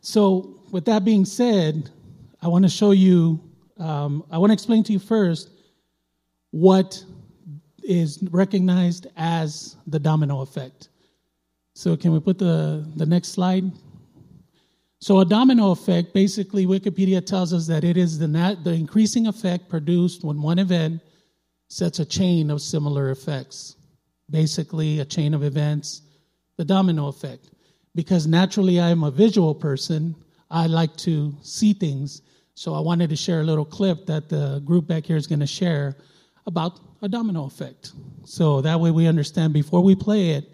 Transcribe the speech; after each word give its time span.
So, 0.00 0.60
with 0.70 0.84
that 0.84 1.04
being 1.04 1.24
said, 1.24 1.90
I 2.40 2.48
want 2.48 2.64
to 2.64 2.68
show 2.68 2.92
you, 2.92 3.40
um, 3.78 4.24
I 4.30 4.38
want 4.38 4.50
to 4.50 4.54
explain 4.54 4.84
to 4.84 4.92
you 4.92 4.98
first 4.98 5.50
what 6.50 7.02
is 7.82 8.22
recognized 8.30 9.06
as 9.16 9.76
the 9.86 9.98
domino 9.98 10.40
effect. 10.40 10.88
So, 11.74 11.96
can 11.96 12.12
we 12.12 12.20
put 12.20 12.38
the, 12.38 12.86
the 12.96 13.06
next 13.06 13.28
slide? 13.28 13.64
So, 15.00 15.20
a 15.20 15.24
domino 15.24 15.70
effect 15.70 16.12
basically, 16.12 16.66
Wikipedia 16.66 17.24
tells 17.24 17.52
us 17.52 17.66
that 17.68 17.84
it 17.84 17.96
is 17.96 18.18
the, 18.18 18.28
nat- 18.28 18.64
the 18.64 18.72
increasing 18.72 19.26
effect 19.26 19.68
produced 19.68 20.24
when 20.24 20.42
one 20.42 20.58
event 20.58 21.00
sets 21.68 21.98
a 21.98 22.04
chain 22.04 22.50
of 22.50 22.60
similar 22.60 23.10
effects. 23.10 23.76
Basically, 24.30 25.00
a 25.00 25.04
chain 25.04 25.34
of 25.34 25.42
events, 25.42 26.02
the 26.56 26.64
domino 26.64 27.08
effect. 27.08 27.50
Because 27.98 28.28
naturally, 28.28 28.78
I 28.78 28.90
am 28.90 29.02
a 29.02 29.10
visual 29.10 29.56
person, 29.56 30.14
I 30.52 30.68
like 30.68 30.96
to 30.98 31.34
see 31.42 31.72
things. 31.72 32.22
So, 32.54 32.72
I 32.72 32.78
wanted 32.78 33.10
to 33.10 33.16
share 33.16 33.40
a 33.40 33.42
little 33.42 33.64
clip 33.64 34.06
that 34.06 34.28
the 34.28 34.62
group 34.64 34.86
back 34.86 35.04
here 35.04 35.16
is 35.16 35.26
going 35.26 35.40
to 35.40 35.48
share 35.48 35.96
about 36.46 36.78
a 37.02 37.08
domino 37.08 37.46
effect. 37.46 37.90
So, 38.22 38.60
that 38.60 38.78
way 38.78 38.92
we 38.92 39.08
understand 39.08 39.52
before 39.52 39.80
we 39.80 39.96
play 39.96 40.30
it. 40.30 40.48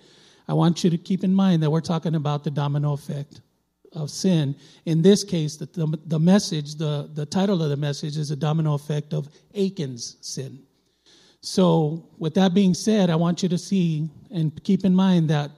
I 0.49 0.55
want 0.55 0.85
you 0.85 0.89
to 0.89 0.97
keep 0.97 1.23
in 1.23 1.35
mind 1.35 1.63
that 1.63 1.71
we're 1.71 1.83
talking 1.83 2.15
about 2.15 2.45
the 2.45 2.51
domino 2.51 2.95
effect 2.95 3.43
of 3.93 4.09
sin. 4.09 4.57
In 4.87 5.03
this 5.03 5.23
case, 5.23 5.57
the, 5.59 5.67
the, 5.67 5.99
the, 6.07 6.19
message, 6.19 6.77
the, 6.77 7.11
the 7.13 7.27
title 7.27 7.63
of 7.63 7.69
the 7.69 7.77
message 7.77 8.17
is 8.17 8.31
a 8.31 8.37
domino 8.37 8.73
effect 8.73 9.13
of 9.13 9.29
Achan's 9.55 10.17
sin. 10.23 10.63
So, 11.43 12.09
with 12.17 12.33
that 12.37 12.55
being 12.55 12.73
said, 12.73 13.11
I 13.11 13.17
want 13.17 13.43
you 13.43 13.51
to 13.51 13.59
see 13.59 14.09
and 14.31 14.51
keep 14.65 14.87
in 14.87 14.95
mind 14.95 15.29
that 15.29 15.51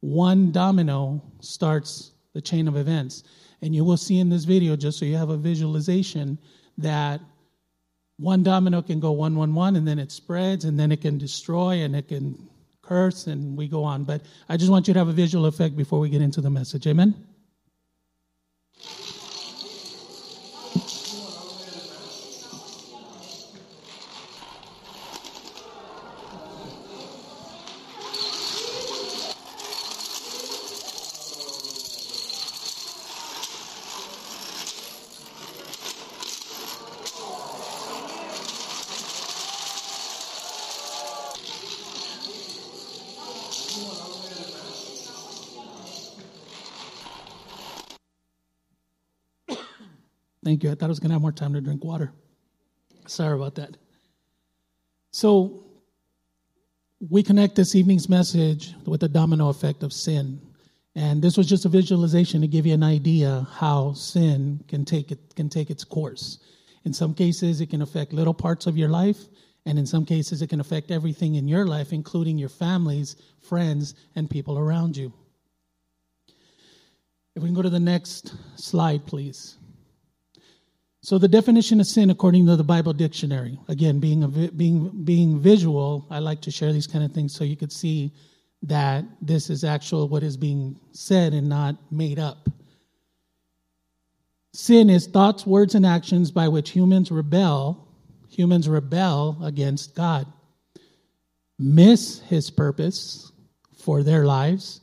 one 0.00 0.50
domino 0.52 1.22
starts 1.40 2.12
the 2.32 2.40
chain 2.40 2.68
of 2.68 2.76
events. 2.76 3.24
And 3.62 3.74
you 3.74 3.84
will 3.84 3.96
see 3.96 4.18
in 4.18 4.28
this 4.28 4.44
video, 4.44 4.76
just 4.76 4.98
so 4.98 5.04
you 5.04 5.16
have 5.16 5.30
a 5.30 5.36
visualization, 5.36 6.38
that 6.78 7.20
one 8.18 8.42
domino 8.42 8.82
can 8.82 9.00
go 9.00 9.12
one, 9.12 9.36
one, 9.36 9.54
one, 9.54 9.76
and 9.76 9.86
then 9.86 9.98
it 9.98 10.10
spreads, 10.10 10.64
and 10.64 10.78
then 10.78 10.92
it 10.92 11.00
can 11.00 11.18
destroy, 11.18 11.82
and 11.82 11.94
it 11.94 12.08
can 12.08 12.48
curse, 12.82 13.26
and 13.26 13.56
we 13.56 13.68
go 13.68 13.84
on. 13.84 14.04
But 14.04 14.22
I 14.48 14.56
just 14.56 14.70
want 14.70 14.88
you 14.88 14.94
to 14.94 15.00
have 15.00 15.08
a 15.08 15.12
visual 15.12 15.46
effect 15.46 15.76
before 15.76 16.00
we 16.00 16.08
get 16.08 16.22
into 16.22 16.40
the 16.40 16.50
message. 16.50 16.86
Amen? 16.86 17.14
Thank 50.50 50.64
you. 50.64 50.72
I 50.72 50.74
thought 50.74 50.86
I 50.86 50.88
was 50.88 50.98
going 50.98 51.10
to 51.10 51.14
have 51.14 51.22
more 51.22 51.30
time 51.30 51.52
to 51.52 51.60
drink 51.60 51.84
water. 51.84 52.12
Sorry 53.06 53.36
about 53.36 53.54
that. 53.54 53.76
So, 55.12 55.64
we 57.08 57.22
connect 57.22 57.54
this 57.54 57.76
evening's 57.76 58.08
message 58.08 58.74
with 58.84 58.98
the 58.98 59.08
domino 59.08 59.48
effect 59.48 59.84
of 59.84 59.92
sin. 59.92 60.40
And 60.96 61.22
this 61.22 61.36
was 61.36 61.48
just 61.48 61.66
a 61.66 61.68
visualization 61.68 62.40
to 62.40 62.48
give 62.48 62.66
you 62.66 62.74
an 62.74 62.82
idea 62.82 63.46
how 63.52 63.92
sin 63.92 64.64
can 64.66 64.84
take, 64.84 65.12
it, 65.12 65.20
can 65.36 65.48
take 65.48 65.70
its 65.70 65.84
course. 65.84 66.40
In 66.84 66.92
some 66.92 67.14
cases, 67.14 67.60
it 67.60 67.70
can 67.70 67.82
affect 67.82 68.12
little 68.12 68.34
parts 68.34 68.66
of 68.66 68.76
your 68.76 68.88
life, 68.88 69.28
and 69.66 69.78
in 69.78 69.86
some 69.86 70.04
cases, 70.04 70.42
it 70.42 70.48
can 70.48 70.58
affect 70.58 70.90
everything 70.90 71.36
in 71.36 71.46
your 71.46 71.64
life, 71.64 71.92
including 71.92 72.38
your 72.38 72.48
families, 72.48 73.14
friends, 73.40 73.94
and 74.16 74.28
people 74.28 74.58
around 74.58 74.96
you. 74.96 75.12
If 77.36 77.44
we 77.44 77.48
can 77.50 77.54
go 77.54 77.62
to 77.62 77.70
the 77.70 77.78
next 77.78 78.34
slide, 78.56 79.06
please. 79.06 79.56
So 81.02 81.16
the 81.16 81.28
definition 81.28 81.80
of 81.80 81.86
sin, 81.86 82.10
according 82.10 82.46
to 82.46 82.56
the 82.56 82.64
Bible 82.64 82.92
dictionary, 82.92 83.58
again, 83.68 84.00
being 84.00 84.22
a, 84.22 84.28
being 84.28 85.04
being 85.04 85.40
visual, 85.40 86.06
I 86.10 86.18
like 86.18 86.42
to 86.42 86.50
share 86.50 86.72
these 86.72 86.86
kind 86.86 87.04
of 87.04 87.12
things 87.12 87.34
so 87.34 87.42
you 87.42 87.56
could 87.56 87.72
see 87.72 88.12
that 88.64 89.04
this 89.22 89.48
is 89.48 89.64
actual 89.64 90.08
what 90.08 90.22
is 90.22 90.36
being 90.36 90.78
said 90.92 91.32
and 91.32 91.48
not 91.48 91.76
made 91.90 92.18
up. 92.18 92.50
Sin 94.52 94.90
is 94.90 95.06
thoughts, 95.06 95.46
words, 95.46 95.74
and 95.74 95.86
actions 95.86 96.30
by 96.30 96.48
which 96.48 96.70
humans 96.70 97.10
rebel. 97.10 97.86
Humans 98.28 98.68
rebel 98.68 99.38
against 99.42 99.94
God, 99.94 100.26
miss 101.58 102.20
His 102.20 102.50
purpose 102.50 103.32
for 103.78 104.02
their 104.02 104.26
lives, 104.26 104.82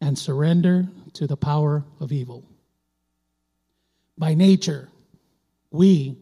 and 0.00 0.18
surrender 0.18 0.88
to 1.12 1.26
the 1.26 1.36
power 1.36 1.84
of 2.00 2.12
evil. 2.12 2.44
By 4.16 4.34
nature, 4.34 4.88
we 5.74 6.16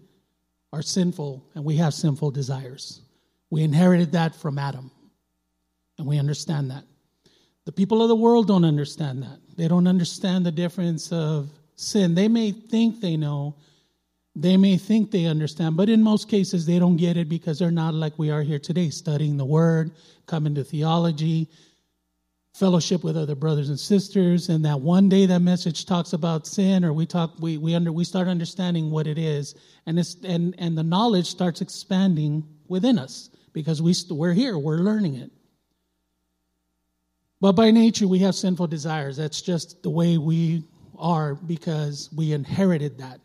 are 0.72 0.80
sinful 0.80 1.44
and 1.54 1.62
we 1.62 1.76
have 1.76 1.92
sinful 1.92 2.30
desires. 2.30 3.02
We 3.50 3.62
inherited 3.62 4.12
that 4.12 4.34
from 4.34 4.58
Adam, 4.58 4.90
and 5.98 6.06
we 6.06 6.18
understand 6.18 6.70
that. 6.70 6.84
The 7.66 7.72
people 7.72 8.00
of 8.00 8.08
the 8.08 8.16
world 8.16 8.48
don't 8.48 8.64
understand 8.64 9.22
that. 9.22 9.38
They 9.56 9.68
don't 9.68 9.86
understand 9.86 10.46
the 10.46 10.50
difference 10.50 11.12
of 11.12 11.50
sin. 11.76 12.14
They 12.14 12.28
may 12.28 12.52
think 12.52 13.02
they 13.02 13.18
know, 13.18 13.54
they 14.34 14.56
may 14.56 14.78
think 14.78 15.10
they 15.10 15.26
understand, 15.26 15.76
but 15.76 15.90
in 15.90 16.02
most 16.02 16.30
cases 16.30 16.64
they 16.64 16.78
don't 16.78 16.96
get 16.96 17.19
it 17.19 17.28
because 17.28 17.58
they're 17.58 17.70
not 17.70 17.92
like 17.92 18.19
we 18.19 18.30
are 18.30 18.42
here 18.42 18.58
today, 18.58 18.88
studying 18.88 19.36
the 19.36 19.44
Word, 19.44 19.92
coming 20.24 20.54
to 20.54 20.64
theology, 20.64 21.46
fellowship 22.52 23.02
with 23.02 23.16
other 23.16 23.34
brothers 23.34 23.70
and 23.70 23.80
sisters 23.80 24.50
and 24.50 24.64
that 24.64 24.78
one 24.78 25.08
day 25.08 25.24
that 25.24 25.40
message 25.40 25.86
talks 25.86 26.12
about 26.12 26.46
sin 26.46 26.84
or 26.84 26.92
we 26.92 27.06
talk 27.06 27.32
we 27.40 27.56
we 27.56 27.74
under 27.74 27.90
we 27.90 28.04
start 28.04 28.28
understanding 28.28 28.90
what 28.90 29.06
it 29.06 29.16
is 29.16 29.54
and 29.86 29.98
it's 29.98 30.16
and 30.24 30.54
and 30.58 30.76
the 30.76 30.82
knowledge 30.82 31.26
starts 31.26 31.62
expanding 31.62 32.44
within 32.68 32.98
us 32.98 33.30
because 33.54 33.80
we 33.80 33.94
we're 34.10 34.34
here 34.34 34.58
we're 34.58 34.78
learning 34.78 35.14
it. 35.14 35.30
But 37.40 37.52
by 37.52 37.70
nature 37.70 38.06
we 38.06 38.18
have 38.18 38.34
sinful 38.34 38.66
desires. 38.66 39.16
That's 39.16 39.40
just 39.40 39.82
the 39.82 39.90
way 39.90 40.19
we 40.19 40.64
are 40.98 41.34
because 41.34 42.10
we 42.14 42.32
inherited 42.32 42.98
that. 42.98 43.20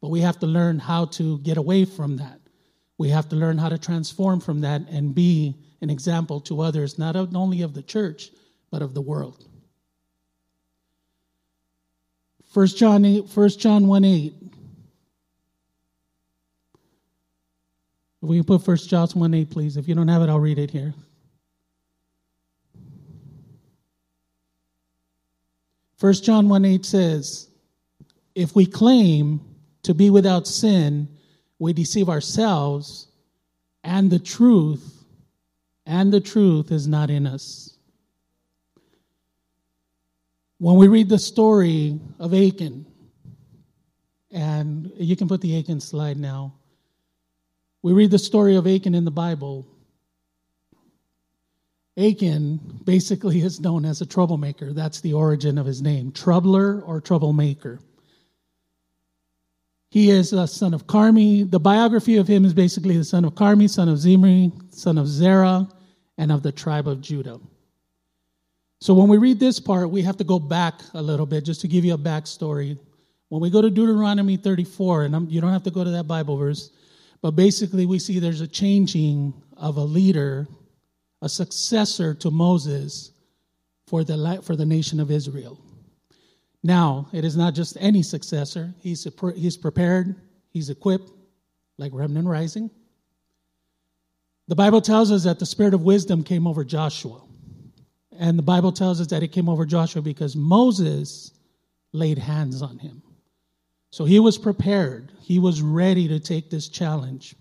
But 0.00 0.08
we 0.08 0.20
have 0.22 0.38
to 0.40 0.46
learn 0.46 0.78
how 0.78 1.04
to 1.06 1.38
get 1.40 1.58
away 1.58 1.84
from 1.84 2.16
that. 2.16 2.40
We 2.96 3.10
have 3.10 3.28
to 3.28 3.36
learn 3.36 3.58
how 3.58 3.68
to 3.68 3.78
transform 3.78 4.40
from 4.40 4.62
that 4.62 4.80
and 4.88 5.14
be 5.14 5.54
an 5.82 5.90
example 5.90 6.40
to 6.40 6.62
others 6.62 6.98
not 6.98 7.16
only 7.16 7.60
of 7.60 7.74
the 7.74 7.82
church 7.82 8.30
but 8.70 8.82
of 8.82 8.94
the 8.94 9.00
world. 9.00 9.44
1 12.52 12.66
John 12.68 13.04
8, 13.04 13.24
1 13.34 13.48
John 13.50 13.86
1 13.86 14.04
8. 14.04 14.34
If 18.22 18.28
we 18.28 18.38
can 18.38 18.44
put 18.44 18.66
1 18.66 18.76
John 18.78 19.08
1 19.08 19.34
8, 19.34 19.50
please. 19.50 19.76
If 19.76 19.88
you 19.88 19.94
don't 19.94 20.08
have 20.08 20.22
it, 20.22 20.28
I'll 20.28 20.40
read 20.40 20.58
it 20.58 20.70
here. 20.70 20.94
1 26.00 26.12
John 26.14 26.48
1 26.48 26.64
8 26.64 26.84
says, 26.84 27.48
If 28.34 28.54
we 28.54 28.66
claim 28.66 29.40
to 29.82 29.94
be 29.94 30.10
without 30.10 30.46
sin, 30.46 31.08
we 31.58 31.72
deceive 31.72 32.08
ourselves, 32.08 33.08
and 33.82 34.10
the 34.10 34.18
truth, 34.18 35.04
and 35.86 36.12
the 36.12 36.20
truth 36.20 36.72
is 36.72 36.86
not 36.86 37.08
in 37.08 37.26
us. 37.26 37.75
When 40.58 40.76
we 40.76 40.88
read 40.88 41.08
the 41.08 41.18
story 41.18 42.00
of 42.18 42.32
Achan, 42.32 42.86
and 44.30 44.92
you 44.96 45.16
can 45.16 45.28
put 45.28 45.40
the 45.40 45.58
Achan 45.58 45.80
slide 45.80 46.18
now. 46.18 46.54
We 47.82 47.92
read 47.92 48.10
the 48.10 48.18
story 48.18 48.56
of 48.56 48.66
Achan 48.66 48.94
in 48.94 49.04
the 49.04 49.10
Bible. 49.10 49.66
Achan 51.96 52.60
basically 52.84 53.40
is 53.40 53.60
known 53.60 53.84
as 53.84 54.00
a 54.00 54.06
troublemaker. 54.06 54.72
That's 54.72 55.00
the 55.00 55.14
origin 55.14 55.56
of 55.56 55.66
his 55.66 55.80
name 55.80 56.12
troubler 56.12 56.82
or 56.82 57.00
troublemaker. 57.00 57.80
He 59.90 60.10
is 60.10 60.32
a 60.32 60.46
son 60.46 60.74
of 60.74 60.86
Carmi. 60.86 61.50
The 61.50 61.60
biography 61.60 62.16
of 62.16 62.26
him 62.26 62.44
is 62.44 62.52
basically 62.52 62.98
the 62.98 63.04
son 63.04 63.24
of 63.24 63.34
Carmi, 63.34 63.70
son 63.70 63.88
of 63.88 63.98
Zimri, 63.98 64.52
son 64.70 64.98
of 64.98 65.06
Zerah, 65.06 65.68
and 66.18 66.32
of 66.32 66.42
the 66.42 66.52
tribe 66.52 66.88
of 66.88 67.00
Judah. 67.00 67.40
So 68.80 68.92
when 68.94 69.08
we 69.08 69.16
read 69.16 69.40
this 69.40 69.58
part, 69.58 69.90
we 69.90 70.02
have 70.02 70.16
to 70.18 70.24
go 70.24 70.38
back 70.38 70.80
a 70.94 71.02
little 71.02 71.26
bit 71.26 71.44
just 71.44 71.60
to 71.62 71.68
give 71.68 71.84
you 71.84 71.94
a 71.94 71.98
backstory. 71.98 72.78
When 73.28 73.40
we 73.40 73.50
go 73.50 73.62
to 73.62 73.70
Deuteronomy 73.70 74.36
34, 74.36 75.04
and 75.04 75.16
I'm, 75.16 75.28
you 75.28 75.40
don't 75.40 75.52
have 75.52 75.64
to 75.64 75.70
go 75.70 75.82
to 75.82 75.90
that 75.90 76.06
Bible 76.06 76.36
verse, 76.36 76.70
but 77.22 77.32
basically 77.32 77.86
we 77.86 77.98
see 77.98 78.18
there's 78.18 78.42
a 78.42 78.46
changing 78.46 79.34
of 79.56 79.78
a 79.78 79.82
leader, 79.82 80.46
a 81.22 81.28
successor 81.28 82.14
to 82.14 82.30
Moses 82.30 83.12
for 83.86 84.04
the, 84.04 84.40
for 84.44 84.56
the 84.56 84.66
nation 84.66 85.00
of 85.00 85.10
Israel. 85.10 85.58
Now, 86.62 87.08
it 87.12 87.24
is 87.24 87.36
not 87.36 87.54
just 87.54 87.76
any 87.80 88.02
successor. 88.02 88.74
He's, 88.80 89.06
he's 89.36 89.56
prepared, 89.56 90.16
he's 90.50 90.68
equipped, 90.68 91.10
like 91.78 91.92
Remnant 91.94 92.28
Rising. 92.28 92.70
The 94.48 94.54
Bible 94.54 94.80
tells 94.80 95.10
us 95.10 95.24
that 95.24 95.38
the 95.38 95.46
spirit 95.46 95.74
of 95.74 95.82
wisdom 95.82 96.22
came 96.22 96.46
over 96.46 96.64
Joshua. 96.64 97.22
And 98.18 98.38
the 98.38 98.42
Bible 98.42 98.72
tells 98.72 99.00
us 99.00 99.08
that 99.08 99.22
it 99.22 99.28
came 99.28 99.48
over 99.48 99.64
Joshua 99.64 100.02
because 100.02 100.36
Moses 100.36 101.32
laid 101.92 102.18
hands 102.18 102.62
on 102.62 102.78
him. 102.78 103.02
So 103.90 104.04
he 104.04 104.20
was 104.20 104.38
prepared. 104.38 105.12
He 105.20 105.38
was 105.38 105.62
ready 105.62 106.08
to 106.08 106.20
take 106.20 106.50
this 106.50 106.68
challenge. 106.68 107.34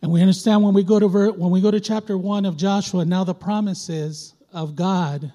And 0.00 0.10
we 0.10 0.20
understand 0.20 0.62
when 0.62 0.74
we 0.74 0.82
go 0.82 0.98
to 0.98 1.06
when 1.06 1.50
we 1.50 1.60
go 1.60 1.70
to 1.70 1.80
chapter 1.80 2.18
1 2.18 2.44
of 2.44 2.56
Joshua, 2.56 3.04
now 3.04 3.22
the 3.22 3.34
promises 3.34 4.34
of 4.52 4.74
God 4.74 5.32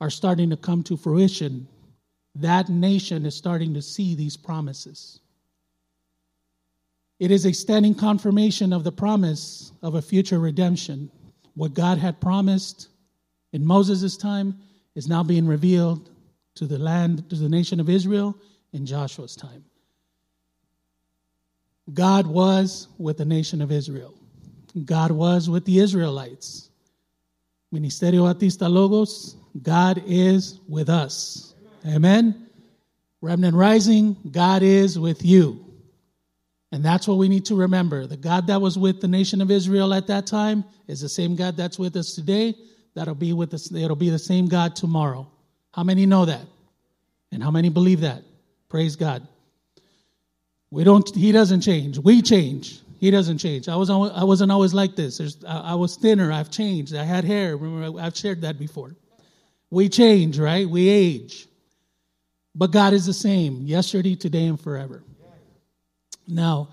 are 0.00 0.10
starting 0.10 0.50
to 0.50 0.56
come 0.56 0.82
to 0.84 0.96
fruition, 0.96 1.68
that 2.34 2.68
nation 2.68 3.24
is 3.24 3.34
starting 3.34 3.74
to 3.74 3.82
see 3.82 4.14
these 4.14 4.36
promises. 4.36 5.20
It 7.18 7.30
is 7.30 7.46
a 7.46 7.52
standing 7.52 7.94
confirmation 7.94 8.72
of 8.72 8.84
the 8.84 8.92
promise 8.92 9.72
of 9.82 9.94
a 9.94 10.02
future 10.02 10.38
redemption. 10.38 11.10
What 11.54 11.72
God 11.72 11.96
had 11.96 12.20
promised 12.20 12.88
in 13.56 13.64
Moses' 13.64 14.18
time 14.18 14.54
is 14.94 15.08
now 15.08 15.22
being 15.22 15.46
revealed 15.46 16.10
to 16.56 16.66
the 16.66 16.78
land, 16.78 17.28
to 17.30 17.36
the 17.36 17.48
nation 17.48 17.80
of 17.80 17.88
Israel 17.88 18.36
in 18.74 18.84
Joshua's 18.84 19.34
time. 19.34 19.64
God 21.94 22.26
was 22.26 22.88
with 22.98 23.16
the 23.16 23.24
nation 23.24 23.62
of 23.62 23.72
Israel. 23.72 24.12
God 24.84 25.10
was 25.10 25.48
with 25.48 25.64
the 25.64 25.78
Israelites. 25.78 26.68
Ministerio 27.74 28.30
Batista 28.30 28.68
Logos, 28.68 29.36
God 29.62 30.02
is 30.06 30.60
with 30.68 30.90
us. 30.90 31.54
Amen. 31.86 32.48
Remnant 33.22 33.56
Rising, 33.56 34.18
God 34.32 34.62
is 34.62 34.98
with 34.98 35.24
you. 35.24 35.64
And 36.72 36.84
that's 36.84 37.08
what 37.08 37.16
we 37.16 37.30
need 37.30 37.46
to 37.46 37.54
remember. 37.54 38.06
The 38.06 38.18
God 38.18 38.48
that 38.48 38.60
was 38.60 38.76
with 38.76 39.00
the 39.00 39.08
nation 39.08 39.40
of 39.40 39.50
Israel 39.50 39.94
at 39.94 40.08
that 40.08 40.26
time 40.26 40.62
is 40.88 41.00
the 41.00 41.08
same 41.08 41.36
God 41.36 41.56
that's 41.56 41.78
with 41.78 41.96
us 41.96 42.14
today. 42.14 42.54
That'll 42.96 43.14
be 43.14 43.34
with 43.34 43.52
us, 43.52 43.70
it'll 43.70 43.94
be 43.94 44.08
the 44.08 44.18
same 44.18 44.48
God 44.48 44.74
tomorrow. 44.74 45.30
How 45.72 45.84
many 45.84 46.06
know 46.06 46.24
that? 46.24 46.46
And 47.30 47.42
how 47.42 47.50
many 47.50 47.68
believe 47.68 48.00
that? 48.00 48.22
Praise 48.70 48.96
God. 48.96 49.28
We 50.70 50.82
don't, 50.82 51.14
he 51.14 51.30
doesn't 51.30 51.60
change. 51.60 51.98
We 51.98 52.22
change. 52.22 52.80
He 52.98 53.10
doesn't 53.10 53.36
change. 53.36 53.68
I 53.68 53.76
was 53.76 53.90
I 53.90 54.24
wasn't 54.24 54.50
always 54.50 54.72
like 54.72 54.96
this. 54.96 55.18
There's, 55.18 55.44
I, 55.44 55.74
was 55.74 55.96
thinner. 55.96 56.32
I've 56.32 56.50
changed. 56.50 56.96
I 56.96 57.04
had 57.04 57.24
hair. 57.24 57.58
Remember, 57.58 58.00
I've 58.00 58.16
shared 58.16 58.40
that 58.40 58.58
before. 58.58 58.96
We 59.68 59.90
change, 59.90 60.38
right? 60.38 60.66
We 60.66 60.88
age. 60.88 61.46
But 62.54 62.70
God 62.70 62.94
is 62.94 63.04
the 63.04 63.12
same 63.12 63.66
yesterday, 63.66 64.14
today, 64.14 64.46
and 64.46 64.58
forever. 64.58 65.02
Now, 66.26 66.70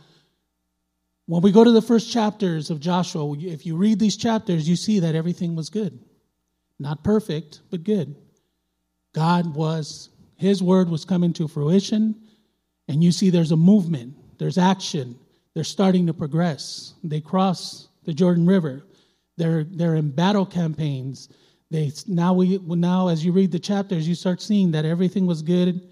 when 1.25 1.41
we 1.41 1.51
go 1.51 1.65
to 1.65 1.71
the 1.71 1.81
first 1.81 2.13
chapters 2.13 2.69
of 2.69 2.79
Joshua, 2.79 3.35
if 3.37 3.65
you 3.65 3.75
read 3.75 3.99
these 3.99 4.15
chapters, 4.15 4.69
you 4.69 4.77
see 4.77 4.99
that 5.01 5.15
everything 5.15 5.57
was 5.57 5.69
good. 5.69 5.99
Not 6.83 7.01
perfect, 7.01 7.61
but 7.71 7.85
good. 7.85 8.13
God 9.15 9.55
was, 9.55 10.09
His 10.35 10.61
word 10.61 10.89
was 10.89 11.05
coming 11.05 11.31
to 11.33 11.47
fruition, 11.47 12.13
and 12.89 13.01
you 13.01 13.13
see 13.13 13.29
there's 13.29 13.53
a 13.53 13.55
movement, 13.57 14.13
there's 14.37 14.57
action, 14.57 15.17
they're 15.53 15.63
starting 15.63 16.05
to 16.07 16.13
progress. 16.13 16.95
They 17.01 17.21
cross 17.21 17.87
the 18.03 18.13
Jordan 18.13 18.45
River. 18.45 18.83
They're, 19.37 19.63
they're 19.63 19.95
in 19.95 20.09
battle 20.09 20.45
campaigns. 20.45 21.29
They, 21.71 21.93
now, 22.05 22.33
we, 22.33 22.57
now, 22.57 23.07
as 23.07 23.23
you 23.23 23.31
read 23.31 23.53
the 23.53 23.59
chapters, 23.59 24.05
you 24.05 24.13
start 24.13 24.41
seeing 24.41 24.69
that 24.71 24.83
everything 24.83 25.25
was 25.25 25.41
good. 25.41 25.87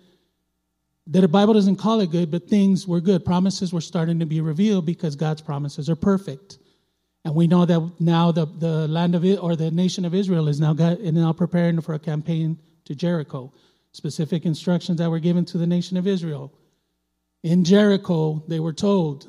That 1.07 1.21
the 1.21 1.29
Bible 1.29 1.53
doesn't 1.53 1.77
call 1.77 2.01
it 2.01 2.11
good, 2.11 2.29
but 2.29 2.49
things 2.49 2.85
were 2.85 2.99
good. 2.99 3.23
Promises 3.23 3.71
were 3.71 3.79
starting 3.79 4.19
to 4.19 4.25
be 4.25 4.41
revealed 4.41 4.85
because 4.85 5.15
God's 5.15 5.41
promises 5.41 5.89
are 5.89 5.95
perfect. 5.95 6.59
And 7.23 7.35
we 7.35 7.47
know 7.47 7.65
that 7.65 7.93
now 7.99 8.31
the, 8.31 8.45
the 8.45 8.87
land 8.87 9.13
of 9.13 9.23
it, 9.23 9.37
or 9.37 9.55
the 9.55 9.69
nation 9.69 10.05
of 10.05 10.15
Israel 10.15 10.47
is 10.47 10.59
now, 10.59 10.73
got, 10.73 10.99
is 10.99 11.13
now 11.13 11.33
preparing 11.33 11.79
for 11.81 11.93
a 11.93 11.99
campaign 11.99 12.57
to 12.85 12.95
Jericho. 12.95 13.53
Specific 13.91 14.45
instructions 14.45 14.97
that 14.97 15.09
were 15.09 15.19
given 15.19 15.45
to 15.45 15.57
the 15.57 15.67
nation 15.67 15.97
of 15.97 16.07
Israel. 16.07 16.51
In 17.43 17.63
Jericho, 17.63 18.43
they 18.47 18.59
were 18.59 18.73
told 18.73 19.27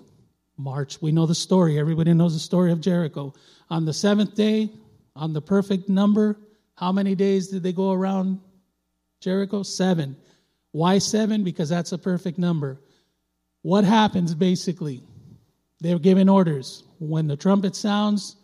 March. 0.57 1.03
We 1.03 1.13
know 1.13 1.27
the 1.27 1.35
story. 1.35 1.79
Everybody 1.79 2.15
knows 2.15 2.35
the 2.35 2.41
story 2.41 2.73
of 2.73 2.81
Jericho. 2.81 3.35
On 3.69 3.85
the 3.85 3.93
seventh 3.93 4.35
day, 4.35 4.71
on 5.17 5.33
the 5.33 5.43
perfect 5.43 5.89
number, 5.89 6.39
how 6.77 6.93
many 6.93 7.15
days 7.15 7.49
did 7.49 7.63
they 7.63 7.73
go 7.73 7.93
around 7.93 8.41
Jericho? 9.21 9.63
Seven. 9.63 10.17
Why 10.71 10.99
seven? 10.99 11.45
Because 11.45 11.69
that's 11.69 11.93
a 11.93 11.99
perfect 11.99 12.39
number. 12.39 12.81
What 13.63 13.85
happens 13.85 14.35
basically? 14.35 15.03
They're 15.81 15.99
given 15.99 16.29
orders. 16.29 16.85
When 17.03 17.27
the 17.27 17.37
trumpet 17.37 17.75
sounds, 17.75 18.37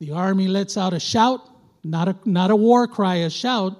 the 0.00 0.12
army 0.12 0.48
lets 0.48 0.78
out 0.78 0.94
a 0.94 0.98
shout, 0.98 1.42
not 1.84 2.08
a, 2.08 2.16
not 2.24 2.50
a 2.50 2.56
war 2.56 2.88
cry, 2.88 3.16
a 3.16 3.30
shout, 3.30 3.78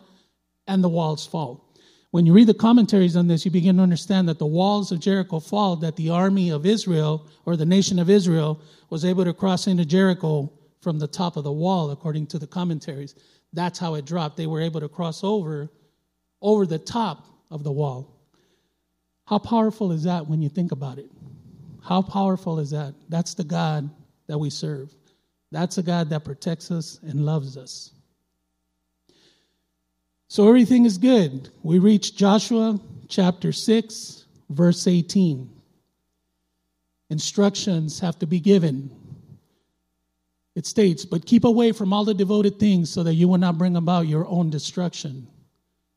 and 0.67 0.85
the 0.85 0.91
walls 0.91 1.27
fall. 1.27 1.73
When 2.11 2.27
you 2.27 2.35
read 2.35 2.47
the 2.47 2.53
commentaries 2.53 3.17
on 3.17 3.29
this, 3.29 3.47
you 3.47 3.51
begin 3.51 3.79
to 3.79 3.83
understand 3.83 4.29
that 4.29 4.39
the 4.39 4.45
walls 4.45 4.93
of 4.93 5.01
Jericho 5.01 5.41
fall, 5.41 5.77
that 5.77 5.97
the 5.97 6.11
army 6.11 6.51
of 6.51 6.67
Israel 6.67 7.27
or 7.47 7.57
the 7.57 7.65
nation 7.65 7.99
of 7.99 8.11
Israel 8.11 8.61
was 8.91 9.07
able 9.07 9.25
to 9.25 9.33
cross 9.33 9.69
into 9.69 9.87
Jericho 9.87 10.53
from 10.83 10.99
the 10.99 11.09
top 11.09 11.39
of 11.39 11.45
the 11.45 11.53
wall, 11.53 11.91
according 11.91 12.27
to 12.27 12.39
the 12.39 12.47
commentaries. 12.47 13.15
That's 13.55 13.79
how 13.79 13.95
it 13.95 14.05
dropped. 14.05 14.37
They 14.37 14.47
were 14.47 14.61
able 14.61 14.81
to 14.81 14.89
cross 14.89 15.25
over 15.25 15.71
over 16.43 16.67
the 16.67 16.79
top 16.79 17.25
of 17.51 17.65
the 17.65 17.73
wall. 17.73 18.21
How 19.27 19.39
powerful 19.39 19.93
is 19.93 20.03
that 20.03 20.27
when 20.29 20.43
you 20.43 20.51
think 20.51 20.73
about 20.73 20.99
it? 20.99 21.11
How 21.83 22.03
powerful 22.03 22.59
is 22.59 22.71
that? 22.73 22.95
That's 23.09 23.33
the 23.33 23.45
God 23.45 23.89
that 24.27 24.39
we 24.39 24.51
serve. 24.51 24.93
That's 25.53 25.79
a 25.79 25.83
God 25.83 26.11
that 26.11 26.25
protects 26.25 26.71
us 26.71 26.99
and 27.03 27.25
loves 27.25 27.57
us. 27.57 27.93
So 30.29 30.49
everything 30.49 30.85
is 30.85 30.99
good. 30.99 31.51
We 31.63 31.79
reach 31.79 32.17
Joshua 32.17 32.81
chapter 33.09 33.53
6, 33.53 34.25
verse 34.51 34.87
18. 34.87 35.51
Instructions 37.11 38.01
have 38.01 38.19
to 38.19 38.27
be 38.27 38.41
given. 38.41 38.91
It 40.57 40.67
states, 40.67 41.05
But 41.05 41.27
keep 41.27 41.45
away 41.45 41.71
from 41.73 41.93
all 41.93 42.05
the 42.05 42.15
devoted 42.15 42.59
things 42.59 42.91
so 42.91 43.05
that 43.05 43.15
you 43.15 43.29
will 43.29 43.39
not 43.39 43.59
bring 43.59 43.77
about 43.77 44.09
your 44.09 44.27
own 44.27 44.51
destruction 44.51 45.29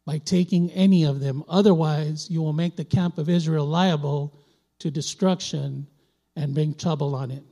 by 0.05 0.19
taking 0.19 0.69
any 0.71 1.03
of 1.05 1.19
them. 1.19 1.43
Otherwise, 1.47 2.29
you 2.29 2.41
will 2.41 2.53
make 2.53 2.75
the 2.75 2.85
camp 2.85 3.17
of 3.17 3.29
Israel 3.29 3.65
liable 3.65 4.37
to 4.79 4.91
destruction 4.91 5.87
and 6.35 6.53
bring 6.53 6.73
trouble 6.75 7.15
on 7.15 7.31
it. 7.31 7.43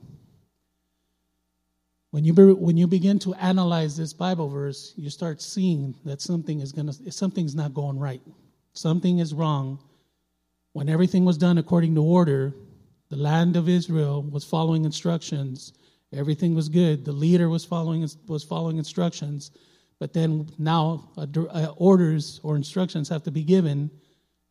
When 2.10 2.24
you, 2.24 2.32
be, 2.32 2.52
when 2.52 2.76
you 2.76 2.86
begin 2.86 3.18
to 3.20 3.34
analyze 3.34 3.96
this 3.96 4.12
Bible 4.12 4.48
verse, 4.48 4.94
you 4.96 5.10
start 5.10 5.42
seeing 5.42 5.94
that 6.04 6.22
something 6.22 6.60
is 6.60 6.72
gonna, 6.72 6.92
something's 6.92 7.54
not 7.54 7.74
going 7.74 7.98
right. 7.98 8.22
Something 8.72 9.18
is 9.18 9.34
wrong. 9.34 9.78
When 10.72 10.88
everything 10.88 11.24
was 11.24 11.36
done 11.36 11.58
according 11.58 11.94
to 11.96 12.02
order, 12.02 12.54
the 13.10 13.16
land 13.16 13.56
of 13.56 13.68
Israel 13.68 14.22
was 14.22 14.44
following 14.44 14.84
instructions. 14.84 15.72
Everything 16.12 16.54
was 16.54 16.68
good. 16.68 17.04
The 17.04 17.12
leader 17.12 17.48
was 17.48 17.64
following 17.64 18.08
was 18.26 18.44
following 18.44 18.78
instructions. 18.78 19.50
But 19.98 20.12
then 20.12 20.48
now 20.58 21.10
uh, 21.16 21.26
uh, 21.36 21.74
orders 21.76 22.40
or 22.42 22.56
instructions 22.56 23.08
have 23.08 23.22
to 23.24 23.30
be 23.30 23.42
given 23.42 23.90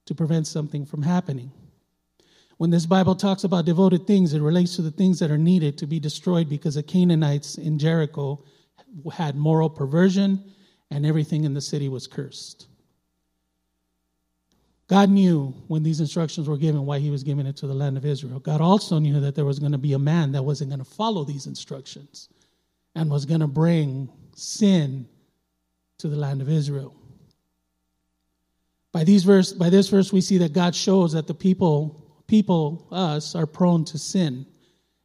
to 0.06 0.14
prevent 0.14 0.46
something 0.48 0.86
from 0.86 1.02
happening. 1.02 1.52
When 2.58 2.72
this 2.72 2.86
Bible 2.86 3.16
talks 3.16 3.44
about 3.44 3.66
devoted 3.66 4.08
things, 4.08 4.34
it 4.34 4.42
relates 4.42 4.76
to 4.76 4.82
the 4.82 4.92
things 4.92 5.20
that 5.20 5.30
are 5.30 5.38
needed 5.38 5.78
to 5.78 5.88
be 5.88 6.00
destroyed 6.00 6.50
because 6.50 6.76
the 6.76 6.84
Canaanites 6.84 7.58
in 7.58 7.78
Jericho 7.78 8.44
had 9.14 9.36
moral 9.36 9.70
perversion 9.70 10.44
and 10.90 11.06
everything 11.06 11.44
in 11.44 11.54
the 11.54 11.62
city 11.62 11.88
was 11.88 12.08
cursed. 12.08 12.68
God 14.88 15.10
knew 15.10 15.54
when 15.68 15.84
these 15.84 16.00
instructions 16.00 16.48
were 16.48 16.58
given 16.58 16.86
why 16.86 16.98
he 17.00 17.10
was 17.10 17.24
giving 17.24 17.46
it 17.46 17.58
to 17.58 17.68
the 17.68 17.74
land 17.74 17.98
of 17.98 18.06
Israel. 18.06 18.40
God 18.40 18.62
also 18.62 19.00
knew 19.00 19.20
that 19.20 19.36
there 19.36 19.46
was 19.46 19.60
going 19.60 19.74
to 19.74 19.78
be 19.78 19.94
a 19.94 20.00
man 20.00 20.32
that 20.32 20.44
wasn't 20.44 20.70
going 20.70 20.80
to 20.80 20.86
follow 20.86 21.26
these 21.26 21.46
instructions 21.46 22.30
and 22.96 23.12
was 23.12 23.26
going 23.26 23.42
to 23.42 23.48
bring 23.48 24.10
sin 24.36 25.08
to 25.98 26.08
the 26.08 26.16
land 26.16 26.42
of 26.42 26.50
Israel. 26.50 26.96
By, 28.94 29.04
these 29.04 29.26
verse, 29.26 29.52
by 29.52 29.70
this 29.70 29.90
verse, 29.90 30.14
we 30.14 30.22
see 30.22 30.38
that 30.38 30.54
God 30.54 30.74
shows 30.74 31.12
that 31.14 31.28
the 31.28 31.34
people 31.34 32.07
people, 32.28 32.88
us, 32.92 33.36
are 33.36 33.46
prone 33.46 33.86
to 33.86 33.98
sin. 33.98 34.46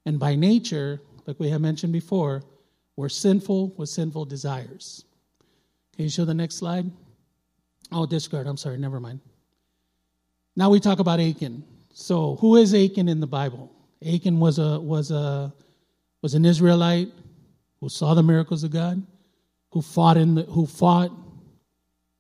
And 0.06 0.18
by 0.18 0.34
nature, 0.34 1.00
like 1.26 1.38
we 1.38 1.48
have 1.50 1.60
mentioned 1.60 1.92
before, 1.92 2.42
we're 2.96 3.08
sinful 3.08 3.74
with 3.76 3.88
sinful 3.88 4.26
desires. 4.26 5.04
Can 5.96 6.04
you 6.04 6.10
show 6.10 6.24
the 6.24 6.34
next 6.34 6.56
slide? 6.56 6.90
Oh, 7.90 8.06
discard. 8.06 8.46
I'm 8.46 8.56
sorry. 8.56 8.78
Never 8.78 9.00
mind. 9.00 9.20
Now 10.56 10.70
we 10.70 10.80
talk 10.80 10.98
about 10.98 11.20
Achan. 11.20 11.64
So, 11.94 12.36
who 12.36 12.56
is 12.56 12.74
Achan 12.74 13.08
in 13.08 13.20
the 13.20 13.26
Bible? 13.26 13.70
Achan 14.06 14.40
was 14.40 14.58
a 14.58 14.80
was 14.80 15.10
a 15.10 15.52
was 16.22 16.34
an 16.34 16.44
Israelite 16.44 17.12
who 17.80 17.88
saw 17.88 18.14
the 18.14 18.22
miracles 18.22 18.64
of 18.64 18.70
God, 18.70 19.04
who 19.72 19.82
fought 19.82 20.16
in 20.16 20.34
the 20.34 20.42
who 20.42 20.66
fought 20.66 21.12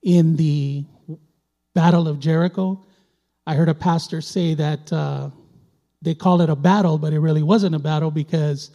in 0.02 0.36
the 0.36 0.84
Battle 1.74 2.08
of 2.08 2.20
Jericho. 2.20 2.84
I 3.46 3.54
heard 3.54 3.68
a 3.68 3.74
pastor 3.74 4.20
say 4.20 4.54
that 4.54 4.92
uh, 4.92 5.30
they 6.00 6.14
call 6.14 6.40
it 6.40 6.50
a 6.50 6.56
battle, 6.56 6.98
but 6.98 7.12
it 7.12 7.20
really 7.20 7.42
wasn't 7.42 7.74
a 7.74 7.78
battle 7.78 8.10
because 8.10 8.70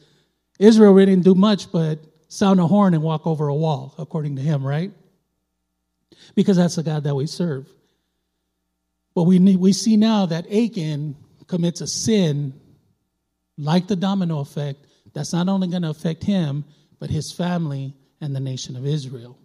Israel 0.59 0.93
really 0.93 1.11
didn't 1.11 1.25
do 1.25 1.35
much 1.35 1.71
but 1.71 1.99
sound 2.27 2.59
a 2.59 2.67
horn 2.67 2.93
and 2.93 3.03
walk 3.03 3.25
over 3.25 3.47
a 3.47 3.55
wall, 3.55 3.95
according 3.97 4.35
to 4.35 4.41
him, 4.41 4.65
right? 4.65 4.91
Because 6.35 6.57
that's 6.57 6.75
the 6.75 6.83
God 6.83 7.03
that 7.03 7.15
we 7.15 7.27
serve. 7.27 7.67
But 9.15 9.23
we, 9.23 9.39
we 9.55 9.73
see 9.73 9.97
now 9.97 10.25
that 10.27 10.51
Achan 10.51 11.15
commits 11.47 11.81
a 11.81 11.87
sin 11.87 12.53
like 13.57 13.87
the 13.87 13.95
domino 13.95 14.39
effect 14.39 14.85
that's 15.13 15.33
not 15.33 15.47
only 15.47 15.67
going 15.67 15.81
to 15.81 15.89
affect 15.89 16.23
him, 16.23 16.65
but 16.99 17.09
his 17.09 17.31
family 17.31 17.93
and 18.21 18.35
the 18.35 18.39
nation 18.39 18.75
of 18.75 18.85
Israel. 18.85 19.37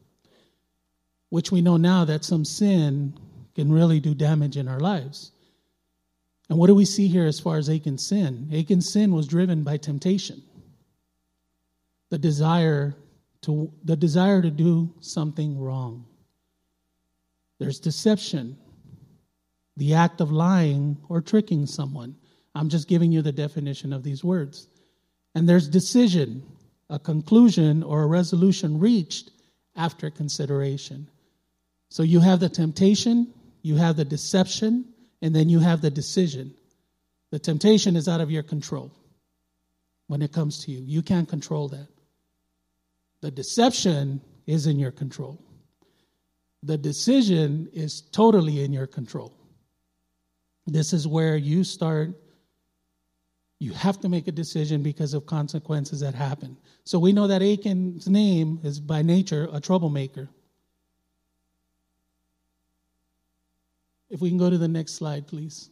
Which 1.30 1.50
we 1.50 1.62
know 1.62 1.76
now 1.76 2.04
that 2.04 2.24
some 2.24 2.44
sin 2.44 3.14
can 3.54 3.72
really 3.72 4.00
do 4.00 4.14
damage 4.14 4.56
in 4.56 4.68
our 4.68 4.80
lives. 4.80 5.32
And 6.48 6.58
what 6.58 6.66
do 6.66 6.74
we 6.74 6.84
see 6.84 7.08
here 7.08 7.26
as 7.26 7.40
far 7.40 7.56
as 7.56 7.68
Achan's 7.68 8.06
sin? 8.06 8.48
Achan's 8.52 8.90
sin 8.90 9.14
was 9.14 9.26
driven 9.26 9.62
by 9.62 9.76
temptation. 9.76 10.42
The 12.10 12.18
desire 12.18 12.94
to 13.42 13.72
the 13.84 13.96
desire 13.96 14.42
to 14.42 14.50
do 14.50 14.92
something 15.00 15.58
wrong. 15.58 16.06
There's 17.58 17.80
deception, 17.80 18.56
the 19.76 19.94
act 19.94 20.20
of 20.20 20.30
lying 20.30 20.98
or 21.08 21.20
tricking 21.20 21.66
someone. 21.66 22.16
I'm 22.54 22.68
just 22.68 22.88
giving 22.88 23.12
you 23.12 23.22
the 23.22 23.32
definition 23.32 23.92
of 23.92 24.02
these 24.02 24.22
words. 24.22 24.68
And 25.34 25.48
there's 25.48 25.68
decision, 25.68 26.42
a 26.90 26.98
conclusion 26.98 27.82
or 27.82 28.02
a 28.02 28.06
resolution 28.06 28.78
reached 28.78 29.30
after 29.74 30.10
consideration. 30.10 31.08
So 31.88 32.02
you 32.02 32.20
have 32.20 32.40
the 32.40 32.48
temptation, 32.48 33.32
you 33.62 33.76
have 33.76 33.96
the 33.96 34.04
deception, 34.04 34.92
and 35.20 35.34
then 35.34 35.48
you 35.48 35.60
have 35.60 35.80
the 35.80 35.90
decision. 35.90 36.54
The 37.30 37.38
temptation 37.38 37.96
is 37.96 38.08
out 38.08 38.20
of 38.20 38.30
your 38.30 38.42
control 38.42 38.92
when 40.08 40.20
it 40.20 40.32
comes 40.32 40.64
to 40.64 40.72
you. 40.72 40.82
You 40.84 41.02
can't 41.02 41.28
control 41.28 41.68
that. 41.68 41.88
The 43.22 43.30
deception 43.30 44.20
is 44.46 44.66
in 44.66 44.78
your 44.78 44.90
control. 44.90 45.42
The 46.62 46.76
decision 46.76 47.70
is 47.72 48.02
totally 48.02 48.62
in 48.62 48.72
your 48.72 48.86
control. 48.86 49.32
This 50.66 50.92
is 50.92 51.08
where 51.08 51.36
you 51.36 51.64
start, 51.64 52.10
you 53.58 53.72
have 53.72 54.00
to 54.00 54.08
make 54.08 54.28
a 54.28 54.32
decision 54.32 54.82
because 54.82 55.14
of 55.14 55.26
consequences 55.26 56.00
that 56.00 56.14
happen. 56.14 56.56
So 56.84 56.98
we 56.98 57.12
know 57.12 57.28
that 57.28 57.42
Achan's 57.42 58.08
name 58.08 58.60
is 58.62 58.80
by 58.80 59.02
nature 59.02 59.48
a 59.52 59.60
troublemaker. 59.60 60.28
If 64.12 64.20
we 64.20 64.28
can 64.28 64.36
go 64.36 64.50
to 64.50 64.58
the 64.58 64.68
next 64.68 64.92
slide, 64.92 65.26
please. 65.26 65.70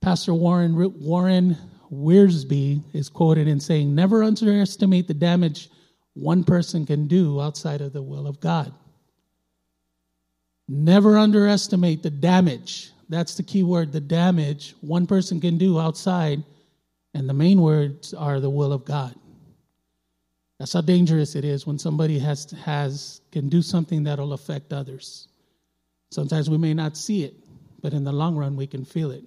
Pastor 0.00 0.32
Warren 0.32 0.76
Warren 1.00 1.56
Wiersbe 1.92 2.80
is 2.94 3.08
quoted 3.08 3.48
in 3.48 3.58
saying, 3.58 3.92
"Never 3.92 4.22
underestimate 4.22 5.08
the 5.08 5.14
damage 5.14 5.68
one 6.14 6.44
person 6.44 6.86
can 6.86 7.08
do 7.08 7.40
outside 7.40 7.80
of 7.80 7.92
the 7.92 8.02
will 8.02 8.28
of 8.28 8.38
God." 8.38 8.72
Never 10.68 11.18
underestimate 11.18 12.04
the 12.04 12.10
damage. 12.10 12.92
That's 13.08 13.34
the 13.34 13.42
key 13.42 13.64
word, 13.64 13.90
the 13.90 14.00
damage 14.00 14.76
one 14.80 15.08
person 15.08 15.40
can 15.40 15.58
do 15.58 15.80
outside, 15.80 16.44
and 17.14 17.28
the 17.28 17.34
main 17.34 17.60
words 17.60 18.14
are 18.14 18.38
the 18.38 18.48
will 18.48 18.72
of 18.72 18.84
God. 18.84 19.16
That's 20.60 20.72
how 20.72 20.82
dangerous 20.82 21.34
it 21.34 21.44
is 21.44 21.66
when 21.66 21.80
somebody 21.80 22.20
has 22.20 22.48
has 22.52 23.20
can 23.32 23.48
do 23.48 23.60
something 23.60 24.04
that'll 24.04 24.32
affect 24.32 24.72
others. 24.72 25.26
Sometimes 26.10 26.50
we 26.50 26.58
may 26.58 26.74
not 26.74 26.96
see 26.96 27.24
it, 27.24 27.34
but 27.82 27.92
in 27.92 28.04
the 28.04 28.12
long 28.12 28.36
run, 28.36 28.56
we 28.56 28.66
can 28.66 28.84
feel 28.84 29.10
it. 29.10 29.24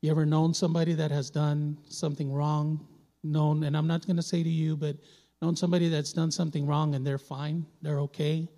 You 0.00 0.10
ever 0.10 0.26
known 0.26 0.54
somebody 0.54 0.94
that 0.94 1.10
has 1.10 1.30
done 1.30 1.78
something 1.88 2.32
wrong? 2.32 2.86
Known, 3.22 3.64
and 3.64 3.76
I'm 3.76 3.86
not 3.86 4.06
going 4.06 4.16
to 4.16 4.22
say 4.22 4.42
to 4.42 4.48
you, 4.48 4.76
but 4.76 4.96
known 5.40 5.56
somebody 5.56 5.88
that's 5.88 6.12
done 6.12 6.30
something 6.30 6.66
wrong 6.66 6.94
and 6.94 7.06
they're 7.06 7.18
fine, 7.18 7.66
they're 7.82 8.00
okay, 8.00 8.48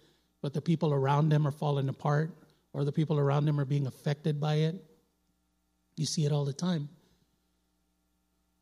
but 0.43 0.53
the 0.53 0.61
people 0.61 0.93
around 0.93 1.29
them 1.29 1.47
are 1.47 1.53
falling 1.53 1.89
apart 1.89 2.37
or 2.73 2.85
the 2.85 2.93
people 2.93 3.19
around 3.19 3.47
them 3.47 3.59
are 3.59 3.65
being 3.65 3.87
affected 3.87 4.39
by 4.39 4.57
it? 4.57 4.75
You 5.97 6.05
see 6.05 6.27
it 6.27 6.33
all 6.33 6.45
the 6.45 6.53
time. 6.53 6.91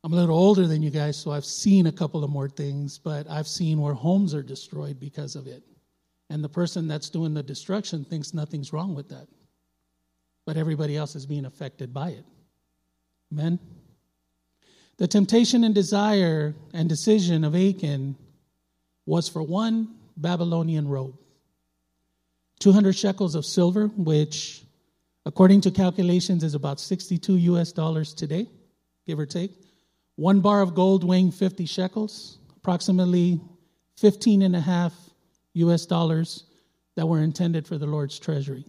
I'm 0.05 0.13
a 0.13 0.17
little 0.17 0.39
older 0.39 0.67
than 0.67 0.83
you 0.83 0.91
guys, 0.91 1.17
so 1.17 1.33
I've 1.33 1.45
seen 1.45 1.87
a 1.87 1.93
couple 1.93 2.23
of 2.23 2.31
more 2.31 2.49
things, 2.49 2.99
but 2.99 3.29
I've 3.29 3.49
seen 3.49 3.81
where 3.81 3.95
homes 3.95 4.35
are 4.35 4.43
destroyed 4.43 5.01
because 5.01 5.35
of 5.35 5.47
it. 5.47 5.65
And 6.31 6.43
the 6.43 6.49
person 6.49 6.89
that's 6.89 7.11
doing 7.11 7.35
the 7.35 7.43
destruction 7.43 8.05
thinks 8.05 8.35
nothing's 8.35 8.73
wrong 8.73 8.95
with 8.95 9.09
that. 9.11 9.29
But 10.47 10.57
everybody 10.57 10.97
else 10.97 11.15
is 11.15 11.27
being 11.27 11.45
affected 11.45 11.93
by 11.93 12.11
it. 12.11 12.25
Amen? 13.33 13.59
The 14.97 15.09
temptation 15.09 15.65
and 15.65 15.75
desire 15.75 16.55
and 16.73 16.89
decision 16.89 17.45
of 17.45 17.55
Achan 17.55 18.17
was 19.07 19.29
for 19.29 19.43
one 19.43 19.95
Babylonian 20.17 20.89
robe, 20.89 21.19
200 22.61 22.95
shekels 22.95 23.35
of 23.35 23.45
silver, 23.45 23.89
which, 23.89 24.63
according 25.27 25.61
to 25.63 25.71
calculations, 25.71 26.45
is 26.45 26.55
about 26.55 26.79
62 26.79 27.37
US 27.37 27.73
dollars 27.73 28.15
today, 28.15 28.49
give 29.07 29.19
or 29.19 29.27
take. 29.27 29.51
One 30.17 30.41
bar 30.41 30.63
of 30.63 30.75
gold 30.75 31.03
weighing 31.03 31.33
50 31.33 31.67
shekels, 31.67 32.39
approximately 32.57 33.41
15 33.99 34.43
and 34.43 34.55
a 34.55 34.61
half 34.61 34.95
US 35.55 35.87
dollars 35.87 36.45
that 36.97 37.07
were 37.07 37.21
intended 37.21 37.67
for 37.67 37.79
the 37.79 37.87
Lord's 37.87 38.19
treasury. 38.19 38.65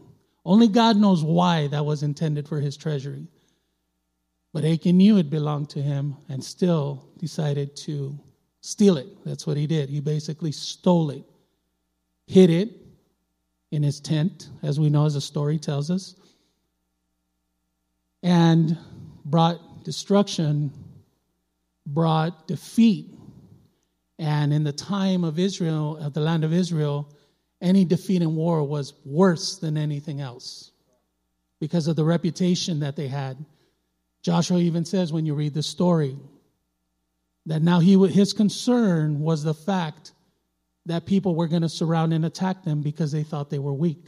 Only 0.46 0.68
God 0.68 0.98
knows 0.98 1.24
why 1.24 1.68
that 1.68 1.86
was 1.86 2.04
intended 2.04 2.48
for 2.48 2.60
his 2.60 2.78
treasury. 2.78 3.28
But 4.54 4.64
Achan 4.64 4.98
knew 4.98 5.18
it 5.18 5.30
belonged 5.30 5.70
to 5.72 5.82
him 5.82 6.16
and 6.30 6.44
still 6.44 7.10
decided 7.18 7.76
to 7.78 8.18
steal 8.62 8.98
it. 8.98 9.08
That's 9.26 9.46
what 9.46 9.58
he 9.58 9.68
did. 9.68 9.90
He 9.90 10.00
basically 10.00 10.52
stole 10.52 11.10
it, 11.10 11.24
hid 12.28 12.50
it 12.50 12.70
in 13.72 13.84
his 13.84 14.00
tent, 14.00 14.50
as 14.64 14.80
we 14.80 14.90
know 14.90 15.06
as 15.06 15.16
the 15.16 15.22
story 15.22 15.60
tells 15.60 15.92
us, 15.92 16.16
and 18.24 18.78
brought 19.26 19.84
destruction, 19.84 20.72
brought 21.88 22.48
defeat 22.48 23.15
and 24.18 24.54
in 24.54 24.64
the 24.64 24.72
time 24.72 25.24
of 25.24 25.40
Israel, 25.40 25.98
of 25.98 26.14
the 26.14 26.22
land 26.22 26.44
of 26.44 26.54
Israel, 26.54 27.14
any 27.62 27.86
defeat 27.86 28.22
in 28.22 28.36
war 28.36 28.64
was 28.64 28.94
worse 29.06 29.58
than 29.58 29.78
anything 29.78 30.22
else 30.22 30.72
because 31.60 31.88
of 31.88 31.96
the 31.96 32.04
reputation 32.04 32.80
that 32.82 32.96
they 32.96 33.08
had. 33.08 33.44
Joshua 34.22 34.60
even 34.60 34.86
says 34.86 35.12
when 35.12 35.26
you 35.26 35.34
read 35.34 35.54
the 35.54 35.64
story 35.64 36.18
that 37.46 37.62
now 37.62 37.80
he 37.80 37.98
his 38.08 38.34
concern 38.34 39.20
was 39.20 39.44
the 39.44 39.54
fact 39.54 40.14
that 40.86 41.06
people 41.06 41.36
were 41.36 41.48
going 41.48 41.62
to 41.62 41.70
surround 41.70 42.14
and 42.14 42.26
attack 42.26 42.64
them 42.64 42.82
because 42.82 43.12
they 43.12 43.24
thought 43.24 43.50
they 43.50 43.60
were 43.60 43.74
weak. 43.74 44.06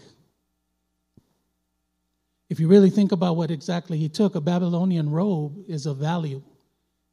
If 2.49 2.59
you 2.59 2.67
really 2.67 2.89
think 2.89 3.11
about 3.11 3.35
what 3.35 3.51
exactly 3.51 3.97
he 3.97 4.09
took, 4.09 4.35
a 4.35 4.41
Babylonian 4.41 5.09
robe 5.09 5.65
is 5.67 5.85
of 5.85 5.97
value 5.97 6.41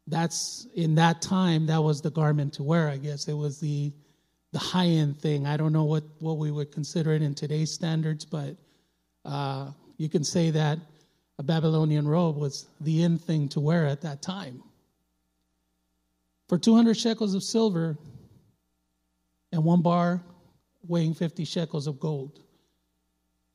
that's 0.07 0.67
in 0.75 0.95
that 0.97 1.23
time 1.23 1.67
that 1.67 1.83
was 1.83 2.03
the 2.03 2.11
garment 2.11 2.53
to 2.55 2.63
wear 2.63 2.89
i 2.89 2.97
guess. 2.97 3.29
It 3.29 3.35
was 3.35 3.61
the 3.61 3.93
the 4.53 4.59
high 4.61 4.87
end 4.87 5.19
thing. 5.21 5.47
I 5.47 5.57
don't 5.57 5.73
know 5.73 5.85
what 5.85 6.05
what 6.21 6.39
we 6.39 6.51
would 6.51 6.71
consider 6.71 7.13
it 7.13 7.23
in 7.23 7.35
today's 7.35 7.73
standards 7.73 8.25
but 8.25 8.57
uh, 9.25 9.71
you 9.97 10.09
can 10.09 10.23
say 10.23 10.51
that 10.51 10.79
a 11.39 11.43
babylonian 11.43 12.07
robe 12.07 12.37
was 12.37 12.67
the 12.81 13.03
in 13.03 13.19
thing 13.19 13.49
to 13.51 13.61
wear 13.61 13.87
at 13.87 14.03
that 14.03 14.23
time. 14.23 14.63
For 16.49 16.59
200 16.59 16.97
shekels 16.97 17.35
of 17.35 17.43
silver 17.43 17.97
and 19.51 19.65
one 19.65 19.81
bar 19.83 20.23
weighing 20.87 21.15
50 21.15 21.45
shekels 21.47 21.87
of 21.87 21.99
gold. 21.99 22.39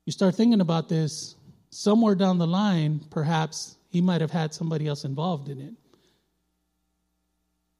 You 0.05 0.11
start 0.11 0.35
thinking 0.35 0.59
about 0.59 0.89
this 0.89 1.35
somewhere 1.69 2.15
down 2.15 2.39
the 2.39 2.47
line 2.47 2.99
perhaps 3.11 3.77
he 3.89 4.01
might 4.01 4.21
have 4.21 4.31
had 4.31 4.53
somebody 4.53 4.87
else 4.87 5.05
involved 5.05 5.49
in 5.49 5.61
it 5.61 5.73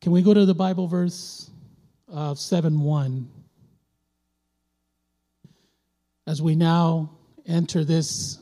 can 0.01 0.12
we 0.12 0.22
go 0.22 0.34
to 0.34 0.46
the 0.46 0.53
Bible 0.53 0.88
verse 0.88 1.50
uh, 2.12 2.34
7 2.34 2.79
1? 2.79 3.29
As 6.25 6.41
we 6.41 6.56
now 6.56 7.12
enter 7.48 7.84
this 7.84 8.39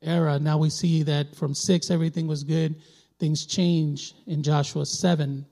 era, 0.00 0.38
now 0.38 0.58
we 0.58 0.70
see 0.70 1.02
that 1.02 1.34
from 1.34 1.54
6 1.54 1.90
everything 1.90 2.26
was 2.26 2.44
good. 2.44 2.76
Things 3.18 3.46
change 3.46 4.14
in 4.26 4.42
Joshua 4.42 4.86
7, 4.86 5.44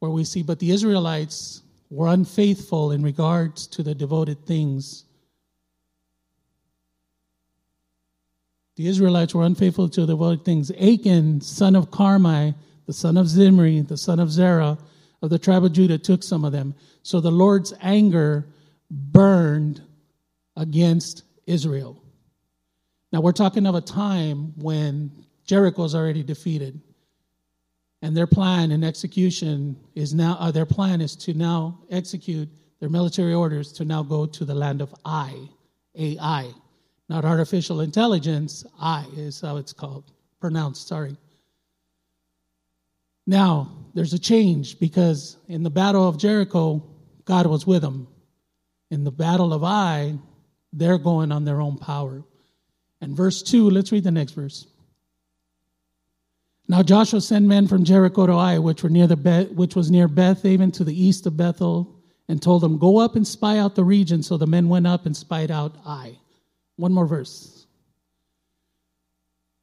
where 0.00 0.10
we 0.10 0.24
see, 0.24 0.42
but 0.42 0.58
the 0.58 0.70
Israelites 0.70 1.62
were 1.88 2.08
unfaithful 2.08 2.92
in 2.92 3.02
regards 3.02 3.66
to 3.68 3.82
the 3.82 3.94
devoted 3.94 4.46
things. 4.46 5.04
The 8.76 8.86
Israelites 8.86 9.34
were 9.34 9.44
unfaithful 9.44 9.88
to 9.90 10.02
the 10.02 10.14
devoted 10.14 10.44
things. 10.44 10.70
Achan, 10.70 11.40
son 11.40 11.76
of 11.76 11.90
Carmi, 11.90 12.54
the 12.90 12.94
son 12.94 13.16
of 13.16 13.28
Zimri, 13.28 13.82
the 13.82 13.96
son 13.96 14.18
of 14.18 14.32
Zerah 14.32 14.76
of 15.22 15.30
the 15.30 15.38
tribe 15.38 15.62
of 15.62 15.72
Judah, 15.72 15.96
took 15.96 16.24
some 16.24 16.44
of 16.44 16.50
them. 16.50 16.74
So 17.04 17.20
the 17.20 17.30
Lord's 17.30 17.72
anger 17.80 18.48
burned 18.90 19.80
against 20.56 21.22
Israel. 21.46 22.02
Now 23.12 23.20
we're 23.20 23.30
talking 23.30 23.64
of 23.64 23.76
a 23.76 23.80
time 23.80 24.54
when 24.56 25.12
Jericho 25.44 25.84
is 25.84 25.94
already 25.94 26.24
defeated. 26.24 26.80
And 28.02 28.16
their 28.16 28.26
plan 28.26 28.72
and 28.72 28.84
execution 28.84 29.76
is 29.94 30.12
now, 30.12 30.36
uh, 30.40 30.50
their 30.50 30.66
plan 30.66 31.00
is 31.00 31.14
to 31.18 31.32
now 31.32 31.78
execute 31.92 32.48
their 32.80 32.88
military 32.88 33.34
orders 33.34 33.70
to 33.74 33.84
now 33.84 34.02
go 34.02 34.26
to 34.26 34.44
the 34.44 34.54
land 34.56 34.80
of 34.80 34.92
I, 35.04 35.48
AI. 35.94 36.50
Not 37.08 37.24
artificial 37.24 37.82
intelligence, 37.82 38.64
I 38.80 39.06
is 39.16 39.40
how 39.40 39.58
it's 39.58 39.72
called, 39.72 40.10
pronounced, 40.40 40.88
sorry. 40.88 41.16
Now, 43.30 43.70
there's 43.94 44.12
a 44.12 44.18
change 44.18 44.80
because 44.80 45.36
in 45.46 45.62
the 45.62 45.70
battle 45.70 46.08
of 46.08 46.18
Jericho, 46.18 46.82
God 47.24 47.46
was 47.46 47.64
with 47.64 47.80
them. 47.80 48.08
In 48.90 49.04
the 49.04 49.12
battle 49.12 49.52
of 49.52 49.62
Ai, 49.62 50.18
they're 50.72 50.98
going 50.98 51.30
on 51.30 51.44
their 51.44 51.60
own 51.60 51.78
power. 51.78 52.24
And 53.00 53.16
verse 53.16 53.40
2, 53.42 53.70
let's 53.70 53.92
read 53.92 54.02
the 54.02 54.10
next 54.10 54.32
verse. 54.32 54.66
Now 56.66 56.82
Joshua 56.82 57.20
sent 57.20 57.46
men 57.46 57.68
from 57.68 57.84
Jericho 57.84 58.26
to 58.26 58.32
Ai, 58.32 58.58
which, 58.58 58.82
were 58.82 58.90
near 58.90 59.06
the 59.06 59.16
Be- 59.16 59.54
which 59.54 59.76
was 59.76 59.92
near 59.92 60.08
Beth 60.08 60.44
Aven 60.44 60.72
to 60.72 60.82
the 60.82 61.00
east 61.00 61.24
of 61.24 61.36
Bethel, 61.36 62.02
and 62.28 62.42
told 62.42 62.64
them, 62.64 62.78
Go 62.78 62.98
up 62.98 63.14
and 63.14 63.24
spy 63.24 63.58
out 63.58 63.76
the 63.76 63.84
region. 63.84 64.24
So 64.24 64.38
the 64.38 64.48
men 64.48 64.68
went 64.68 64.88
up 64.88 65.06
and 65.06 65.16
spied 65.16 65.52
out 65.52 65.76
Ai. 65.86 66.18
One 66.74 66.92
more 66.92 67.06
verse. 67.06 67.59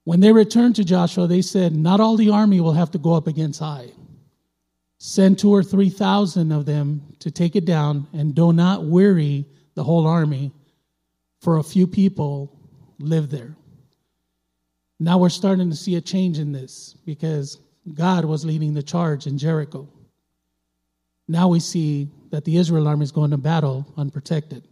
When 0.08 0.22
they 0.22 0.32
returned 0.32 0.78
to 0.78 0.86
Joshua, 0.86 1.28
they 1.28 1.42
said, 1.42 1.76
Not 1.76 2.00
all 2.00 2.16
the 2.16 2.30
army 2.30 2.62
will 2.62 2.72
have 2.72 2.92
to 2.92 2.98
go 2.98 3.12
up 3.12 3.28
against 3.28 3.62
Ai. 3.62 3.92
Send 5.00 5.38
two 5.38 5.54
or 5.54 5.64
three 5.64 5.90
thousand 5.90 6.54
of 6.54 6.66
them 6.66 7.18
to 7.20 7.30
take 7.30 7.58
it 7.58 7.66
down, 7.66 8.08
and 8.14 8.34
do 8.34 8.54
not 8.54 8.86
weary 8.86 9.44
the 9.76 9.84
whole 9.84 10.08
army, 10.08 10.54
for 11.42 11.58
a 11.58 11.64
few 11.64 11.88
people 11.88 12.58
live 13.00 13.30
there. 13.30 13.58
Now 14.98 15.18
we're 15.18 15.28
starting 15.28 15.72
to 15.72 15.76
see 15.76 15.96
a 15.96 16.02
change 16.02 16.40
in 16.40 16.54
this 16.54 16.96
because 17.06 17.60
God 17.94 18.24
was 18.24 18.46
leading 18.46 18.76
the 18.76 18.84
charge 18.84 19.28
in 19.28 19.38
Jericho. 19.38 19.90
Now 21.28 21.50
we 21.50 21.60
see 21.60 22.08
that 22.30 22.46
the 22.46 22.56
Israel 22.56 22.88
army 22.88 23.04
is 23.04 23.12
going 23.12 23.32
to 23.32 23.38
battle 23.38 23.86
unprotected. 23.98 24.66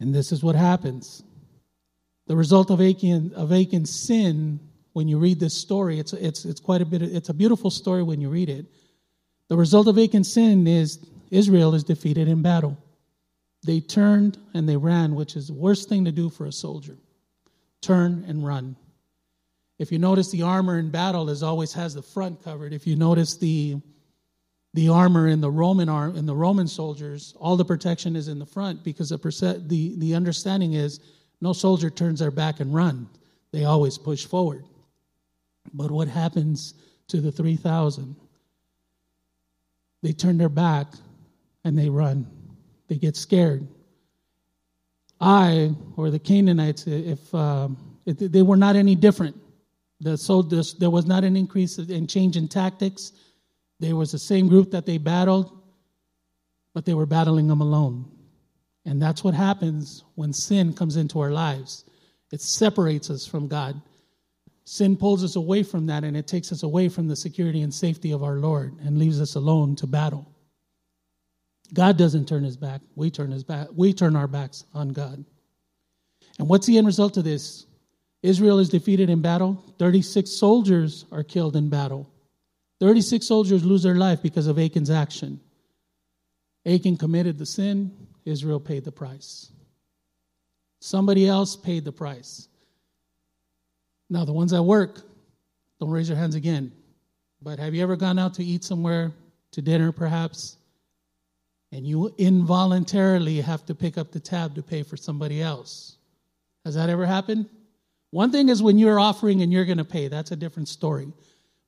And 0.00 0.14
this 0.14 0.32
is 0.32 0.42
what 0.42 0.56
happens. 0.56 1.22
The 2.26 2.36
result 2.36 2.70
of 2.70 2.80
of 2.80 3.52
Achan's 3.52 3.90
sin, 3.90 4.60
when 4.92 5.08
you 5.08 5.18
read 5.18 5.40
this 5.40 5.54
story, 5.54 5.98
it's, 5.98 6.12
it's, 6.14 6.44
it's 6.44 6.60
quite 6.60 6.80
a 6.80 6.86
bit, 6.86 7.02
it's 7.02 7.28
a 7.28 7.34
beautiful 7.34 7.70
story 7.70 8.02
when 8.02 8.20
you 8.20 8.30
read 8.30 8.48
it. 8.48 8.66
The 9.48 9.56
result 9.56 9.88
of 9.88 9.98
Achan's 9.98 10.32
sin 10.32 10.66
is 10.66 11.04
Israel 11.30 11.74
is 11.74 11.84
defeated 11.84 12.28
in 12.28 12.42
battle. 12.42 12.78
They 13.64 13.80
turned 13.80 14.38
and 14.54 14.68
they 14.68 14.76
ran, 14.76 15.14
which 15.14 15.36
is 15.36 15.48
the 15.48 15.54
worst 15.54 15.88
thing 15.88 16.04
to 16.04 16.12
do 16.12 16.30
for 16.30 16.46
a 16.46 16.52
soldier. 16.52 16.96
Turn 17.82 18.24
and 18.26 18.46
run. 18.46 18.76
If 19.78 19.90
you 19.90 19.98
notice, 19.98 20.30
the 20.30 20.42
armor 20.42 20.78
in 20.78 20.90
battle 20.90 21.28
is 21.28 21.42
always 21.42 21.72
has 21.72 21.94
the 21.94 22.02
front 22.02 22.42
covered. 22.42 22.72
If 22.72 22.86
you 22.86 22.96
notice 22.96 23.36
the 23.36 23.76
the 24.74 24.88
armor 24.88 25.28
in 25.28 25.40
the 25.40 25.50
Roman 25.50 25.88
arm 25.88 26.16
in 26.16 26.26
the 26.26 26.34
Roman 26.34 26.66
soldiers, 26.66 27.34
all 27.38 27.56
the 27.56 27.64
protection 27.64 28.16
is 28.16 28.28
in 28.28 28.38
the 28.38 28.46
front 28.46 28.82
because 28.82 29.10
the 29.10 29.62
the 29.66 29.94
the 29.98 30.14
understanding 30.14 30.74
is 30.74 31.00
no 31.40 31.52
soldier 31.52 31.90
turns 31.90 32.20
their 32.20 32.30
back 32.30 32.60
and 32.60 32.74
run. 32.74 33.08
They 33.52 33.64
always 33.64 33.98
push 33.98 34.24
forward. 34.24 34.64
But 35.72 35.90
what 35.90 36.08
happens 36.08 36.74
to 37.08 37.20
the 37.20 37.32
3,000? 37.32 38.16
They 40.02 40.12
turn 40.12 40.38
their 40.38 40.48
back 40.48 40.88
and 41.64 41.78
they 41.78 41.88
run. 41.88 42.26
They 42.88 42.96
get 42.96 43.16
scared. 43.16 43.66
I, 45.20 45.74
or 45.96 46.10
the 46.10 46.18
Canaanites, 46.18 46.86
if, 46.86 47.34
um, 47.34 47.78
if 48.04 48.18
they 48.18 48.42
were 48.42 48.56
not 48.56 48.76
any 48.76 48.94
different. 48.94 49.36
The, 50.00 50.18
so 50.18 50.42
there 50.42 50.90
was 50.90 51.06
not 51.06 51.24
an 51.24 51.36
increase 51.36 51.78
in 51.78 52.06
change 52.06 52.36
in 52.36 52.48
tactics. 52.48 53.12
There 53.80 53.96
was 53.96 54.12
the 54.12 54.18
same 54.18 54.48
group 54.48 54.70
that 54.72 54.84
they 54.84 54.98
battled, 54.98 55.56
but 56.74 56.84
they 56.84 56.94
were 56.94 57.06
battling 57.06 57.48
them 57.48 57.60
alone. 57.60 58.10
And 58.84 59.00
that's 59.00 59.24
what 59.24 59.34
happens 59.34 60.04
when 60.14 60.32
sin 60.32 60.74
comes 60.74 60.96
into 60.96 61.20
our 61.20 61.30
lives. 61.30 61.84
It 62.32 62.40
separates 62.40 63.10
us 63.10 63.26
from 63.26 63.48
God. 63.48 63.80
Sin 64.64 64.96
pulls 64.96 65.22
us 65.22 65.36
away 65.36 65.62
from 65.62 65.86
that 65.86 66.04
and 66.04 66.16
it 66.16 66.26
takes 66.26 66.50
us 66.52 66.62
away 66.62 66.88
from 66.88 67.06
the 67.06 67.16
security 67.16 67.62
and 67.62 67.72
safety 67.72 68.12
of 68.12 68.22
our 68.22 68.36
Lord 68.36 68.74
and 68.80 68.98
leaves 68.98 69.20
us 69.20 69.34
alone 69.34 69.76
to 69.76 69.86
battle. 69.86 70.30
God 71.72 71.96
doesn't 71.96 72.28
turn 72.28 72.44
his 72.44 72.56
back. 72.56 72.80
We 72.94 73.10
turn 73.10 73.30
his 73.30 73.44
back. 73.44 73.68
We 73.74 73.92
turn 73.92 74.16
our 74.16 74.26
backs 74.26 74.64
on 74.74 74.90
God. 74.90 75.24
And 76.38 76.48
what's 76.48 76.66
the 76.66 76.78
end 76.78 76.86
result 76.86 77.16
of 77.16 77.24
this? 77.24 77.66
Israel 78.22 78.58
is 78.58 78.68
defeated 78.68 79.10
in 79.10 79.20
battle. 79.20 79.62
36 79.78 80.30
soldiers 80.30 81.04
are 81.12 81.22
killed 81.22 81.56
in 81.56 81.68
battle. 81.68 82.10
36 82.80 83.26
soldiers 83.26 83.64
lose 83.64 83.82
their 83.82 83.96
life 83.96 84.22
because 84.22 84.46
of 84.46 84.58
Achan's 84.58 84.90
action. 84.90 85.40
Achan 86.66 86.96
committed 86.96 87.38
the 87.38 87.46
sin, 87.46 87.92
Israel 88.24 88.60
paid 88.60 88.84
the 88.84 88.92
price. 88.92 89.50
Somebody 90.80 91.26
else 91.26 91.56
paid 91.56 91.84
the 91.84 91.92
price. 91.92 92.48
Now, 94.10 94.24
the 94.24 94.32
ones 94.32 94.52
at 94.52 94.64
work, 94.64 95.00
don't 95.80 95.90
raise 95.90 96.08
your 96.08 96.18
hands 96.18 96.34
again. 96.34 96.72
But 97.42 97.58
have 97.58 97.74
you 97.74 97.82
ever 97.82 97.96
gone 97.96 98.18
out 98.18 98.34
to 98.34 98.44
eat 98.44 98.64
somewhere, 98.64 99.12
to 99.52 99.62
dinner 99.62 99.92
perhaps, 99.92 100.56
and 101.72 101.86
you 101.86 102.14
involuntarily 102.18 103.40
have 103.40 103.66
to 103.66 103.74
pick 103.74 103.98
up 103.98 104.12
the 104.12 104.20
tab 104.20 104.54
to 104.54 104.62
pay 104.62 104.82
for 104.82 104.96
somebody 104.96 105.42
else? 105.42 105.96
Has 106.64 106.74
that 106.74 106.90
ever 106.90 107.04
happened? 107.04 107.46
One 108.10 108.30
thing 108.30 108.48
is 108.48 108.62
when 108.62 108.78
you're 108.78 109.00
offering 109.00 109.42
and 109.42 109.52
you're 109.52 109.64
going 109.64 109.78
to 109.78 109.84
pay, 109.84 110.08
that's 110.08 110.30
a 110.30 110.36
different 110.36 110.68
story. 110.68 111.12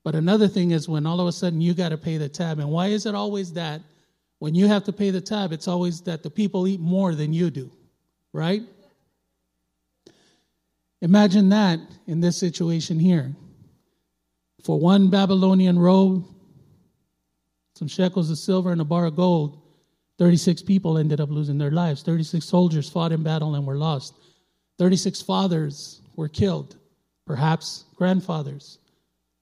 But 0.05 0.15
another 0.15 0.47
thing 0.47 0.71
is 0.71 0.89
when 0.89 1.05
all 1.05 1.21
of 1.21 1.27
a 1.27 1.33
sudden 1.33 1.61
you 1.61 1.75
got 1.75 1.89
to 1.89 1.99
pay 1.99 2.17
the 2.17 2.29
tab. 2.29 2.61
And 2.61 2.71
why 2.71 2.87
is 2.87 3.07
it 3.07 3.15
always 3.15 3.53
that 3.55 3.81
when 4.39 4.55
you 4.55 4.67
have 4.67 4.85
to 4.85 4.93
pay 4.93 5.11
the 5.11 5.21
tab, 5.21 5.53
it's 5.53 5.69
always 5.69 6.03
that 6.03 6.23
the 6.23 6.31
people 6.31 6.67
eat 6.67 6.81
more 6.81 7.15
than 7.15 7.33
you 7.33 7.51
do, 7.51 7.71
right? 8.33 8.63
Imagine 11.01 11.49
that 11.51 11.81
in 12.07 12.21
this 12.21 12.37
situation 12.37 12.99
here. 12.99 13.35
For 14.63 14.79
one 14.79 15.09
Babylonian 15.11 15.79
robe, 15.79 16.27
some 17.75 17.89
shekels 17.89 18.31
of 18.31 18.39
silver, 18.39 18.73
and 18.73 18.81
a 18.81 18.85
bar 18.85 19.07
of 19.07 19.17
gold, 19.17 19.63
36 20.19 20.63
people 20.63 20.97
ended 20.97 21.21
up 21.21 21.31
losing 21.31 21.59
their 21.59 21.71
lives. 21.71 22.03
36 22.03 22.45
soldiers 22.45 22.89
fought 22.89 23.13
in 23.13 23.23
battle 23.23 23.55
and 23.55 23.67
were 23.67 23.77
lost. 23.77 24.15
36 24.79 25.23
fathers 25.23 26.01
were 26.17 26.29
killed, 26.29 26.77
perhaps 27.27 27.85
grandfathers. 27.97 28.79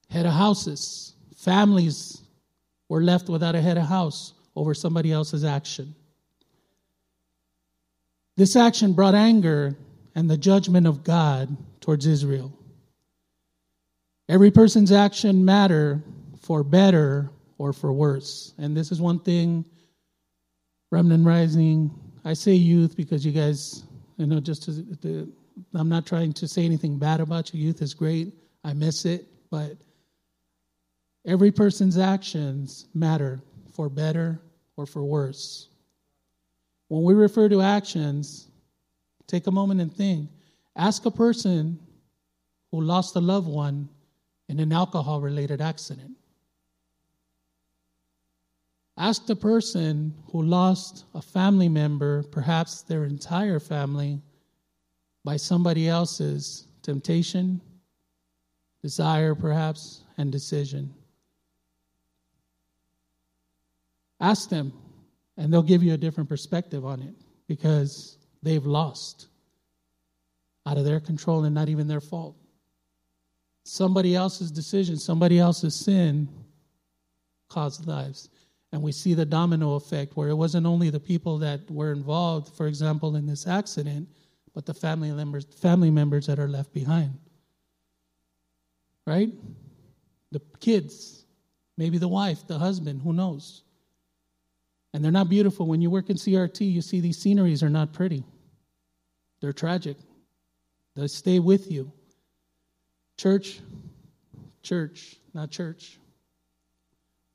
Head 0.09 0.25
of 0.25 0.33
houses, 0.33 1.13
families 1.35 2.21
were 2.89 3.01
left 3.01 3.29
without 3.29 3.55
a 3.55 3.61
head 3.61 3.77
of 3.77 3.85
house 3.85 4.34
over 4.55 4.73
somebody 4.73 5.11
else's 5.11 5.43
action. 5.43 5.95
This 8.37 8.55
action 8.55 8.93
brought 8.93 9.15
anger 9.15 9.77
and 10.13 10.29
the 10.29 10.37
judgment 10.37 10.87
of 10.87 11.03
God 11.03 11.55
towards 11.81 12.05
Israel. 12.05 12.51
Every 14.27 14.51
person's 14.51 14.91
action 14.91 15.45
matter 15.45 16.03
for 16.41 16.63
better 16.63 17.29
or 17.57 17.73
for 17.73 17.93
worse. 17.93 18.53
And 18.57 18.75
this 18.75 18.91
is 18.91 18.99
one 18.99 19.19
thing 19.19 19.65
Remnant 20.91 21.25
Rising, 21.25 21.91
I 22.23 22.33
say 22.33 22.53
youth 22.53 22.95
because 22.95 23.25
you 23.25 23.31
guys, 23.31 23.83
you 24.17 24.25
know, 24.25 24.39
just 24.39 24.63
to, 24.63 24.95
to, 24.97 25.33
I'm 25.73 25.89
not 25.89 26.05
trying 26.05 26.33
to 26.33 26.47
say 26.47 26.63
anything 26.63 26.97
bad 26.97 27.19
about 27.19 27.53
you. 27.53 27.61
Youth 27.61 27.81
is 27.81 27.93
great. 27.93 28.33
I 28.63 28.73
miss 28.73 29.05
it, 29.05 29.25
but 29.49 29.77
every 31.25 31.51
person's 31.51 31.97
actions 31.97 32.87
matter 32.93 33.41
for 33.73 33.89
better 33.89 34.39
or 34.77 34.85
for 34.85 35.03
worse. 35.03 35.69
When 36.87 37.03
we 37.03 37.13
refer 37.13 37.49
to 37.49 37.61
actions, 37.61 38.47
take 39.27 39.47
a 39.47 39.51
moment 39.51 39.81
and 39.81 39.93
think. 39.93 40.29
Ask 40.75 41.05
a 41.05 41.11
person 41.11 41.79
who 42.71 42.81
lost 42.81 43.15
a 43.15 43.21
loved 43.21 43.47
one 43.47 43.89
in 44.49 44.59
an 44.59 44.71
alcohol 44.71 45.21
related 45.21 45.61
accident. 45.61 46.11
Ask 48.97 49.25
the 49.25 49.35
person 49.35 50.13
who 50.31 50.41
lost 50.41 51.05
a 51.13 51.21
family 51.21 51.67
member, 51.67 52.23
perhaps 52.23 52.81
their 52.81 53.03
entire 53.03 53.59
family, 53.59 54.21
by 55.25 55.37
somebody 55.37 55.89
else's 55.89 56.67
temptation, 56.81 57.59
desire, 58.81 59.35
perhaps, 59.35 60.03
and 60.17 60.31
decision. 60.31 60.93
Ask 64.19 64.49
them, 64.49 64.73
and 65.37 65.51
they'll 65.51 65.61
give 65.61 65.83
you 65.83 65.93
a 65.93 65.97
different 65.97 66.29
perspective 66.29 66.85
on 66.85 67.01
it 67.01 67.15
because 67.47 68.17
they've 68.41 68.65
lost 68.65 69.27
out 70.65 70.77
of 70.77 70.85
their 70.85 70.99
control 70.99 71.43
and 71.43 71.53
not 71.53 71.69
even 71.69 71.87
their 71.87 72.01
fault. 72.01 72.35
Somebody 73.63 74.15
else's 74.15 74.51
decision, 74.51 74.97
somebody 74.97 75.39
else's 75.39 75.75
sin 75.75 76.29
caused 77.49 77.87
lives. 77.87 78.29
And 78.71 78.81
we 78.81 78.91
see 78.91 79.13
the 79.13 79.25
domino 79.25 79.75
effect 79.75 80.17
where 80.17 80.29
it 80.29 80.35
wasn't 80.35 80.65
only 80.65 80.89
the 80.89 80.99
people 80.99 81.37
that 81.39 81.69
were 81.69 81.91
involved, 81.91 82.55
for 82.55 82.67
example, 82.67 83.15
in 83.15 83.25
this 83.25 83.47
accident, 83.47 84.09
but 84.53 84.65
the 84.65 84.73
family 84.73 85.11
members, 85.11 85.45
family 85.45 85.91
members 85.91 86.27
that 86.27 86.39
are 86.39 86.47
left 86.47 86.73
behind. 86.73 87.13
Right? 89.05 89.29
The 90.31 90.41
kids, 90.59 91.25
maybe 91.77 91.97
the 91.97 92.07
wife, 92.07 92.47
the 92.47 92.57
husband, 92.57 93.01
who 93.01 93.13
knows? 93.13 93.63
And 94.95 95.03
they're 95.03 95.11
not 95.11 95.27
beautiful. 95.27 95.67
When 95.67 95.81
you 95.81 95.89
work 95.89 96.09
in 96.09 96.15
CRT, 96.15 96.71
you 96.71 96.81
see 96.81 97.01
these 97.01 97.17
sceneries 97.17 97.61
are 97.61 97.69
not 97.69 97.91
pretty. 97.91 98.23
They're 99.41 99.51
tragic. 99.51 99.97
They 100.95 101.07
stay 101.07 101.39
with 101.39 101.69
you. 101.69 101.91
Church, 103.17 103.59
church, 104.63 105.17
not 105.33 105.51
church. 105.51 105.99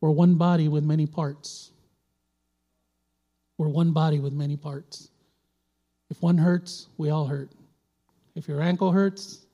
We're 0.01 0.09
one 0.09 0.37
body 0.37 0.68
with 0.68 0.85
many 0.85 1.05
parts. 1.05 1.70
We're 3.59 3.68
one 3.68 3.92
body 3.92 4.20
with 4.20 4.33
many 4.33 4.57
parts. 4.57 5.11
If 6.09 6.23
one 6.23 6.38
hurts, 6.38 6.88
we 6.96 7.11
all 7.11 7.27
hurt. 7.27 7.51
If 8.35 8.49
your 8.49 8.62
ankle 8.62 8.90
hurts, 8.90 9.44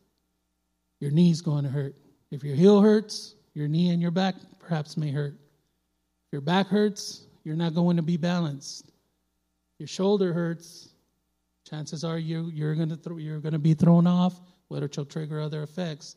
your 1.01 1.11
knee's 1.11 1.41
going 1.41 1.65
to 1.65 1.71
hurt. 1.71 1.97
If 2.31 2.45
your 2.45 2.55
heel 2.55 2.81
hurts, 2.81 3.35
your 3.53 3.67
knee 3.67 3.91
and 3.91 4.01
your 4.01 4.13
back 4.13 4.37
perhaps 4.61 4.97
may 4.97 5.11
hurt. 5.11 5.33
If 5.33 6.33
your 6.35 6.41
back 6.41 6.69
hurts, 6.69 7.26
you're 7.47 7.55
not 7.55 7.77
going 7.77 7.97
to 7.97 8.03
be 8.03 8.17
balanced. 8.17 8.91
Your 9.79 9.87
shoulder 9.87 10.33
hurts, 10.33 10.89
chances 11.65 12.03
are 12.03 12.19
you, 12.19 12.51
you're 12.53 12.75
going 12.75 12.89
to 12.89 12.97
th- 12.97 13.21
you're 13.21 13.39
going 13.39 13.53
to 13.53 13.61
be 13.61 13.75
thrown 13.75 14.09
off, 14.09 14.35
which 14.67 14.97
will 14.97 15.05
trigger 15.05 15.41
other 15.41 15.63
effects. 15.63 16.17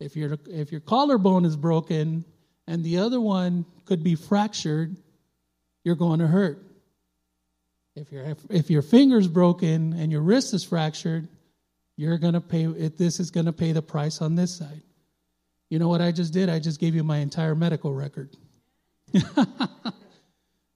If 0.00 0.16
your 0.16 0.38
if 0.48 0.72
your 0.72 0.80
collarbone 0.80 1.44
is 1.44 1.54
broken 1.54 2.24
and 2.66 2.82
the 2.82 2.96
other 2.96 3.20
one 3.20 3.66
could 3.84 4.02
be 4.02 4.14
fractured, 4.14 4.96
you're 5.84 5.96
going 5.96 6.20
to 6.20 6.26
hurt. 6.26 6.64
If 7.94 8.10
your 8.10 8.34
if 8.48 8.70
your 8.70 8.80
finger's 8.80 9.28
broken 9.28 9.92
and 9.92 10.10
your 10.10 10.22
wrist 10.22 10.54
is 10.54 10.64
fractured, 10.64 11.28
you're 11.96 12.16
going 12.16 12.32
to 12.32 12.40
pay 12.40 12.64
this 12.64 13.20
is 13.20 13.30
going 13.30 13.46
to 13.46 13.52
pay 13.52 13.72
the 13.72 13.82
price 13.82 14.22
on 14.22 14.34
this 14.34 14.56
side. 14.56 14.80
You 15.68 15.78
know 15.78 15.88
what 15.88 16.00
I 16.00 16.10
just 16.10 16.32
did? 16.32 16.48
I 16.48 16.58
just 16.58 16.80
gave 16.80 16.94
you 16.94 17.04
my 17.04 17.18
entire 17.18 17.54
medical 17.54 17.92
record. 17.92 18.34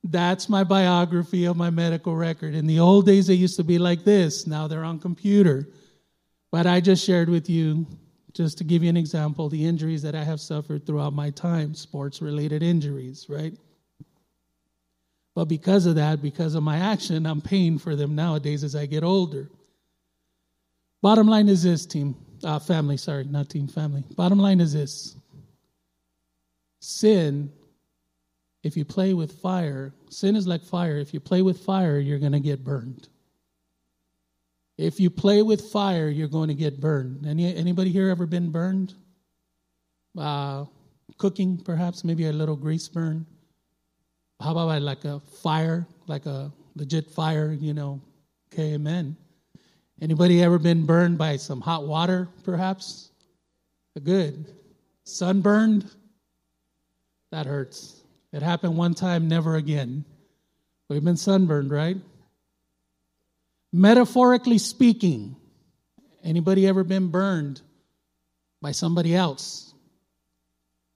That's 0.04 0.50
my 0.50 0.64
biography 0.64 1.46
of 1.46 1.56
my 1.56 1.70
medical 1.70 2.14
record. 2.14 2.54
In 2.54 2.66
the 2.66 2.78
old 2.78 3.06
days, 3.06 3.26
they 3.26 3.34
used 3.34 3.56
to 3.56 3.64
be 3.64 3.78
like 3.78 4.04
this. 4.04 4.46
Now 4.46 4.68
they're 4.68 4.84
on 4.84 4.98
computer. 4.98 5.66
But 6.52 6.66
I 6.66 6.80
just 6.80 7.04
shared 7.04 7.30
with 7.30 7.48
you, 7.48 7.86
just 8.34 8.58
to 8.58 8.64
give 8.64 8.82
you 8.82 8.90
an 8.90 8.98
example, 8.98 9.48
the 9.48 9.64
injuries 9.64 10.02
that 10.02 10.14
I 10.14 10.22
have 10.22 10.40
suffered 10.40 10.86
throughout 10.86 11.14
my 11.14 11.30
time, 11.30 11.74
sports 11.74 12.20
related 12.20 12.62
injuries, 12.62 13.26
right? 13.30 13.54
But 15.34 15.46
because 15.46 15.86
of 15.86 15.94
that, 15.94 16.20
because 16.20 16.54
of 16.54 16.62
my 16.62 16.78
action, 16.78 17.26
I'm 17.26 17.40
paying 17.40 17.78
for 17.78 17.96
them 17.96 18.14
nowadays 18.14 18.62
as 18.62 18.76
I 18.76 18.86
get 18.86 19.02
older. 19.02 19.48
Bottom 21.00 21.26
line 21.26 21.48
is 21.48 21.62
this, 21.62 21.86
team, 21.86 22.14
uh, 22.44 22.58
family, 22.58 22.98
sorry, 22.98 23.24
not 23.24 23.48
team, 23.48 23.68
family. 23.68 24.04
Bottom 24.16 24.38
line 24.38 24.60
is 24.60 24.74
this 24.74 25.16
sin, 26.80 27.50
if 28.64 28.78
you 28.78 28.84
play 28.84 29.12
with 29.12 29.30
fire, 29.40 29.92
sin 30.08 30.34
is 30.36 30.46
like 30.46 30.62
fire. 30.62 30.96
If 30.96 31.12
you 31.12 31.20
play 31.20 31.42
with 31.42 31.60
fire, 31.60 31.98
you're 31.98 32.18
going 32.18 32.32
to 32.32 32.40
get 32.40 32.64
burned. 32.64 33.08
If 34.78 34.98
you 34.98 35.10
play 35.10 35.42
with 35.42 35.70
fire, 35.70 36.08
you're 36.08 36.28
going 36.28 36.48
to 36.48 36.54
get 36.54 36.80
burned. 36.80 37.26
Any, 37.26 37.54
anybody 37.54 37.90
here 37.90 38.08
ever 38.08 38.26
been 38.26 38.50
burned? 38.50 38.94
Uh, 40.18 40.64
cooking, 41.18 41.58
perhaps, 41.58 42.04
maybe 42.04 42.26
a 42.26 42.32
little 42.32 42.56
grease 42.56 42.88
burn. 42.88 43.26
How 44.40 44.52
about 44.52 44.80
like 44.80 45.04
a 45.04 45.20
fire, 45.20 45.86
like 46.06 46.24
a 46.24 46.50
legit 46.74 47.10
fire, 47.10 47.52
you 47.52 47.74
know? 47.74 48.00
Okay, 48.52 48.74
amen. 48.74 49.14
Anybody 50.00 50.42
ever 50.42 50.58
been 50.58 50.86
burned 50.86 51.18
by 51.18 51.36
some 51.36 51.60
hot 51.60 51.86
water, 51.86 52.28
perhaps? 52.44 53.10
Good. 54.02 54.54
Sunburned? 55.04 55.88
That 57.30 57.46
hurts. 57.46 58.03
It 58.34 58.42
happened 58.42 58.76
one 58.76 58.94
time, 58.94 59.28
never 59.28 59.54
again. 59.54 60.04
We've 60.88 61.04
been 61.04 61.16
sunburned, 61.16 61.70
right? 61.70 61.96
Metaphorically 63.72 64.58
speaking, 64.58 65.36
anybody 66.24 66.66
ever 66.66 66.82
been 66.82 67.12
burned 67.12 67.62
by 68.60 68.72
somebody 68.72 69.14
else? 69.14 69.72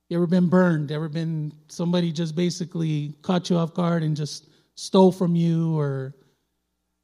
You 0.09 0.17
ever 0.17 0.27
been 0.27 0.49
burned? 0.49 0.91
Ever 0.91 1.09
been 1.09 1.53
somebody 1.69 2.11
just 2.11 2.35
basically 2.35 3.15
caught 3.23 3.51
you 3.51 3.57
off 3.57 3.73
guard 3.73 4.03
and 4.03 4.17
just 4.17 4.45
stole 4.75 5.13
from 5.13 5.37
you 5.37 5.79
or 5.79 6.17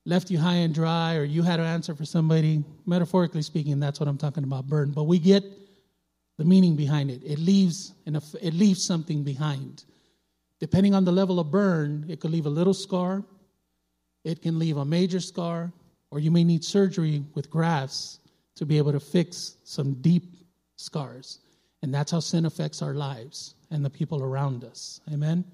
left 0.05 0.33
you 0.33 0.39
high 0.39 0.57
and 0.57 0.75
dry 0.75 1.15
or 1.15 1.23
you 1.23 1.45
had 1.45 1.59
to 1.59 1.63
answer 1.63 1.95
for 1.95 2.05
somebody? 2.05 2.65
Metaphorically 2.87 3.43
speaking, 3.43 3.79
that's 3.79 4.01
what 4.01 4.09
I'm 4.09 4.19
talking 4.19 4.43
about, 4.43 4.67
burn. 4.67 4.91
But 4.91 5.05
we 5.05 5.21
get 5.21 5.45
the 6.39 6.45
meaning 6.45 6.75
behind 6.75 7.13
it. 7.13 7.23
It 7.25 7.39
leaves, 7.39 7.95
it 8.05 8.53
leaves 8.53 8.85
something 8.85 9.23
behind. 9.23 9.85
Depending 10.65 10.95
on 10.95 11.05
the 11.05 11.13
level 11.13 11.39
of 11.39 11.51
burn, 11.51 12.07
it 12.09 12.21
could 12.21 12.31
leave 12.31 12.47
a 12.47 12.49
little 12.49 12.73
scar, 12.73 13.23
it 14.25 14.41
can 14.41 14.59
leave 14.59 14.79
a 14.79 14.85
major 14.87 15.21
scar, 15.21 15.71
or 16.11 16.21
you 16.21 16.31
may 16.31 16.43
need 16.43 16.65
surgery 16.65 17.23
with 17.35 17.51
grafts 17.51 18.19
to 18.55 18.65
be 18.65 18.79
able 18.79 18.93
to 18.93 18.99
fix 18.99 19.59
some 19.65 19.93
deep 20.01 20.23
scars. 20.77 21.41
And 21.83 21.93
that's 21.93 22.13
how 22.13 22.21
sin 22.21 22.47
affects 22.47 22.81
our 22.81 22.95
lives 22.95 23.57
and 23.71 23.85
the 23.85 23.91
people 23.91 24.23
around 24.23 24.65
us. 24.65 25.03
Amen? 25.13 25.45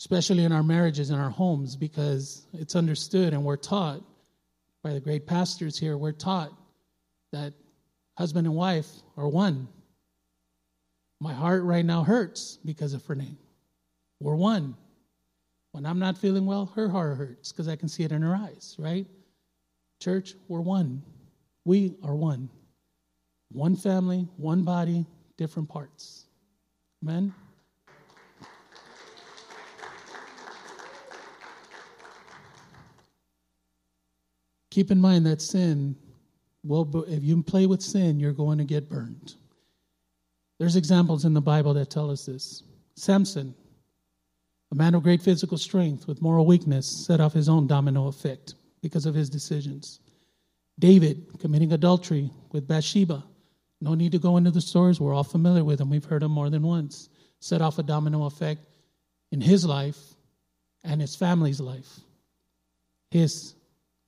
Especially 0.00 0.42
in 0.42 0.50
our 0.50 0.64
marriages 0.64 1.10
and 1.10 1.22
our 1.22 1.30
homes, 1.30 1.76
because 1.76 2.44
it's 2.54 2.74
understood 2.74 3.34
and 3.34 3.44
we're 3.44 3.54
taught 3.54 4.02
by 4.82 4.94
the 4.94 5.00
great 5.00 5.28
pastors 5.28 5.78
here, 5.78 5.96
we're 5.96 6.10
taught 6.10 6.52
that 7.30 7.52
husband 8.18 8.48
and 8.48 8.56
wife 8.56 8.90
are 9.16 9.28
one. 9.28 9.68
My 11.20 11.34
heart 11.34 11.62
right 11.62 11.84
now 11.84 12.02
hurts 12.02 12.58
because 12.64 12.94
of 12.94 13.08
Renee. 13.08 13.36
We're 14.20 14.36
one. 14.36 14.76
When 15.72 15.84
I'm 15.84 15.98
not 15.98 16.16
feeling 16.16 16.46
well, 16.46 16.66
her 16.76 16.88
heart 16.88 17.16
hurts 17.16 17.50
because 17.50 17.68
I 17.68 17.76
can 17.76 17.88
see 17.88 18.04
it 18.04 18.12
in 18.12 18.22
her 18.22 18.34
eyes, 18.36 18.76
right? 18.78 19.06
Church, 20.00 20.34
we're 20.48 20.60
one. 20.60 21.02
We 21.64 21.96
are 22.04 22.14
one. 22.14 22.48
One 23.50 23.74
family, 23.74 24.28
one 24.36 24.62
body, 24.62 25.04
different 25.36 25.68
parts. 25.68 26.26
Amen? 27.02 27.34
Keep 34.70 34.90
in 34.90 35.00
mind 35.00 35.24
that 35.26 35.40
sin, 35.40 35.94
well, 36.64 37.04
if 37.06 37.22
you 37.22 37.42
play 37.42 37.66
with 37.66 37.80
sin, 37.80 38.18
you're 38.18 38.32
going 38.32 38.58
to 38.58 38.64
get 38.64 38.88
burned. 38.88 39.34
There's 40.58 40.76
examples 40.76 41.24
in 41.24 41.34
the 41.34 41.40
Bible 41.40 41.74
that 41.74 41.90
tell 41.90 42.10
us 42.10 42.26
this. 42.26 42.62
Samson, 42.96 43.54
a 44.72 44.74
man 44.74 44.94
of 44.94 45.02
great 45.02 45.22
physical 45.22 45.58
strength 45.58 46.06
with 46.06 46.22
moral 46.22 46.46
weakness, 46.46 46.86
set 47.06 47.20
off 47.20 47.32
his 47.32 47.48
own 47.48 47.66
domino 47.66 48.06
effect 48.06 48.54
because 48.82 49.06
of 49.06 49.14
his 49.14 49.30
decisions. 49.30 50.00
David, 50.78 51.38
committing 51.38 51.72
adultery 51.72 52.30
with 52.52 52.66
Bathsheba, 52.66 53.24
no 53.80 53.94
need 53.94 54.12
to 54.12 54.18
go 54.18 54.36
into 54.36 54.50
the 54.50 54.60
stories. 54.60 55.00
We're 55.00 55.14
all 55.14 55.24
familiar 55.24 55.64
with 55.64 55.78
them. 55.78 55.90
We've 55.90 56.04
heard 56.04 56.22
them 56.22 56.32
more 56.32 56.50
than 56.50 56.62
once. 56.62 57.08
Set 57.40 57.60
off 57.60 57.78
a 57.78 57.82
domino 57.82 58.24
effect 58.24 58.62
in 59.30 59.40
his 59.40 59.64
life 59.64 59.98
and 60.82 61.00
his 61.00 61.14
family's 61.14 61.60
life, 61.60 62.00
his 63.10 63.54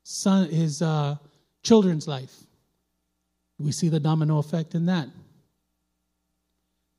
son, 0.03 0.49
his 0.49 0.83
uh, 0.83 1.16
children's 1.62 2.09
life. 2.09 2.35
We 3.59 3.73
see 3.73 3.88
the 3.88 4.01
domino 4.01 4.38
effect 4.38 4.75
in 4.75 4.87
that. 4.87 5.09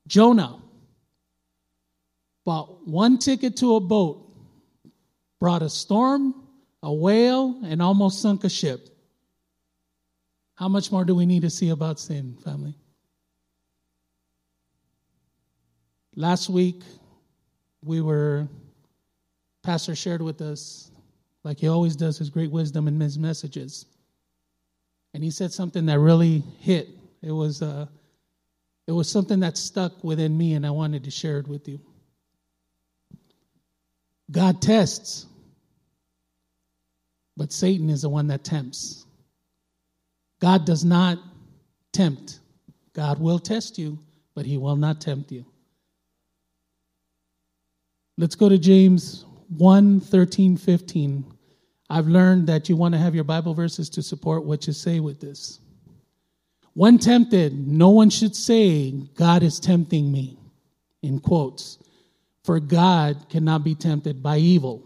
Jonah 0.06 0.60
bought 2.48 2.88
one 2.88 3.18
ticket 3.18 3.58
to 3.58 3.74
a 3.74 3.80
boat, 3.80 4.26
brought 5.38 5.60
a 5.60 5.68
storm, 5.68 6.34
a 6.82 6.90
whale, 6.90 7.60
and 7.62 7.82
almost 7.82 8.22
sunk 8.22 8.42
a 8.42 8.48
ship. 8.48 8.88
How 10.54 10.66
much 10.66 10.90
more 10.90 11.04
do 11.04 11.14
we 11.14 11.26
need 11.26 11.42
to 11.42 11.50
see 11.50 11.68
about 11.68 12.00
sin, 12.00 12.38
family? 12.42 12.74
Last 16.16 16.48
week, 16.48 16.80
we 17.84 18.00
were, 18.00 18.48
Pastor 19.62 19.94
shared 19.94 20.22
with 20.22 20.40
us, 20.40 20.90
like 21.44 21.58
he 21.58 21.68
always 21.68 21.96
does, 21.96 22.16
his 22.16 22.30
great 22.30 22.50
wisdom 22.50 22.88
in 22.88 22.98
his 22.98 23.18
messages. 23.18 23.84
And 25.12 25.22
he 25.22 25.30
said 25.30 25.52
something 25.52 25.84
that 25.84 25.98
really 25.98 26.42
hit. 26.60 26.88
It 27.20 27.32
was, 27.32 27.60
uh, 27.60 27.88
it 28.86 28.92
was 28.92 29.10
something 29.10 29.40
that 29.40 29.58
stuck 29.58 30.02
within 30.02 30.34
me, 30.38 30.54
and 30.54 30.66
I 30.66 30.70
wanted 30.70 31.04
to 31.04 31.10
share 31.10 31.38
it 31.40 31.46
with 31.46 31.68
you. 31.68 31.78
God 34.30 34.60
tests, 34.60 35.26
but 37.36 37.52
Satan 37.52 37.88
is 37.88 38.02
the 38.02 38.08
one 38.08 38.26
that 38.28 38.44
tempts. 38.44 39.06
God 40.40 40.64
does 40.66 40.84
not 40.84 41.18
tempt. 41.92 42.40
God 42.92 43.18
will 43.18 43.38
test 43.38 43.78
you, 43.78 43.98
but 44.34 44.44
he 44.44 44.58
will 44.58 44.76
not 44.76 45.00
tempt 45.00 45.32
you. 45.32 45.44
Let's 48.16 48.34
go 48.34 48.48
to 48.48 48.58
James 48.58 49.24
1 49.56 50.00
13, 50.00 50.56
15. 50.56 51.24
I've 51.90 52.06
learned 52.06 52.48
that 52.48 52.68
you 52.68 52.76
want 52.76 52.94
to 52.94 52.98
have 52.98 53.14
your 53.14 53.24
Bible 53.24 53.54
verses 53.54 53.88
to 53.90 54.02
support 54.02 54.44
what 54.44 54.66
you 54.66 54.72
say 54.72 55.00
with 55.00 55.20
this. 55.20 55.60
When 56.74 56.98
tempted, 56.98 57.66
no 57.66 57.88
one 57.88 58.10
should 58.10 58.36
say, 58.36 58.90
God 59.14 59.42
is 59.42 59.58
tempting 59.58 60.12
me, 60.12 60.38
in 61.02 61.18
quotes, 61.18 61.78
for 62.48 62.60
God 62.60 63.28
cannot 63.28 63.62
be 63.62 63.74
tempted 63.74 64.22
by 64.22 64.38
evil. 64.38 64.82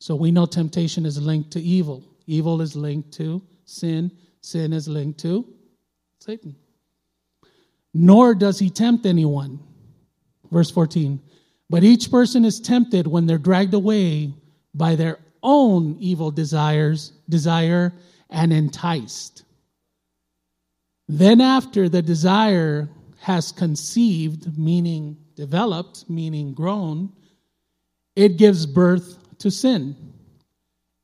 So 0.00 0.14
we 0.14 0.30
know 0.30 0.46
temptation 0.46 1.04
is 1.04 1.20
linked 1.20 1.50
to 1.50 1.60
evil. 1.60 2.02
Evil 2.26 2.62
is 2.62 2.74
linked 2.74 3.12
to 3.18 3.42
sin. 3.66 4.10
Sin 4.40 4.72
is 4.72 4.88
linked 4.88 5.20
to 5.20 5.44
Satan. 6.18 6.56
Nor 7.92 8.34
does 8.34 8.58
he 8.58 8.70
tempt 8.70 9.04
anyone. 9.04 9.60
Verse 10.50 10.70
14. 10.70 11.20
But 11.68 11.84
each 11.84 12.10
person 12.10 12.46
is 12.46 12.58
tempted 12.58 13.06
when 13.06 13.26
they're 13.26 13.36
dragged 13.36 13.74
away 13.74 14.32
by 14.72 14.96
their 14.96 15.18
own 15.42 15.94
evil 16.00 16.30
desires, 16.30 17.12
desire, 17.28 17.92
and 18.30 18.50
enticed. 18.50 19.44
Then, 21.06 21.42
after 21.42 21.90
the 21.90 22.00
desire 22.00 22.88
has 23.20 23.52
conceived, 23.52 24.56
meaning 24.56 25.18
developed, 25.38 26.04
meaning 26.10 26.52
grown, 26.52 27.12
it 28.16 28.36
gives 28.36 28.66
birth 28.66 29.16
to 29.38 29.52
sin. 29.52 29.94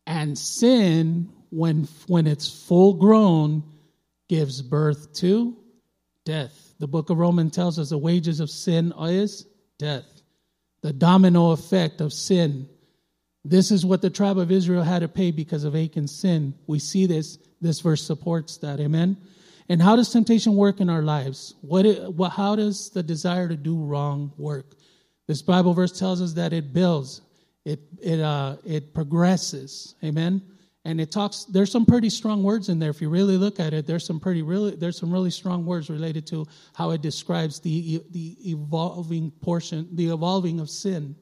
And 0.08 0.36
sin, 0.36 1.30
when, 1.50 1.86
when 2.08 2.26
it's 2.26 2.48
full 2.66 2.94
grown, 2.94 3.62
gives 4.28 4.60
birth 4.60 5.12
to 5.14 5.56
death. 6.24 6.74
The 6.80 6.88
book 6.88 7.10
of 7.10 7.18
Romans 7.18 7.54
tells 7.54 7.78
us 7.78 7.90
the 7.90 7.98
wages 7.98 8.40
of 8.40 8.50
sin 8.50 8.92
is 8.98 9.46
death. 9.78 10.22
The 10.82 10.92
domino 10.92 11.52
effect 11.52 12.00
of 12.00 12.12
sin. 12.12 12.68
This 13.44 13.70
is 13.70 13.86
what 13.86 14.02
the 14.02 14.10
tribe 14.10 14.38
of 14.38 14.50
Israel 14.50 14.82
had 14.82 15.00
to 15.00 15.08
pay 15.08 15.30
because 15.30 15.62
of 15.62 15.76
Achan's 15.76 16.12
sin. 16.12 16.54
We 16.66 16.80
see 16.80 17.06
this. 17.06 17.38
This 17.60 17.78
verse 17.78 18.02
supports 18.02 18.56
that. 18.58 18.80
Amen. 18.80 19.16
And 19.68 19.81
how 19.81 19.96
does 19.96 20.11
temptation 20.11 20.57
work 20.57 20.81
in 20.81 20.90
our 20.90 21.03
lives? 21.03 21.55
What, 21.62 21.87
it, 21.87 22.12
what 22.12 22.31
how 22.31 22.55
does 22.57 22.90
the 22.90 23.03
desire 23.03 23.48
to 23.48 23.57
do 23.57 23.83
wrong 23.83 24.33
work? 24.37 24.74
This 25.27 25.40
Bible 25.40 25.72
verse 25.72 25.98
tells 25.98 26.20
us 26.20 26.35
that 26.35 26.53
it 26.53 26.72
builds, 26.72 27.22
it 27.64 27.81
it 28.03 28.20
uh, 28.20 28.57
it 28.64 28.92
progresses. 28.92 29.94
Amen. 30.05 30.42
And 30.85 31.00
it 31.00 31.11
talks. 31.11 31.44
There's 31.44 31.72
some 31.72 31.87
pretty 31.87 32.11
strong 32.11 32.42
words 32.42 32.68
in 32.68 32.79
there. 32.79 32.90
If 32.90 33.00
you 33.00 33.09
really 33.09 33.38
look 33.38 33.59
at 33.59 33.72
it, 33.72 33.87
there's 33.87 34.05
some 34.05 34.20
pretty 34.20 34.42
really 34.42 34.77
there's 34.77 34.98
some 34.98 35.11
really 35.11 35.31
strong 35.31 35.64
words 35.64 35.88
related 35.88 36.27
to 36.27 36.46
how 36.74 36.90
it 36.90 37.00
describes 37.00 37.59
the 37.61 38.03
the 38.11 38.37
evolving 38.50 39.31
portion, 39.31 39.88
the 39.92 40.09
evolving 40.09 40.61
of 40.61 40.68
sin. 40.68 41.16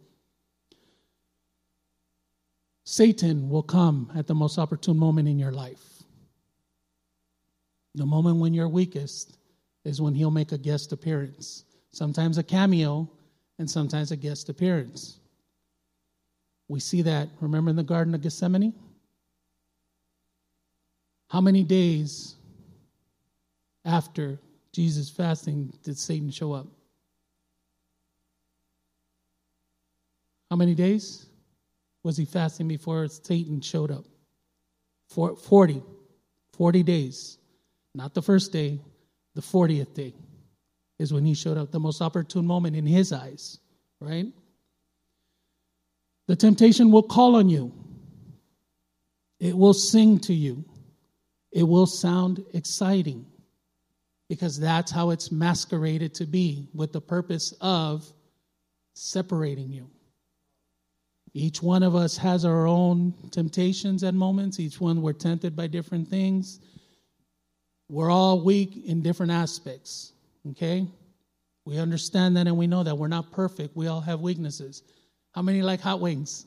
Satan 2.85 3.49
will 3.49 3.63
come 3.63 4.11
at 4.17 4.27
the 4.27 4.35
most 4.35 4.59
opportune 4.59 4.99
moment 4.99 5.29
in 5.29 5.39
your 5.39 5.53
life. 5.53 5.92
The 7.95 8.07
moment 8.07 8.39
when 8.39 8.55
you're 8.55 8.69
weakest 8.69 9.37
is 9.85 10.01
when 10.01 10.15
he'll 10.15 10.31
make 10.31 10.53
a 10.53 10.59
guest 10.59 10.93
appearance. 10.93 11.65
Sometimes 11.91 12.39
a 12.39 12.43
cameo, 12.43 13.11
and 13.59 13.71
sometimes 13.71 14.11
a 14.11 14.17
guest 14.17 14.49
appearance. 14.49 15.19
We 16.69 16.81
see 16.81 17.03
that, 17.03 17.29
remember 17.41 17.71
in 17.71 17.77
the 17.77 17.83
Garden 17.83 18.15
of 18.15 18.23
Gethsemane? 18.23 18.75
How 21.29 21.41
many 21.41 21.63
days 21.63 22.35
after 23.85 24.39
Jesus 24.73 25.11
fasting 25.11 25.73
did 25.83 25.99
Satan 25.99 26.31
show 26.31 26.53
up? 26.53 26.67
How 30.51 30.57
many 30.57 30.75
days 30.75 31.27
was 32.03 32.17
he 32.17 32.25
fasting 32.25 32.69
before 32.69 33.07
Satan 33.09 33.61
showed 33.61 33.91
up? 33.91 34.05
40. 35.09 35.83
40 36.53 36.83
days. 36.83 37.39
Not 37.95 38.15
the 38.15 38.23
first 38.23 38.53
day, 38.53 38.81
the 39.35 39.43
40th 39.43 39.95
day 39.95 40.15
is 40.99 41.13
when 41.13 41.25
he 41.25 41.35
showed 41.35 41.57
up, 41.57 41.71
the 41.71 41.81
most 41.81 42.01
opportune 42.01 42.47
moment 42.47 42.77
in 42.77 42.87
his 42.87 43.13
eyes, 43.13 43.59
right? 44.01 44.27
The 46.29 46.37
temptation 46.37 46.91
will 46.91 47.03
call 47.03 47.37
on 47.37 47.49
you, 47.49 47.73
it 49.41 49.57
will 49.57 49.75
sing 49.75 50.21
to 50.21 50.35
you, 50.35 50.65
it 51.51 51.65
will 51.65 51.87
sound 51.87 52.45
exciting 52.55 53.27
because 54.29 54.59
that's 54.59 54.91
how 54.91 55.11
it's 55.11 55.31
masqueraded 55.31 56.15
to 56.15 56.25
be 56.25 56.69
with 56.73 56.93
the 56.93 57.01
purpose 57.01 57.53
of 57.61 58.11
separating 58.95 59.71
you. 59.71 59.91
Each 61.35 61.63
one 61.63 61.83
of 61.83 61.95
us 61.95 62.17
has 62.19 62.45
our 62.45 62.67
own 62.67 63.15
temptations 63.31 64.03
and 64.03 64.19
moments. 64.19 64.61
Each 64.61 64.81
one 64.81 65.03
we're 65.03 65.15
tempted 65.15 65.57
by 65.57 65.67
different 65.67 66.09
things. 66.09 66.61
We're 67.93 68.11
all 68.11 68.41
weak 68.41 68.87
in 68.87 69.03
different 69.03 69.33
aspects, 69.33 70.15
okay? 70.53 70.87
We 71.67 71.79
understand 71.79 72.39
that 72.39 72.47
and 72.47 72.57
we 72.57 72.67
know 72.67 72.83
that 72.83 72.97
we're 72.97 73.07
not 73.07 73.31
perfect. 73.33 73.77
We 73.77 73.87
all 73.87 74.01
have 74.01 74.23
weaknesses. 74.23 74.83
How 75.33 75.43
many 75.43 75.61
like 75.61 75.83
hot 75.83 76.01
wings? 76.01 76.47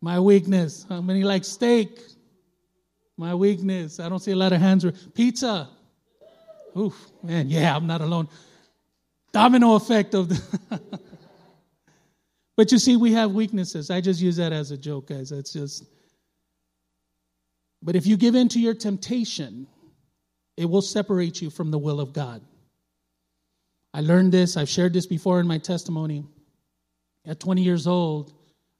My 0.00 0.20
weakness. 0.20 0.86
How 0.88 1.00
many 1.00 1.24
like 1.24 1.44
steak? 1.44 1.98
My 3.16 3.34
weakness. 3.34 3.98
I 3.98 4.08
don't 4.08 4.20
see 4.20 4.30
a 4.30 4.36
lot 4.36 4.52
of 4.52 4.60
hands. 4.60 4.86
Pizza. 5.14 5.68
Oof, 6.78 6.96
man, 7.20 7.48
yeah, 7.50 7.74
I'm 7.74 7.88
not 7.88 8.02
alone. 8.02 8.28
Domino 9.32 9.74
effect 9.74 10.14
of 10.14 10.28
the. 10.28 10.80
but 12.56 12.70
you 12.70 12.78
see, 12.78 12.96
we 12.96 13.12
have 13.14 13.32
weaknesses. 13.32 13.90
I 13.90 14.00
just 14.00 14.20
use 14.20 14.36
that 14.36 14.52
as 14.52 14.70
a 14.70 14.78
joke, 14.78 15.08
guys. 15.08 15.30
That's 15.30 15.52
just 15.52 15.86
but 17.84 17.94
if 17.94 18.06
you 18.06 18.16
give 18.16 18.34
in 18.34 18.48
to 18.48 18.58
your 18.58 18.74
temptation, 18.74 19.66
it 20.56 20.64
will 20.64 20.82
separate 20.82 21.42
you 21.42 21.50
from 21.50 21.70
the 21.70 21.78
will 21.78 22.00
of 22.00 22.14
God. 22.14 22.40
I 23.92 24.00
learned 24.00 24.32
this, 24.32 24.56
I've 24.56 24.68
shared 24.68 24.94
this 24.94 25.06
before 25.06 25.38
in 25.38 25.46
my 25.46 25.58
testimony. 25.58 26.24
At 27.26 27.40
20 27.40 27.62
years 27.62 27.86
old, 27.86 28.32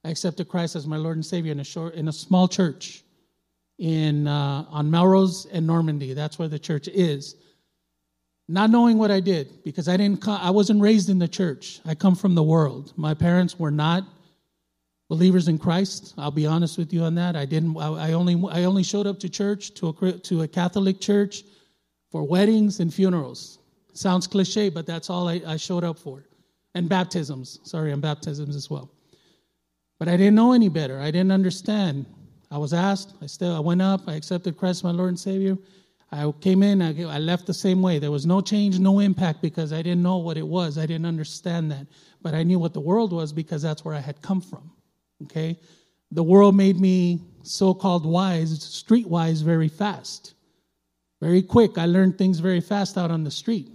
I 0.05 0.11
accepted 0.11 0.49
Christ 0.49 0.75
as 0.75 0.87
my 0.87 0.97
Lord 0.97 1.17
and 1.17 1.25
Savior 1.25 1.53
in 1.53 1.61
a 1.61 1.65
short, 1.65 1.95
in 1.95 2.09
a 2.09 2.13
small 2.13 2.49
church 2.49 3.05
in 3.79 4.27
uh, 4.27 4.65
on 4.69 4.91
Melrose 4.91 5.47
and 5.47 5.67
Normandy. 5.67 6.15
That's 6.15 6.39
where 6.39 6.49
the 6.49 6.59
church 6.59 6.89
is. 6.89 7.37
Not 8.49 8.71
knowing 8.71 8.99
what 8.99 9.11
I 9.11 9.21
did 9.21 9.65
because 9.65 9.89
I 9.89 9.97
didn't 9.97 10.27
I 10.29 10.51
wasn't 10.51 10.81
raised 10.81 11.09
in 11.09 11.19
the 11.19 11.29
church. 11.29 11.81
I 11.85 11.95
come 11.95 12.15
from 12.15 12.35
the 12.35 12.43
world. 12.43 12.93
My 12.97 13.15
parents 13.15 13.59
were 13.59 13.71
not 13.71 14.05
believers 15.09 15.49
in 15.49 15.59
Christ. 15.59 16.15
I'll 16.19 16.31
be 16.31 16.47
honest 16.47 16.79
with 16.79 16.93
you 16.93 17.03
on 17.03 17.15
that. 17.17 17.37
I 17.37 17.45
didn't. 17.45 17.77
I, 17.77 18.13
only. 18.13 18.43
I 18.51 18.65
only 18.65 18.83
showed 18.83 19.07
up 19.07 19.19
to 19.21 19.29
church 19.29 19.75
to 19.75 19.89
a 19.89 20.13
to 20.13 20.43
a 20.43 20.49
Catholic 20.49 21.01
church 21.01 21.45
for 22.11 22.23
weddings 22.23 22.81
and 22.81 22.93
funerals. 22.93 23.59
Sounds 23.93 24.27
cliche, 24.27 24.69
but 24.69 24.87
that's 24.87 25.11
all 25.11 25.29
I, 25.29 25.41
I 25.47 25.57
showed 25.57 25.85
up 25.85 25.99
for, 25.99 26.25
and 26.75 26.89
baptisms. 26.89 27.61
Sorry, 27.63 27.93
and 27.93 28.03
baptisms 28.03 28.57
as 28.57 28.69
well. 28.71 28.91
But 29.99 30.09
I 30.09 30.17
didn't 30.17 30.35
know 30.35 30.53
any 30.53 30.69
better. 30.69 31.01
I 31.01 31.11
didn't 31.11 31.33
understand. 31.33 32.07
I 32.51 32.59
was 32.59 32.73
asked. 32.73 33.15
I 33.23 33.27
still. 33.27 33.55
I 33.55 33.61
went 33.61 33.83
up. 33.83 34.03
I 34.09 34.15
accepted 34.15 34.57
Christ, 34.57 34.85
my 34.85 34.91
Lord 34.91 35.11
and 35.11 35.19
Savior. 35.19 35.57
I 36.13 36.33
came 36.41 36.63
in. 36.63 36.81
I, 36.81 37.17
I 37.17 37.19
left 37.19 37.47
the 37.47 37.55
same 37.55 37.83
way. 37.83 37.99
There 37.99 38.11
was 38.11 38.27
no 38.27 38.41
change, 38.41 38.79
no 38.79 39.01
impact 39.01 39.43
because 39.43 39.73
I 39.73 39.83
didn't 39.83 40.03
know 40.03 40.19
what 40.19 40.37
it 40.37 40.47
was. 40.47 40.79
I 40.79 40.87
didn't 40.87 41.07
understand 41.07 41.71
that, 41.73 41.87
but 42.23 42.35
I 42.35 42.45
knew 42.45 42.59
what 42.59 42.73
the 42.73 42.81
world 42.81 43.13
was 43.13 43.33
because 43.33 43.63
that's 43.63 43.85
where 43.85 43.95
I 43.95 44.01
had 44.01 44.23
come 44.23 44.41
from. 44.41 44.71
Okay? 45.23 45.59
The 46.11 46.23
world 46.23 46.57
made 46.57 46.79
me 46.79 47.21
so 47.43 47.75
called 47.75 48.07
wise, 48.07 48.59
streetwise, 48.59 49.43
very 49.43 49.69
fast. 49.69 50.35
Very 51.21 51.43
quick. 51.43 51.79
I 51.79 51.87
learned 51.87 52.19
things 52.19 52.39
very 52.39 52.61
fast 52.61 52.99
out 52.99 53.11
on 53.11 53.25
the 53.25 53.31
street. 53.31 53.69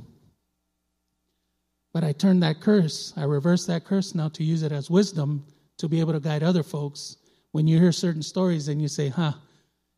But 1.94 2.04
I 2.04 2.12
turned 2.12 2.44
that 2.44 2.62
curse, 2.62 3.14
I 3.18 3.24
reversed 3.24 3.68
that 3.68 3.84
curse 3.84 4.14
now 4.14 4.30
to 4.30 4.44
use 4.44 4.64
it 4.64 4.72
as 4.72 4.90
wisdom 4.90 5.46
to 5.80 5.90
be 5.90 6.00
able 6.00 6.14
to 6.14 6.20
guide 6.20 6.44
other 6.44 6.64
folks. 6.64 7.18
When 7.52 7.68
you 7.68 7.80
hear 7.80 7.92
certain 7.92 8.22
stories 8.22 8.68
and 8.68 8.80
you 8.82 8.88
say, 8.88 9.10
huh, 9.10 9.34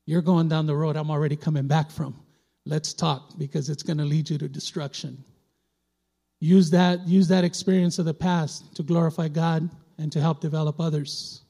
you're 0.05 0.21
going 0.21 0.47
down 0.47 0.65
the 0.65 0.75
road 0.75 0.95
I'm 0.95 1.11
already 1.11 1.35
coming 1.35 1.67
back 1.67 1.91
from. 1.91 2.15
Let's 2.65 2.93
talk 2.93 3.37
because 3.37 3.69
it's 3.69 3.83
going 3.83 3.97
to 3.97 4.05
lead 4.05 4.29
you 4.29 4.37
to 4.37 4.47
destruction. 4.47 5.23
Use 6.39 6.69
that, 6.71 7.05
use 7.07 7.27
that 7.27 7.43
experience 7.43 7.99
of 7.99 8.05
the 8.05 8.13
past 8.13 8.75
to 8.75 8.83
glorify 8.83 9.27
God 9.27 9.69
and 10.01 10.11
to 10.11 10.19
help 10.19 10.41
develop 10.41 10.79
others. 10.79 11.41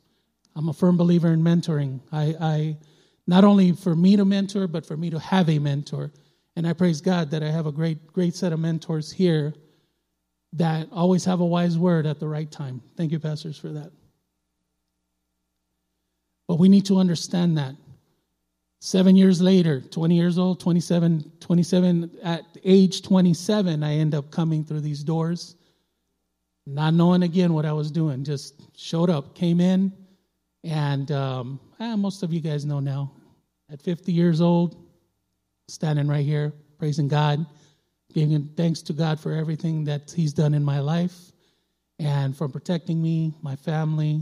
I'm 0.56 0.68
a 0.68 0.74
firm 0.74 0.98
believer 0.98 1.32
in 1.32 1.42
mentoring. 1.42 2.02
I, 2.12 2.36
I 2.40 2.78
not 3.26 3.46
only 3.46 3.72
for 3.72 3.96
me 3.96 4.18
to 4.18 4.26
mentor, 4.26 4.68
but 4.68 4.86
for 4.86 4.98
me 4.98 5.10
to 5.10 5.20
have 5.20 5.50
a 5.50 5.58
mentor. 5.58 6.12
And 6.56 6.68
I 6.68 6.74
praise 6.74 7.00
God 7.00 7.32
that 7.32 7.44
I 7.44 7.50
have 7.50 7.66
a 7.66 7.72
great, 7.72 8.06
great 8.08 8.36
set 8.36 8.52
of 8.52 8.60
mentors 8.60 9.12
here 9.12 9.54
that 10.54 10.90
always 10.92 11.24
have 11.24 11.40
a 11.40 11.46
wise 11.46 11.78
word 11.78 12.06
at 12.06 12.20
the 12.20 12.28
right 12.28 12.52
time. 12.52 12.82
Thank 12.98 13.14
you, 13.14 13.20
pastors, 13.20 13.58
for 13.58 13.70
that. 13.70 13.92
But 16.48 16.60
we 16.60 16.68
need 16.68 16.86
to 16.88 16.98
understand 16.98 17.58
that. 17.58 17.76
Seven 18.82 19.16
years 19.16 19.42
later, 19.42 19.80
20 19.80 20.16
years 20.16 20.38
old, 20.38 20.60
27, 20.60 21.32
27, 21.40 22.12
at 22.24 22.44
age 22.66 23.04
27, 23.04 23.84
I 23.84 23.94
end 23.94 24.14
up 24.14 24.30
coming 24.32 24.66
through 24.66 24.82
these 24.82 25.04
doors, 25.04 25.56
not 26.66 26.94
knowing 26.94 27.24
again 27.24 27.54
what 27.54 27.66
I 27.66 27.74
was 27.74 27.92
doing. 27.92 28.24
Just 28.24 28.62
showed 28.78 29.10
up, 29.10 29.36
came 29.36 29.60
in, 29.60 29.92
And 30.64 31.12
um, 31.12 31.60
eh, 31.80 31.96
most 31.96 32.24
of 32.24 32.32
you 32.32 32.40
guys 32.40 32.66
know 32.66 32.80
now. 32.80 33.12
At 33.72 33.82
50 33.82 34.12
years 34.12 34.42
old, 34.42 34.76
standing 35.68 36.08
right 36.08 36.26
here, 36.26 36.54
praising 36.78 37.08
God, 37.08 37.46
giving 38.14 38.50
thanks 38.58 38.82
to 38.84 38.94
God 38.94 39.20
for 39.20 39.34
everything 39.34 39.84
that 39.86 40.12
He's 40.12 40.34
done 40.34 40.54
in 40.54 40.64
my 40.64 40.80
life 40.80 41.32
and 42.00 42.36
for 42.36 42.50
protecting 42.50 43.02
me, 43.02 43.34
my 43.42 43.56
family, 43.56 44.22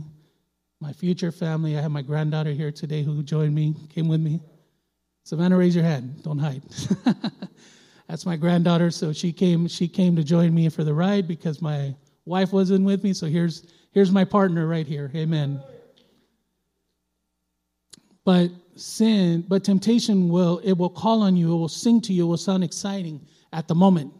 my 0.79 0.93
future 0.93 1.31
family. 1.31 1.77
I 1.77 1.81
have 1.81 1.91
my 1.91 2.01
granddaughter 2.01 2.51
here 2.51 2.71
today 2.71 3.03
who 3.03 3.23
joined 3.23 3.55
me, 3.55 3.75
came 3.89 4.07
with 4.07 4.21
me. 4.21 4.39
Savannah, 5.23 5.57
raise 5.57 5.75
your 5.75 5.83
hand. 5.83 6.23
Don't 6.23 6.39
hide. 6.39 6.61
That's 8.07 8.25
my 8.25 8.35
granddaughter. 8.35 8.91
So 8.91 9.13
she 9.13 9.31
came. 9.31 9.67
She 9.67 9.87
came 9.87 10.15
to 10.15 10.23
join 10.23 10.53
me 10.53 10.69
for 10.69 10.83
the 10.83 10.93
ride 10.93 11.27
because 11.27 11.61
my 11.61 11.95
wife 12.29 12.53
wasn't 12.53 12.85
with 12.85 13.03
me. 13.03 13.11
So 13.11 13.25
here's 13.25 13.65
here's 13.91 14.11
my 14.11 14.23
partner 14.23 14.67
right 14.67 14.87
here. 14.87 15.11
Amen. 15.15 15.61
But 18.23 18.51
sin, 18.75 19.43
but 19.47 19.63
temptation 19.63 20.29
will 20.29 20.59
it 20.59 20.73
will 20.73 20.91
call 20.91 21.23
on 21.23 21.35
you. 21.35 21.53
It 21.53 21.57
will 21.57 21.67
sing 21.67 21.99
to 22.01 22.13
you. 22.13 22.25
It 22.25 22.29
will 22.29 22.37
sound 22.37 22.63
exciting 22.63 23.19
at 23.51 23.67
the 23.67 23.75
moment, 23.75 24.13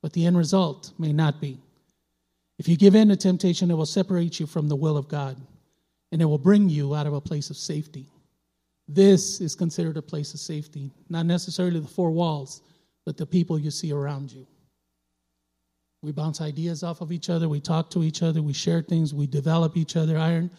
but 0.00 0.12
the 0.12 0.24
end 0.24 0.38
result 0.38 0.92
may 0.98 1.12
not 1.12 1.40
be. 1.40 1.58
If 2.58 2.68
you 2.68 2.76
give 2.76 2.94
in 2.94 3.08
to 3.08 3.16
temptation, 3.16 3.70
it 3.70 3.74
will 3.74 3.86
separate 3.86 4.38
you 4.38 4.46
from 4.46 4.68
the 4.68 4.76
will 4.76 4.96
of 4.96 5.08
God, 5.08 5.36
and 6.12 6.22
it 6.22 6.26
will 6.26 6.38
bring 6.38 6.68
you 6.68 6.94
out 6.94 7.08
of 7.08 7.12
a 7.12 7.20
place 7.20 7.50
of 7.50 7.56
safety. 7.56 8.06
This 8.86 9.40
is 9.40 9.56
considered 9.56 9.96
a 9.96 10.02
place 10.02 10.32
of 10.32 10.38
safety, 10.40 10.92
not 11.08 11.26
necessarily 11.26 11.80
the 11.80 11.88
four 11.88 12.12
walls, 12.12 12.62
but 13.04 13.16
the 13.16 13.26
people 13.26 13.58
you 13.58 13.70
see 13.72 13.92
around 13.92 14.30
you. 14.30 14.46
We 16.02 16.12
bounce 16.12 16.40
ideas 16.40 16.82
off 16.82 17.00
of 17.00 17.12
each 17.12 17.30
other, 17.30 17.48
we 17.48 17.60
talk 17.60 17.90
to 17.90 18.02
each 18.02 18.22
other, 18.22 18.42
we 18.42 18.52
share 18.52 18.82
things, 18.82 19.14
we 19.14 19.26
develop 19.26 19.76
each 19.76 19.96
other. 19.96 20.18
Iron 20.18 20.50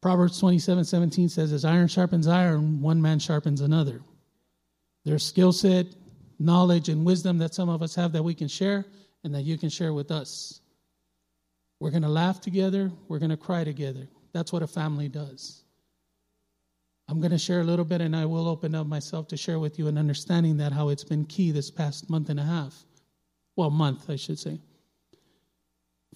Proverbs 0.00 0.38
27 0.38 0.84
17 0.84 1.28
says, 1.28 1.52
As 1.52 1.64
iron 1.64 1.88
sharpens 1.88 2.28
iron, 2.28 2.80
one 2.80 3.02
man 3.02 3.18
sharpens 3.18 3.60
another. 3.60 4.00
There's 5.04 5.24
skill 5.24 5.52
set, 5.52 5.86
knowledge, 6.38 6.88
and 6.88 7.04
wisdom 7.04 7.38
that 7.38 7.54
some 7.54 7.68
of 7.68 7.82
us 7.82 7.94
have 7.96 8.12
that 8.12 8.22
we 8.22 8.34
can 8.34 8.48
share 8.48 8.84
and 9.24 9.34
that 9.34 9.42
you 9.42 9.58
can 9.58 9.68
share 9.68 9.92
with 9.92 10.10
us. 10.10 10.60
We're 11.80 11.90
going 11.90 12.02
to 12.02 12.08
laugh 12.08 12.40
together, 12.40 12.90
we're 13.08 13.18
going 13.18 13.30
to 13.30 13.36
cry 13.36 13.64
together. 13.64 14.08
That's 14.32 14.52
what 14.52 14.62
a 14.62 14.66
family 14.66 15.08
does. 15.08 15.64
I'm 17.08 17.20
going 17.20 17.30
to 17.30 17.38
share 17.38 17.60
a 17.60 17.64
little 17.64 17.84
bit 17.84 18.00
and 18.00 18.14
I 18.14 18.26
will 18.26 18.46
open 18.46 18.74
up 18.74 18.86
myself 18.86 19.28
to 19.28 19.36
share 19.36 19.58
with 19.58 19.78
you 19.78 19.88
an 19.88 19.96
understanding 19.96 20.58
that 20.58 20.72
how 20.72 20.90
it's 20.90 21.04
been 21.04 21.24
key 21.24 21.50
this 21.50 21.70
past 21.70 22.10
month 22.10 22.28
and 22.28 22.38
a 22.38 22.44
half. 22.44 22.84
Well, 23.56 23.70
month, 23.70 24.10
I 24.10 24.16
should 24.16 24.38
say. 24.38 24.60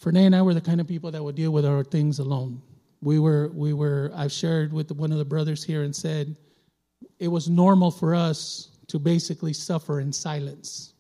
Fernay 0.00 0.26
and 0.26 0.34
I 0.34 0.42
were 0.42 0.54
the 0.54 0.60
kind 0.60 0.80
of 0.80 0.88
people 0.88 1.10
that 1.10 1.22
would 1.22 1.36
deal 1.36 1.52
with 1.52 1.66
our 1.66 1.84
things 1.84 2.18
alone. 2.18 2.60
We 3.02 3.18
were, 3.18 3.48
we 3.48 3.72
were, 3.72 4.10
I've 4.14 4.32
shared 4.32 4.72
with 4.72 4.90
one 4.92 5.12
of 5.12 5.18
the 5.18 5.24
brothers 5.24 5.62
here 5.62 5.82
and 5.82 5.94
said 5.94 6.36
it 7.18 7.28
was 7.28 7.48
normal 7.48 7.90
for 7.90 8.14
us 8.14 8.78
to 8.88 8.98
basically 8.98 9.52
suffer 9.52 10.00
in 10.00 10.12
silence. 10.12 10.94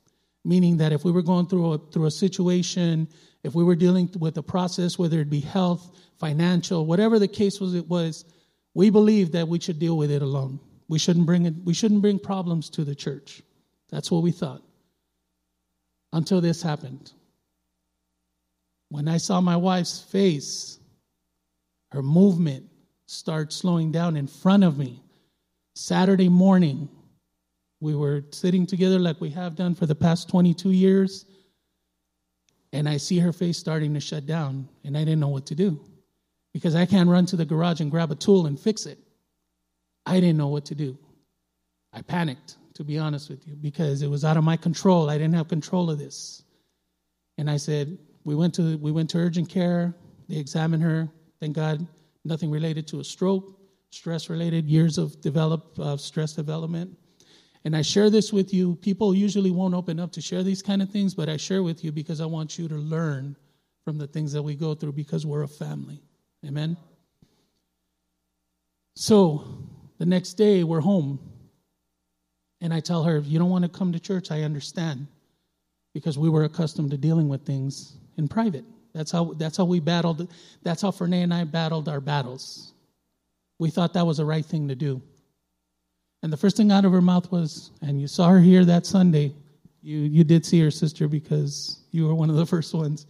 Meaning 0.44 0.76
that 0.78 0.92
if 0.92 1.04
we 1.04 1.12
were 1.12 1.22
going 1.22 1.46
through 1.46 1.72
a, 1.72 1.78
through 1.78 2.06
a 2.06 2.10
situation, 2.10 3.08
if 3.44 3.54
we 3.54 3.62
were 3.62 3.76
dealing 3.76 4.10
with 4.18 4.36
a 4.38 4.42
process, 4.42 4.98
whether 4.98 5.20
it 5.20 5.30
be 5.30 5.40
health, 5.40 5.96
financial, 6.18 6.86
whatever 6.86 7.18
the 7.18 7.28
case 7.28 7.60
was, 7.60 7.74
it 7.74 7.88
was, 7.88 8.24
we 8.74 8.90
believed 8.90 9.32
that 9.32 9.48
we 9.48 9.60
should 9.60 9.78
deal 9.78 9.96
with 9.96 10.10
it 10.10 10.22
alone. 10.22 10.58
We 10.88 10.98
shouldn't 10.98 11.26
bring 11.26 11.46
it, 11.46 11.54
we 11.64 11.74
shouldn't 11.74 12.02
bring 12.02 12.18
problems 12.18 12.70
to 12.70 12.84
the 12.84 12.94
church. 12.94 13.42
That's 13.90 14.10
what 14.10 14.22
we 14.22 14.32
thought. 14.32 14.62
Until 16.12 16.40
this 16.40 16.62
happened. 16.62 17.12
When 18.92 19.08
I 19.08 19.16
saw 19.16 19.40
my 19.40 19.56
wife's 19.56 20.00
face, 20.00 20.78
her 21.92 22.02
movement 22.02 22.68
start 23.06 23.50
slowing 23.50 23.90
down 23.90 24.18
in 24.18 24.26
front 24.26 24.64
of 24.64 24.76
me. 24.76 25.02
Saturday 25.74 26.28
morning, 26.28 26.90
we 27.80 27.94
were 27.94 28.22
sitting 28.32 28.66
together 28.66 28.98
like 28.98 29.18
we 29.18 29.30
have 29.30 29.56
done 29.56 29.74
for 29.74 29.86
the 29.86 29.94
past 29.94 30.28
22 30.28 30.72
years, 30.72 31.24
and 32.74 32.86
I 32.86 32.98
see 32.98 33.18
her 33.18 33.32
face 33.32 33.56
starting 33.56 33.94
to 33.94 34.00
shut 34.00 34.26
down, 34.26 34.68
and 34.84 34.94
I 34.94 35.00
didn't 35.06 35.20
know 35.20 35.28
what 35.28 35.46
to 35.46 35.54
do 35.54 35.80
because 36.52 36.74
I 36.74 36.84
can't 36.84 37.08
run 37.08 37.24
to 37.26 37.36
the 37.36 37.46
garage 37.46 37.80
and 37.80 37.90
grab 37.90 38.12
a 38.12 38.14
tool 38.14 38.44
and 38.44 38.60
fix 38.60 38.84
it. 38.84 38.98
I 40.04 40.20
didn't 40.20 40.36
know 40.36 40.48
what 40.48 40.66
to 40.66 40.74
do. 40.74 40.98
I 41.94 42.02
panicked, 42.02 42.58
to 42.74 42.84
be 42.84 42.98
honest 42.98 43.30
with 43.30 43.48
you, 43.48 43.54
because 43.54 44.02
it 44.02 44.10
was 44.10 44.22
out 44.22 44.36
of 44.36 44.44
my 44.44 44.58
control. 44.58 45.08
I 45.08 45.16
didn't 45.16 45.34
have 45.36 45.48
control 45.48 45.88
of 45.88 45.98
this. 45.98 46.44
And 47.38 47.50
I 47.50 47.56
said, 47.56 47.96
we 48.24 48.34
went 48.34 48.54
to 48.54 48.76
we 48.78 48.92
went 48.92 49.10
to 49.10 49.18
urgent 49.18 49.48
care. 49.48 49.94
They 50.28 50.36
examined 50.36 50.82
her. 50.82 51.08
Thank 51.40 51.56
God, 51.56 51.86
nothing 52.24 52.50
related 52.50 52.86
to 52.88 53.00
a 53.00 53.04
stroke, 53.04 53.58
stress 53.90 54.30
related, 54.30 54.68
years 54.68 54.98
of 54.98 55.20
develop 55.20 55.78
uh, 55.78 55.96
stress 55.96 56.32
development. 56.32 56.96
And 57.64 57.76
I 57.76 57.82
share 57.82 58.10
this 58.10 58.32
with 58.32 58.52
you. 58.52 58.76
People 58.76 59.14
usually 59.14 59.50
won't 59.50 59.74
open 59.74 60.00
up 60.00 60.12
to 60.12 60.20
share 60.20 60.42
these 60.42 60.62
kind 60.62 60.82
of 60.82 60.90
things, 60.90 61.14
but 61.14 61.28
I 61.28 61.36
share 61.36 61.62
with 61.62 61.84
you 61.84 61.92
because 61.92 62.20
I 62.20 62.26
want 62.26 62.58
you 62.58 62.68
to 62.68 62.74
learn 62.74 63.36
from 63.84 63.98
the 63.98 64.06
things 64.06 64.32
that 64.32 64.42
we 64.42 64.54
go 64.54 64.74
through 64.74 64.92
because 64.92 65.26
we're 65.26 65.42
a 65.42 65.48
family. 65.48 66.02
Amen? 66.44 66.76
So 68.96 69.44
the 69.98 70.06
next 70.06 70.34
day, 70.34 70.64
we're 70.64 70.80
home. 70.80 71.20
And 72.60 72.74
I 72.74 72.80
tell 72.80 73.04
her, 73.04 73.16
if 73.16 73.26
you 73.26 73.38
don't 73.38 73.50
want 73.50 73.64
to 73.64 73.68
come 73.68 73.92
to 73.92 74.00
church, 74.00 74.30
I 74.30 74.42
understand. 74.42 75.06
Because 75.94 76.18
we 76.18 76.28
were 76.28 76.44
accustomed 76.44 76.90
to 76.92 76.96
dealing 76.96 77.28
with 77.28 77.44
things 77.44 77.96
in 78.16 78.28
private. 78.28 78.64
That's 78.94 79.10
how, 79.10 79.32
that's 79.34 79.56
how 79.56 79.64
we 79.64 79.80
battled. 79.80 80.30
That's 80.62 80.82
how 80.82 80.90
Fernay 80.90 81.22
and 81.22 81.32
I 81.32 81.44
battled 81.44 81.88
our 81.88 82.00
battles. 82.00 82.74
We 83.58 83.70
thought 83.70 83.94
that 83.94 84.06
was 84.06 84.18
the 84.18 84.24
right 84.24 84.44
thing 84.44 84.68
to 84.68 84.74
do. 84.74 85.00
And 86.22 86.32
the 86.32 86.36
first 86.36 86.56
thing 86.56 86.70
out 86.70 86.84
of 86.84 86.92
her 86.92 87.00
mouth 87.00 87.30
was, 87.32 87.70
and 87.80 88.00
you 88.00 88.06
saw 88.06 88.28
her 88.28 88.40
here 88.40 88.64
that 88.64 88.86
Sunday. 88.86 89.34
You, 89.82 89.98
you 89.98 90.24
did 90.24 90.46
see 90.46 90.60
her 90.60 90.70
sister 90.70 91.08
because 91.08 91.80
you 91.90 92.06
were 92.06 92.14
one 92.14 92.30
of 92.30 92.36
the 92.36 92.46
first 92.54 92.74
ones. 92.74 93.06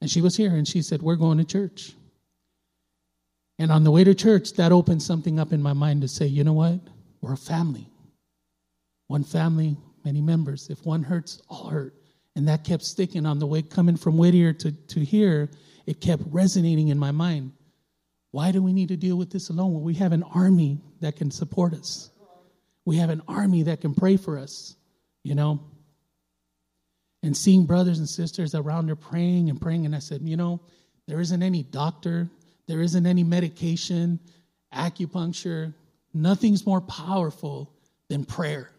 And 0.00 0.10
she 0.10 0.20
was 0.20 0.36
here 0.36 0.54
and 0.54 0.68
she 0.68 0.82
said, 0.82 1.02
We're 1.02 1.16
going 1.16 1.38
to 1.38 1.44
church. 1.44 1.94
And 3.58 3.72
on 3.72 3.82
the 3.82 3.90
way 3.90 4.04
to 4.04 4.14
church, 4.14 4.52
that 4.54 4.70
opened 4.70 5.02
something 5.02 5.40
up 5.40 5.52
in 5.52 5.60
my 5.60 5.72
mind 5.72 6.02
to 6.02 6.08
say, 6.08 6.26
you 6.26 6.44
know 6.44 6.52
what? 6.52 6.78
We're 7.20 7.32
a 7.32 7.36
family. 7.36 7.88
One 9.08 9.24
family, 9.24 9.76
many 10.04 10.20
members. 10.20 10.70
If 10.70 10.86
one 10.86 11.02
hurts, 11.02 11.42
all 11.48 11.68
hurt. 11.68 11.94
And 12.38 12.46
that 12.46 12.62
kept 12.62 12.84
sticking 12.84 13.26
on 13.26 13.40
the 13.40 13.48
way 13.48 13.62
coming 13.62 13.96
from 13.96 14.16
Whittier 14.16 14.52
to, 14.52 14.70
to 14.70 15.00
here. 15.00 15.50
It 15.86 16.00
kept 16.00 16.22
resonating 16.26 16.86
in 16.86 16.96
my 16.96 17.10
mind. 17.10 17.50
Why 18.30 18.52
do 18.52 18.62
we 18.62 18.72
need 18.72 18.90
to 18.90 18.96
deal 18.96 19.16
with 19.16 19.32
this 19.32 19.50
alone? 19.50 19.72
Well, 19.72 19.82
we 19.82 19.94
have 19.94 20.12
an 20.12 20.22
army 20.22 20.78
that 21.00 21.16
can 21.16 21.32
support 21.32 21.74
us. 21.74 22.10
We 22.84 22.98
have 22.98 23.10
an 23.10 23.22
army 23.26 23.64
that 23.64 23.80
can 23.80 23.92
pray 23.92 24.16
for 24.16 24.38
us, 24.38 24.76
you 25.24 25.34
know? 25.34 25.58
And 27.24 27.36
seeing 27.36 27.66
brothers 27.66 27.98
and 27.98 28.08
sisters 28.08 28.54
around 28.54 28.86
there 28.86 28.94
praying 28.94 29.50
and 29.50 29.60
praying, 29.60 29.84
and 29.84 29.96
I 29.96 29.98
said, 29.98 30.20
you 30.22 30.36
know, 30.36 30.60
there 31.08 31.20
isn't 31.20 31.42
any 31.42 31.64
doctor, 31.64 32.30
there 32.68 32.80
isn't 32.80 33.04
any 33.04 33.24
medication, 33.24 34.20
acupuncture. 34.72 35.74
Nothing's 36.14 36.64
more 36.64 36.82
powerful 36.82 37.74
than 38.06 38.24
prayer. 38.24 38.70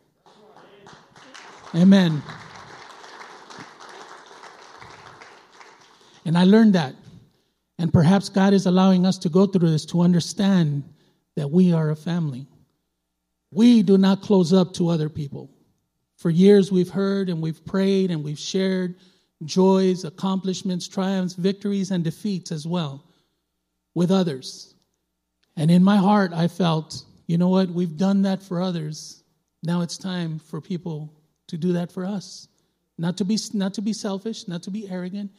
Amen. 1.75 2.23
And 6.29 6.37
I 6.37 6.43
learned 6.43 6.73
that. 6.75 6.93
And 7.79 7.91
perhaps 7.91 8.29
God 8.29 8.53
is 8.53 8.67
allowing 8.67 9.03
us 9.03 9.17
to 9.17 9.29
go 9.29 9.47
through 9.47 9.71
this 9.71 9.83
to 9.87 10.01
understand 10.01 10.83
that 11.35 11.49
we 11.49 11.73
are 11.73 11.89
a 11.89 11.95
family. 11.95 12.45
We 13.49 13.81
do 13.81 13.97
not 13.97 14.21
close 14.21 14.53
up 14.53 14.71
to 14.75 14.89
other 14.89 15.09
people. 15.09 15.49
For 16.17 16.29
years, 16.29 16.71
we've 16.71 16.91
heard 16.91 17.29
and 17.29 17.41
we've 17.41 17.65
prayed 17.65 18.11
and 18.11 18.23
we've 18.23 18.37
shared 18.37 18.97
joys, 19.43 20.03
accomplishments, 20.03 20.87
triumphs, 20.87 21.33
victories, 21.33 21.89
and 21.89 22.03
defeats 22.03 22.51
as 22.51 22.67
well 22.67 23.03
with 23.95 24.11
others. 24.11 24.75
And 25.57 25.71
in 25.71 25.83
my 25.83 25.97
heart, 25.97 26.31
I 26.31 26.47
felt, 26.47 27.05
you 27.25 27.39
know 27.39 27.49
what? 27.49 27.71
We've 27.71 27.97
done 27.97 28.21
that 28.21 28.43
for 28.43 28.61
others. 28.61 29.23
Now 29.63 29.81
it's 29.81 29.97
time 29.97 30.37
for 30.37 30.61
people 30.61 31.11
to 31.47 31.57
do 31.57 31.73
that 31.73 31.91
for 31.91 32.05
us. 32.05 32.49
Not 32.99 33.17
to 33.17 33.25
be, 33.25 33.39
not 33.55 33.73
to 33.73 33.81
be 33.81 33.93
selfish, 33.93 34.47
not 34.47 34.61
to 34.61 34.69
be 34.69 34.87
arrogant, 34.87 35.31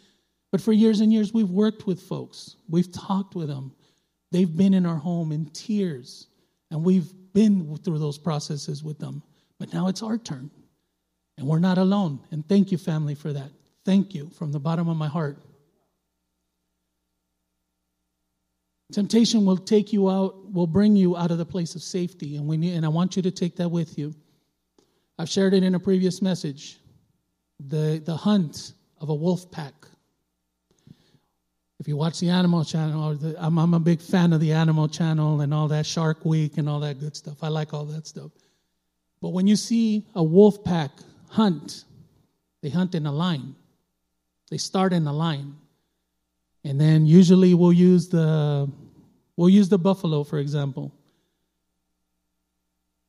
but 0.53 0.61
for 0.61 0.73
years 0.73 1.01
and 1.01 1.13
years, 1.13 1.33
we've 1.33 1.51
worked 1.51 1.87
with 1.87 2.01
folks. 2.01 2.57
We've 2.69 2.91
talked 2.91 3.35
with 3.35 3.49
them. 3.49 3.73
They've 4.33 4.57
been 4.57 4.75
in 4.75 4.87
our 4.87 4.97
home 4.97 5.33
in 5.33 5.47
tears, 5.47 6.29
and 6.71 6.85
we've 6.85 7.13
been 7.33 7.77
through 7.77 7.99
those 7.99 8.19
processes 8.19 8.83
with 8.83 8.99
them. 8.99 9.23
But 9.59 9.73
now 9.73 9.89
it's 9.89 10.03
our 10.03 10.19
turn, 10.19 10.51
and 11.39 11.47
we're 11.47 11.59
not 11.59 11.79
alone. 11.79 12.21
And 12.31 12.49
thank 12.49 12.73
you, 12.73 12.79
family, 12.79 13.15
for 13.15 13.33
that. 13.33 13.51
Thank 13.85 14.15
you 14.15 14.31
from 14.31 14.53
the 14.53 14.61
bottom 14.61 14.89
of 14.89 14.97
my 14.97 15.09
heart. 15.09 15.39
Temptation 18.93 19.45
will 19.45 19.57
take 19.57 19.93
you 19.93 20.11
out, 20.11 20.53
will 20.53 20.67
bring 20.67 20.97
you 20.97 21.17
out 21.17 21.31
of 21.31 21.39
the 21.39 21.45
place 21.45 21.77
of 21.77 21.83
safety, 21.83 22.37
and 22.37 22.47
we 22.47 22.57
need, 22.57 22.75
and 22.75 22.85
I 22.85 22.89
want 22.89 23.15
you 23.15 23.23
to 23.23 23.31
take 23.31 23.57
that 23.57 23.69
with 23.69 23.97
you. 23.97 24.15
I've 25.19 25.29
shared 25.29 25.55
it 25.55 25.63
in 25.63 25.75
a 25.75 25.81
previous 25.81 26.21
message. 26.21 26.81
The 27.69 28.03
the 28.05 28.17
hunt 28.17 28.73
of 29.01 29.11
a 29.11 29.15
wolf 29.15 29.51
pack. 29.51 29.75
If 31.81 31.89
you 31.89 31.97
watch 31.97 32.21
the 32.21 32.29
Animal 32.29 32.63
Channel, 32.63 33.15
the, 33.15 33.35
I'm, 33.43 33.59
I'm 33.59 33.73
a 33.73 33.81
big 33.81 34.03
fan 34.03 34.35
of 34.35 34.41
the 34.41 34.53
Animal 34.53 34.87
Channel 34.87 35.41
and 35.41 35.55
all 35.55 35.67
that 35.69 35.87
Shark 35.87 36.27
Week 36.27 36.59
and 36.59 36.69
all 36.69 36.79
that 36.81 37.01
good 37.01 37.17
stuff. 37.17 37.43
I 37.43 37.49
like 37.49 37.73
all 37.73 37.87
that 37.87 38.07
stuff. 38.07 38.31
But 39.23 39.31
when 39.31 39.47
you 39.47 39.57
see 39.57 40.07
a 40.15 40.23
wolf 40.23 40.63
pack 40.63 40.91
hunt, 41.31 41.85
they 42.63 42.69
hunt 42.69 42.95
in 42.95 43.07
a 43.07 43.13
line. 43.13 43.55
They 44.51 44.59
start 44.59 44.93
in 44.93 45.07
a 45.07 45.13
line. 45.13 45.57
And 46.65 46.79
then 46.79 47.07
usually 47.07 47.55
we'll 47.55 47.73
use 47.73 48.11
the 48.11 48.71
we'll 49.37 49.49
use 49.49 49.71
the 49.71 49.79
buffalo 49.79 50.23
for 50.23 50.39
example. 50.39 50.95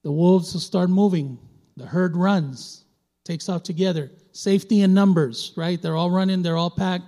The 0.03 0.13
wolves 0.13 0.53
will 0.53 0.61
start 0.61 0.89
moving. 0.89 1.37
The 1.75 1.85
herd 1.85 2.15
runs, 2.15 2.85
takes 3.25 3.49
off 3.49 3.63
together. 3.63 4.11
Safety 4.31 4.81
in 4.81 4.93
numbers, 4.93 5.51
right? 5.57 5.81
They're 5.81 5.97
all 5.97 6.09
running, 6.09 6.41
they're 6.41 6.57
all 6.57 6.69
packed. 6.69 7.05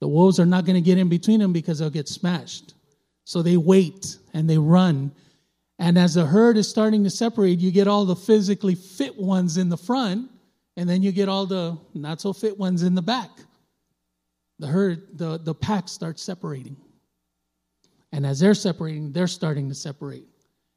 The 0.00 0.08
wolves 0.08 0.38
are 0.38 0.46
not 0.46 0.64
going 0.64 0.74
to 0.74 0.80
get 0.80 0.98
in 0.98 1.08
between 1.08 1.40
them 1.40 1.52
because 1.52 1.78
they'll 1.78 1.90
get 1.90 2.08
smashed. 2.08 2.74
So 3.24 3.42
they 3.42 3.56
wait 3.56 4.18
and 4.34 4.48
they 4.48 4.58
run. 4.58 5.12
And 5.78 5.98
as 5.98 6.14
the 6.14 6.24
herd 6.24 6.56
is 6.56 6.68
starting 6.68 7.04
to 7.04 7.10
separate, 7.10 7.58
you 7.58 7.70
get 7.70 7.88
all 7.88 8.04
the 8.04 8.16
physically 8.16 8.74
fit 8.74 9.16
ones 9.16 9.56
in 9.56 9.68
the 9.68 9.76
front, 9.76 10.30
and 10.76 10.88
then 10.88 11.02
you 11.02 11.12
get 11.12 11.28
all 11.28 11.46
the 11.46 11.78
not 11.94 12.20
so 12.20 12.32
fit 12.32 12.58
ones 12.58 12.82
in 12.82 12.94
the 12.94 13.02
back. 13.02 13.30
The 14.58 14.66
herd, 14.66 15.18
the, 15.18 15.38
the 15.38 15.54
pack 15.54 15.88
starts 15.88 16.22
separating. 16.22 16.76
And 18.12 18.24
as 18.24 18.40
they're 18.40 18.54
separating, 18.54 19.12
they're 19.12 19.26
starting 19.26 19.68
to 19.68 19.74
separate. 19.74 20.24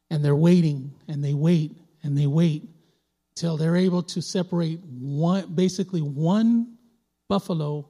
And 0.10 0.26
they're 0.26 0.36
waiting 0.36 0.92
and 1.08 1.24
they 1.24 1.34
wait 1.34 1.78
and 2.04 2.18
they 2.18 2.28
wait 2.28 2.64
till 3.36 3.56
they're 3.56 3.78
able 3.78 4.04
to 4.04 4.22
separate 4.22 4.80
one, 4.84 5.54
basically 5.54 6.02
one 6.02 6.78
buffalo 7.30 7.89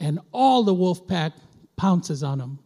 and 0.00 0.20
all 0.32 0.62
the 0.62 0.74
wolf 0.74 1.06
pack 1.06 1.32
pounces 1.76 2.22
on 2.22 2.38
them. 2.38 2.58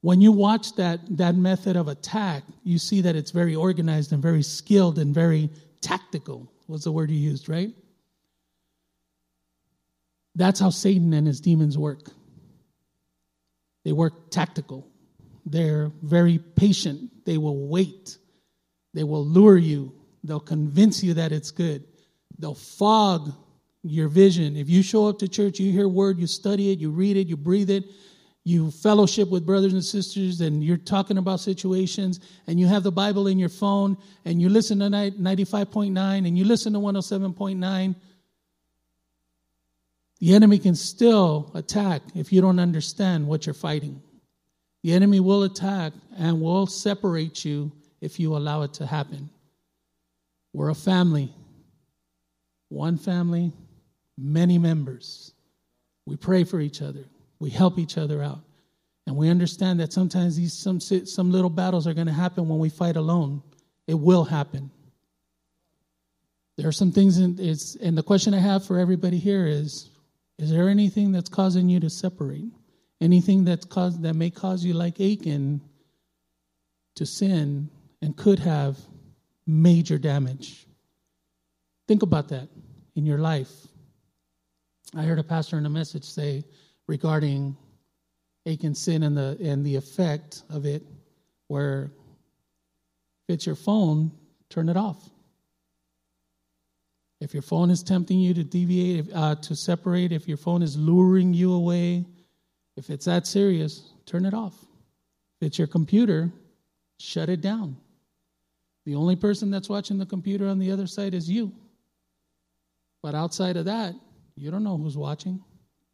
When 0.00 0.20
you 0.20 0.32
watch 0.32 0.74
that, 0.76 1.00
that 1.16 1.36
method 1.36 1.76
of 1.76 1.88
attack, 1.88 2.42
you 2.64 2.78
see 2.78 3.02
that 3.02 3.14
it's 3.14 3.30
very 3.30 3.54
organized 3.54 4.12
and 4.12 4.20
very 4.20 4.42
skilled 4.42 4.98
and 4.98 5.14
very 5.14 5.50
tactical, 5.80 6.50
was 6.66 6.84
the 6.84 6.92
word 6.92 7.10
you 7.10 7.18
used, 7.18 7.48
right? 7.48 7.70
That's 10.34 10.58
how 10.58 10.70
Satan 10.70 11.12
and 11.12 11.26
his 11.26 11.40
demons 11.40 11.78
work. 11.78 12.10
They 13.84 13.92
work 13.92 14.30
tactical. 14.30 14.88
They're 15.44 15.92
very 16.02 16.38
patient. 16.38 17.24
They 17.26 17.38
will 17.38 17.68
wait. 17.68 18.16
They 18.94 19.04
will 19.04 19.24
lure 19.24 19.58
you. 19.58 19.92
They'll 20.24 20.40
convince 20.40 21.02
you 21.02 21.14
that 21.14 21.32
it's 21.32 21.50
good. 21.50 21.84
They'll 22.38 22.54
fog 22.54 23.32
your 23.82 24.08
vision. 24.08 24.56
If 24.56 24.68
you 24.68 24.82
show 24.82 25.08
up 25.08 25.18
to 25.18 25.28
church, 25.28 25.58
you 25.58 25.72
hear 25.72 25.88
word, 25.88 26.18
you 26.18 26.26
study 26.26 26.72
it, 26.72 26.78
you 26.78 26.90
read 26.90 27.16
it, 27.16 27.26
you 27.26 27.36
breathe 27.36 27.70
it, 27.70 27.84
you 28.44 28.70
fellowship 28.70 29.28
with 29.30 29.46
brothers 29.46 29.72
and 29.72 29.84
sisters, 29.84 30.40
and 30.40 30.62
you're 30.62 30.76
talking 30.76 31.18
about 31.18 31.40
situations, 31.40 32.20
and 32.46 32.58
you 32.58 32.66
have 32.66 32.82
the 32.82 32.92
Bible 32.92 33.26
in 33.26 33.38
your 33.38 33.48
phone, 33.48 33.96
and 34.24 34.40
you 34.40 34.48
listen 34.48 34.78
to 34.80 34.86
95.9, 34.86 35.96
and 36.26 36.38
you 36.38 36.44
listen 36.44 36.72
to 36.72 36.78
107.9, 36.78 37.94
the 40.20 40.34
enemy 40.34 40.58
can 40.58 40.76
still 40.76 41.50
attack 41.54 42.02
if 42.14 42.32
you 42.32 42.40
don't 42.40 42.60
understand 42.60 43.26
what 43.26 43.46
you're 43.46 43.54
fighting. 43.54 44.00
The 44.84 44.92
enemy 44.92 45.18
will 45.18 45.42
attack 45.42 45.92
and 46.16 46.40
will 46.40 46.66
separate 46.66 47.44
you 47.44 47.72
if 48.00 48.20
you 48.20 48.36
allow 48.36 48.62
it 48.62 48.74
to 48.74 48.86
happen. 48.86 49.30
We're 50.52 50.70
a 50.70 50.74
family. 50.74 51.32
One 52.68 52.98
family, 52.98 53.52
many 54.18 54.58
members. 54.58 55.32
We 56.06 56.16
pray 56.16 56.44
for 56.44 56.60
each 56.60 56.82
other. 56.82 57.04
We 57.38 57.50
help 57.50 57.78
each 57.78 57.98
other 57.98 58.22
out. 58.22 58.40
And 59.06 59.16
we 59.16 59.28
understand 59.28 59.80
that 59.80 59.92
sometimes 59.92 60.36
these 60.36 60.52
some 60.52 60.78
some 60.80 61.32
little 61.32 61.50
battles 61.50 61.86
are 61.86 61.94
going 61.94 62.06
to 62.06 62.12
happen 62.12 62.48
when 62.48 62.58
we 62.58 62.68
fight 62.68 62.96
alone. 62.96 63.42
It 63.86 63.94
will 63.94 64.24
happen. 64.24 64.70
There 66.56 66.68
are 66.68 66.72
some 66.72 66.92
things 66.92 67.18
in 67.18 67.36
it's 67.40 67.74
and 67.76 67.98
the 67.98 68.02
question 68.02 68.34
I 68.34 68.38
have 68.38 68.64
for 68.64 68.78
everybody 68.78 69.18
here 69.18 69.46
is 69.46 69.90
is 70.38 70.50
there 70.50 70.68
anything 70.68 71.12
that's 71.12 71.28
causing 71.28 71.68
you 71.68 71.80
to 71.80 71.90
separate? 71.90 72.52
Anything 73.00 73.44
that's 73.44 73.64
caused 73.64 74.02
that 74.02 74.14
may 74.14 74.30
cause 74.30 74.64
you 74.64 74.74
like 74.74 75.00
Achan 75.00 75.60
to 76.94 77.06
sin 77.06 77.68
and 78.00 78.16
could 78.16 78.38
have 78.38 78.78
major 79.46 79.98
damage? 79.98 80.66
Think 81.88 82.02
about 82.02 82.28
that 82.28 82.48
in 82.94 83.04
your 83.04 83.18
life. 83.18 83.50
I 84.94 85.02
heard 85.02 85.18
a 85.18 85.24
pastor 85.24 85.56
in 85.56 85.64
a 85.64 85.70
message 85.70 86.04
say 86.04 86.44
regarding 86.86 87.56
Achan's 88.46 88.80
sin 88.80 89.04
and 89.04 89.16
the 89.16 89.38
and 89.40 89.64
the 89.64 89.76
effect 89.76 90.42
of 90.50 90.66
it, 90.66 90.82
where 91.48 91.92
if 93.28 93.34
it's 93.34 93.46
your 93.46 93.54
phone, 93.54 94.10
turn 94.50 94.68
it 94.68 94.76
off. 94.76 95.08
If 97.20 97.32
your 97.32 97.42
phone 97.42 97.70
is 97.70 97.82
tempting 97.82 98.18
you 98.18 98.34
to 98.34 98.42
deviate, 98.42 99.08
uh, 99.14 99.36
to 99.36 99.54
separate, 99.54 100.10
if 100.10 100.26
your 100.26 100.36
phone 100.36 100.60
is 100.60 100.76
luring 100.76 101.32
you 101.32 101.52
away, 101.52 102.04
if 102.76 102.90
it's 102.90 103.04
that 103.04 103.28
serious, 103.28 103.92
turn 104.06 104.26
it 104.26 104.34
off. 104.34 104.54
If 105.40 105.46
it's 105.46 105.58
your 105.58 105.68
computer, 105.68 106.32
shut 106.98 107.28
it 107.28 107.40
down. 107.40 107.76
The 108.86 108.96
only 108.96 109.14
person 109.14 109.50
that's 109.50 109.68
watching 109.68 109.98
the 109.98 110.06
computer 110.06 110.48
on 110.48 110.58
the 110.58 110.72
other 110.72 110.88
side 110.88 111.14
is 111.14 111.30
you. 111.30 111.52
But 113.02 113.14
outside 113.14 113.56
of 113.56 113.66
that, 113.66 113.94
you 114.36 114.50
don't 114.50 114.64
know 114.64 114.76
who's 114.76 114.96
watching. 114.96 115.42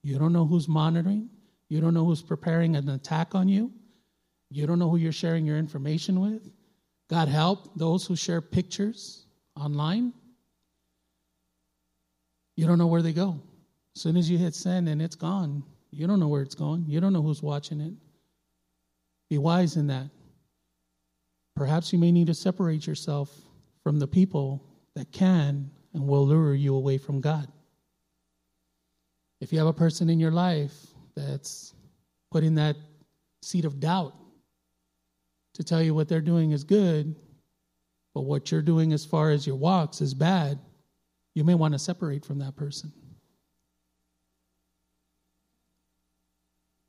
You 0.02 0.18
don't 0.18 0.32
know 0.32 0.46
who's 0.46 0.68
monitoring. 0.68 1.28
You 1.68 1.80
don't 1.80 1.94
know 1.94 2.04
who's 2.04 2.22
preparing 2.22 2.76
an 2.76 2.88
attack 2.88 3.34
on 3.34 3.48
you. 3.48 3.72
You 4.50 4.66
don't 4.66 4.78
know 4.78 4.88
who 4.88 4.96
you're 4.96 5.12
sharing 5.12 5.44
your 5.44 5.58
information 5.58 6.20
with. 6.20 6.48
God 7.08 7.28
help 7.28 7.76
those 7.76 8.06
who 8.06 8.16
share 8.16 8.40
pictures 8.40 9.26
online. 9.56 10.12
You 12.56 12.66
don't 12.66 12.78
know 12.78 12.86
where 12.86 13.02
they 13.02 13.12
go. 13.12 13.40
As 13.94 14.02
soon 14.02 14.16
as 14.16 14.30
you 14.30 14.38
hit 14.38 14.54
send 14.54 14.88
and 14.88 15.02
it's 15.02 15.16
gone, 15.16 15.64
you 15.90 16.06
don't 16.06 16.20
know 16.20 16.28
where 16.28 16.42
it's 16.42 16.54
going. 16.54 16.84
You 16.86 17.00
don't 17.00 17.12
know 17.12 17.22
who's 17.22 17.42
watching 17.42 17.80
it. 17.80 17.94
Be 19.30 19.38
wise 19.38 19.76
in 19.76 19.88
that. 19.88 20.10
Perhaps 21.56 21.92
you 21.92 21.98
may 21.98 22.12
need 22.12 22.28
to 22.28 22.34
separate 22.34 22.86
yourself 22.86 23.30
from 23.82 23.98
the 23.98 24.06
people 24.06 24.64
that 24.94 25.12
can 25.12 25.70
and 25.92 26.06
will 26.06 26.26
lure 26.26 26.54
you 26.54 26.74
away 26.74 26.98
from 26.98 27.20
God. 27.20 27.50
If 29.40 29.52
you 29.52 29.58
have 29.58 29.68
a 29.68 29.72
person 29.72 30.10
in 30.10 30.18
your 30.18 30.32
life 30.32 30.74
that's 31.14 31.74
putting 32.30 32.54
that 32.56 32.76
seed 33.42 33.64
of 33.64 33.80
doubt 33.80 34.14
to 35.54 35.64
tell 35.64 35.82
you 35.82 35.94
what 35.94 36.08
they're 36.08 36.20
doing 36.20 36.52
is 36.52 36.64
good, 36.64 37.14
but 38.14 38.22
what 38.22 38.50
you're 38.50 38.62
doing 38.62 38.92
as 38.92 39.04
far 39.04 39.30
as 39.30 39.46
your 39.46 39.56
walks 39.56 40.00
is 40.00 40.14
bad, 40.14 40.58
you 41.34 41.44
may 41.44 41.54
want 41.54 41.72
to 41.72 41.78
separate 41.78 42.24
from 42.24 42.38
that 42.40 42.56
person. 42.56 42.92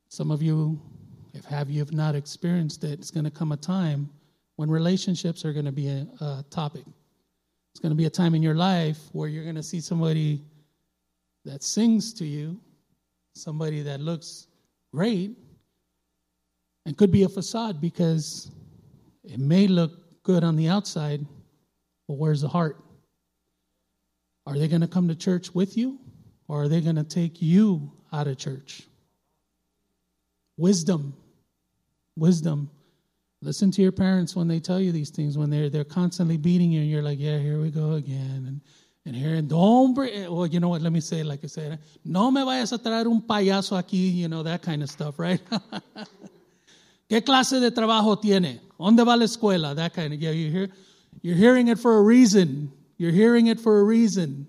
Some 0.10 0.32
of 0.32 0.42
you, 0.42 0.82
if 1.34 1.46
have 1.46 1.70
you 1.70 1.80
have 1.80 1.94
not 1.94 2.16
experienced 2.16 2.84
it, 2.84 3.00
it's 3.00 3.12
going 3.12 3.26
to 3.26 3.32
come 3.32 3.52
a 3.52 3.58
time 3.58 4.10
when 4.56 4.72
relationships 4.72 5.46
are 5.46 5.54
going 5.54 5.66
to 5.66 5.72
be 5.72 5.88
a, 5.88 6.08
a 6.20 6.46
topic. 6.50 6.84
It's 7.72 7.80
going 7.80 7.92
to 7.92 7.96
be 7.96 8.06
a 8.06 8.10
time 8.10 8.34
in 8.34 8.42
your 8.42 8.56
life 8.56 8.98
where 9.12 9.30
you're 9.30 9.44
going 9.44 9.56
to 9.56 9.64
see 9.64 9.80
somebody 9.80 10.42
that 11.46 11.64
sings 11.64 12.14
to 12.14 12.26
you, 12.26 12.60
somebody 13.36 13.82
that 13.82 14.00
looks 14.00 14.48
great, 14.94 15.38
and 16.86 16.98
could 16.98 17.12
be 17.12 17.24
a 17.24 17.30
facade 17.30 17.80
because 17.80 18.52
it 19.24 19.40
may 19.40 19.68
look 19.68 20.24
good 20.24 20.44
on 20.44 20.56
the 20.56 20.68
outside, 20.68 21.26
but 22.08 22.16
where's 22.16 22.42
the 22.42 22.48
heart? 22.48 22.84
Are 24.46 24.58
they 24.58 24.68
going 24.68 24.82
to 24.82 24.88
come 24.88 25.08
to 25.08 25.16
church 25.16 25.54
with 25.54 25.78
you, 25.78 26.00
or 26.48 26.64
are 26.64 26.68
they 26.68 26.82
going 26.82 26.96
to 26.96 27.04
take 27.04 27.42
you 27.42 27.92
out 28.12 28.28
of 28.28 28.38
church? 28.38 28.84
Wisdom. 30.58 31.14
Wisdom. 32.16 32.70
Listen 33.42 33.72
to 33.72 33.82
your 33.82 33.92
parents 33.92 34.36
when 34.36 34.48
they 34.48 34.60
tell 34.60 34.80
you 34.80 34.92
these 34.92 35.12
things, 35.12 35.38
when 35.38 35.50
they're, 35.50 35.70
they're 35.70 35.84
constantly 35.84 36.38
beating 36.38 36.72
you, 36.72 36.82
and 36.82 36.90
you're 36.90 37.04
like, 37.04 37.20
yeah, 37.20 37.38
here 37.38 37.62
we 37.62 37.70
go 37.70 37.94
again. 37.94 38.46
And 38.48 38.62
and 39.10 39.18
here, 39.18 39.42
don't 39.42 39.96
bring, 39.96 40.32
well, 40.32 40.46
you 40.46 40.60
know 40.60 40.70
what, 40.70 40.84
let 40.84 40.92
me 40.92 41.00
say 41.00 41.22
it 41.22 41.26
like 41.26 41.44
I 41.44 41.48
said, 41.48 41.80
no 42.06 42.30
me 42.30 42.42
vayas 42.42 42.72
a 42.74 42.78
traer 42.78 43.08
un 43.08 43.24
payaso 43.24 43.76
aquí, 43.76 44.14
you 44.14 44.28
know, 44.28 44.44
that 44.44 44.62
kind 44.62 44.84
of 44.84 44.90
stuff, 44.92 45.18
right? 45.18 45.42
¿Qué 47.10 47.24
clase 47.26 47.60
de 47.60 47.72
trabajo 47.72 48.22
tiene? 48.22 48.60
¿Dónde 48.80 49.04
va 49.04 49.18
la 49.18 49.26
escuela? 49.26 49.76
That 49.76 49.96
kind 49.96 50.14
of, 50.14 50.20
yeah, 50.20 50.30
you 50.30 50.52
hear, 50.52 50.70
you're 51.24 51.36
hearing 51.36 51.70
it 51.70 51.80
for 51.80 51.98
a 51.98 52.04
reason. 52.04 52.72
You're 53.00 53.12
hearing 53.12 53.48
it 53.48 53.60
for 53.60 53.80
a 53.80 53.84
reason. 53.84 54.46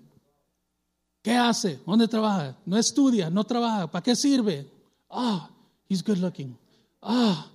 ¿Qué 1.23 1.35
hace? 1.35 1.79
¿Dónde 1.83 2.07
trabaja? 2.07 2.55
No 2.67 2.77
estudia, 2.77 3.31
no 3.31 3.41
trabaja. 3.41 3.91
¿Para 3.91 4.03
qué 4.03 4.15
sirve? 4.15 4.67
Ah, 5.09 5.49
oh, 5.49 5.55
he's 5.89 6.03
good 6.03 6.19
looking. 6.19 6.55
Ah, 7.01 7.47
oh, 7.47 7.51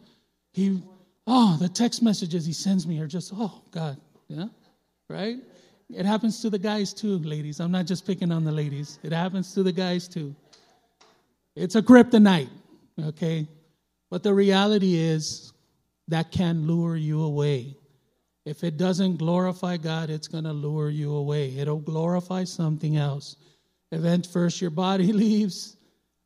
he, 0.55 0.83
oh, 1.25 1.57
the 1.61 1.69
text 1.69 2.03
messages 2.03 2.45
he 2.45 2.53
sends 2.53 2.85
me 2.85 2.99
are 2.99 3.07
just, 3.07 3.33
oh, 3.33 3.63
God, 3.71 3.97
yeah, 4.27 4.47
right? 5.09 5.37
It 5.95 6.05
happens 6.05 6.41
to 6.43 6.51
the 6.51 6.59
guys 6.59 6.93
too, 6.93 7.19
ladies. 7.19 7.61
I'm 7.61 7.71
not 7.71 7.87
just 7.87 8.07
picking 8.07 8.33
on 8.33 8.45
the 8.45 8.53
ladies. 8.53 8.99
It 9.03 9.13
happens 9.13 9.55
to 9.55 9.63
the 9.63 9.73
guys 9.73 10.09
too. 10.09 10.35
It's 11.55 11.77
a 11.77 11.83
kryptonite, 11.83 12.51
okay? 13.01 13.47
But 14.11 14.23
the 14.23 14.35
reality 14.35 14.97
is 14.97 15.53
that 16.09 16.31
can 16.31 16.67
lure 16.67 16.97
you 16.97 17.23
away. 17.23 17.77
If 18.45 18.63
it 18.63 18.77
doesn't 18.77 19.17
glorify 19.17 19.77
God, 19.77 20.11
it's 20.11 20.29
going 20.29 20.45
to 20.45 20.53
lure 20.53 20.91
you 20.91 21.15
away. 21.15 21.57
It'll 21.57 21.79
glorify 21.79 22.45
something 22.45 22.97
else. 22.97 23.37
Event 23.91 24.27
first 24.27 24.61
your 24.61 24.71
body 24.71 25.13
leaves. 25.13 25.77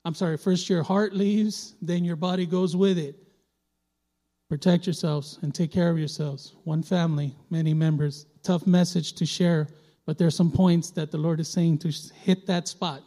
I'm 0.04 0.14
sorry, 0.14 0.36
first 0.36 0.68
your 0.68 0.82
heart 0.82 1.14
leaves, 1.14 1.74
then 1.82 2.04
your 2.04 2.16
body 2.16 2.46
goes 2.46 2.74
with 2.74 2.98
it. 2.98 3.14
Protect 4.50 4.84
yourselves 4.84 5.38
and 5.42 5.54
take 5.54 5.70
care 5.70 5.90
of 5.90 5.98
yourselves. 5.98 6.56
One 6.64 6.82
family, 6.82 7.36
many 7.50 7.72
members. 7.72 8.26
Tough 8.42 8.66
message 8.66 9.12
to 9.12 9.24
share, 9.24 9.68
but 10.06 10.18
there's 10.18 10.34
some 10.34 10.50
points 10.50 10.90
that 10.90 11.12
the 11.12 11.18
Lord 11.18 11.38
is 11.38 11.48
saying 11.48 11.78
to 11.78 11.92
hit 12.24 12.48
that 12.48 12.66
spot. 12.66 13.00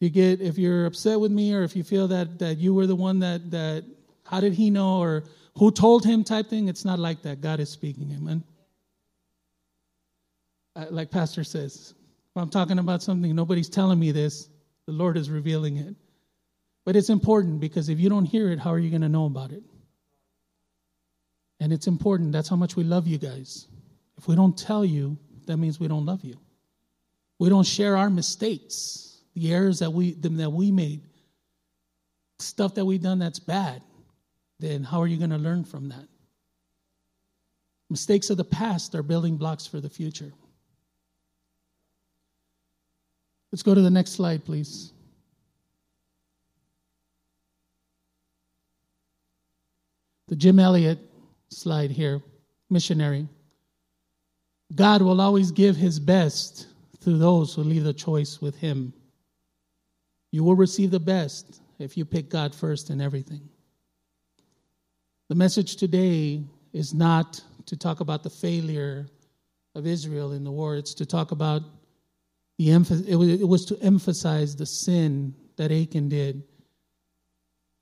You 0.00 0.10
get 0.10 0.40
if 0.40 0.58
you're 0.58 0.86
upset 0.86 1.20
with 1.20 1.30
me 1.30 1.54
or 1.54 1.62
if 1.62 1.76
you 1.76 1.84
feel 1.84 2.08
that 2.08 2.40
that 2.40 2.58
you 2.58 2.74
were 2.74 2.88
the 2.88 2.96
one 2.96 3.20
that 3.20 3.52
that 3.52 3.84
how 4.24 4.40
did 4.40 4.52
he 4.52 4.68
know 4.68 4.98
or 4.98 5.22
who 5.56 5.70
told 5.70 6.04
him 6.04 6.24
type 6.24 6.48
thing, 6.48 6.66
it's 6.66 6.84
not 6.84 6.98
like 6.98 7.22
that. 7.22 7.40
God 7.40 7.60
is 7.60 7.68
speaking, 7.68 8.10
amen. 8.16 8.42
Uh, 10.74 10.86
like 10.90 11.12
Pastor 11.12 11.44
says, 11.44 11.94
if 12.34 12.42
I'm 12.42 12.50
talking 12.50 12.80
about 12.80 13.00
something, 13.00 13.32
nobody's 13.36 13.68
telling 13.68 14.00
me 14.00 14.10
this, 14.10 14.48
the 14.86 14.92
Lord 14.92 15.16
is 15.16 15.30
revealing 15.30 15.76
it. 15.76 15.94
But 16.84 16.96
it's 16.96 17.10
important 17.10 17.60
because 17.60 17.88
if 17.88 18.00
you 18.00 18.08
don't 18.08 18.24
hear 18.24 18.50
it, 18.50 18.58
how 18.58 18.72
are 18.72 18.78
you 18.80 18.90
going 18.90 19.02
to 19.02 19.08
know 19.08 19.26
about 19.26 19.52
it? 19.52 19.62
And 21.60 21.72
it's 21.72 21.86
important. 21.86 22.32
That's 22.32 22.48
how 22.48 22.56
much 22.56 22.74
we 22.74 22.84
love 22.84 23.06
you 23.06 23.18
guys. 23.18 23.66
If 24.16 24.26
we 24.26 24.34
don't 24.34 24.56
tell 24.56 24.84
you, 24.84 25.16
that 25.46 25.58
means 25.58 25.78
we 25.78 25.88
don't 25.88 26.06
love 26.06 26.24
you. 26.24 26.36
We 27.38 27.48
don't 27.48 27.66
share 27.66 27.96
our 27.96 28.10
mistakes, 28.10 29.22
the 29.34 29.52
errors 29.52 29.78
that 29.78 29.90
we 29.90 30.12
that 30.12 30.50
we 30.50 30.70
made, 30.70 31.02
stuff 32.38 32.74
that 32.74 32.84
we've 32.84 33.02
done 33.02 33.18
that's 33.18 33.38
bad. 33.38 33.82
Then 34.58 34.84
how 34.84 35.00
are 35.00 35.06
you 35.06 35.16
going 35.16 35.30
to 35.30 35.38
learn 35.38 35.64
from 35.64 35.88
that? 35.90 36.06
Mistakes 37.88 38.30
of 38.30 38.36
the 38.36 38.44
past 38.44 38.94
are 38.94 39.02
building 39.02 39.36
blocks 39.36 39.66
for 39.66 39.80
the 39.80 39.88
future. 39.88 40.32
Let's 43.50 43.62
go 43.62 43.74
to 43.74 43.80
the 43.80 43.90
next 43.90 44.12
slide, 44.12 44.44
please. 44.44 44.92
The 50.28 50.36
Jim 50.36 50.60
Elliot 50.60 50.98
slide 51.50 51.90
here, 51.90 52.22
missionary. 52.70 53.28
God 54.74 55.02
will 55.02 55.20
always 55.20 55.50
give 55.50 55.76
his 55.76 55.98
best 55.98 56.68
to 57.00 57.16
those 57.16 57.54
who 57.54 57.62
leave 57.62 57.84
the 57.84 57.92
choice 57.92 58.40
with 58.40 58.56
him. 58.56 58.92
You 60.32 60.44
will 60.44 60.54
receive 60.54 60.90
the 60.90 61.00
best 61.00 61.60
if 61.78 61.96
you 61.96 62.04
pick 62.04 62.28
God 62.28 62.54
first 62.54 62.90
in 62.90 63.00
everything. 63.00 63.48
The 65.28 65.34
message 65.34 65.76
today 65.76 66.42
is 66.72 66.94
not 66.94 67.40
to 67.66 67.76
talk 67.76 68.00
about 68.00 68.22
the 68.22 68.30
failure 68.30 69.06
of 69.74 69.86
Israel 69.86 70.32
in 70.32 70.44
the 70.44 70.50
war, 70.50 70.76
it's 70.76 70.94
to 70.94 71.06
talk 71.06 71.30
about 71.30 71.62
the 72.58 72.70
emphasis, 72.70 73.06
it 73.06 73.14
was, 73.14 73.28
it 73.28 73.48
was 73.48 73.64
to 73.66 73.78
emphasize 73.80 74.54
the 74.54 74.66
sin 74.66 75.34
that 75.56 75.72
Achan 75.72 76.08
did 76.08 76.42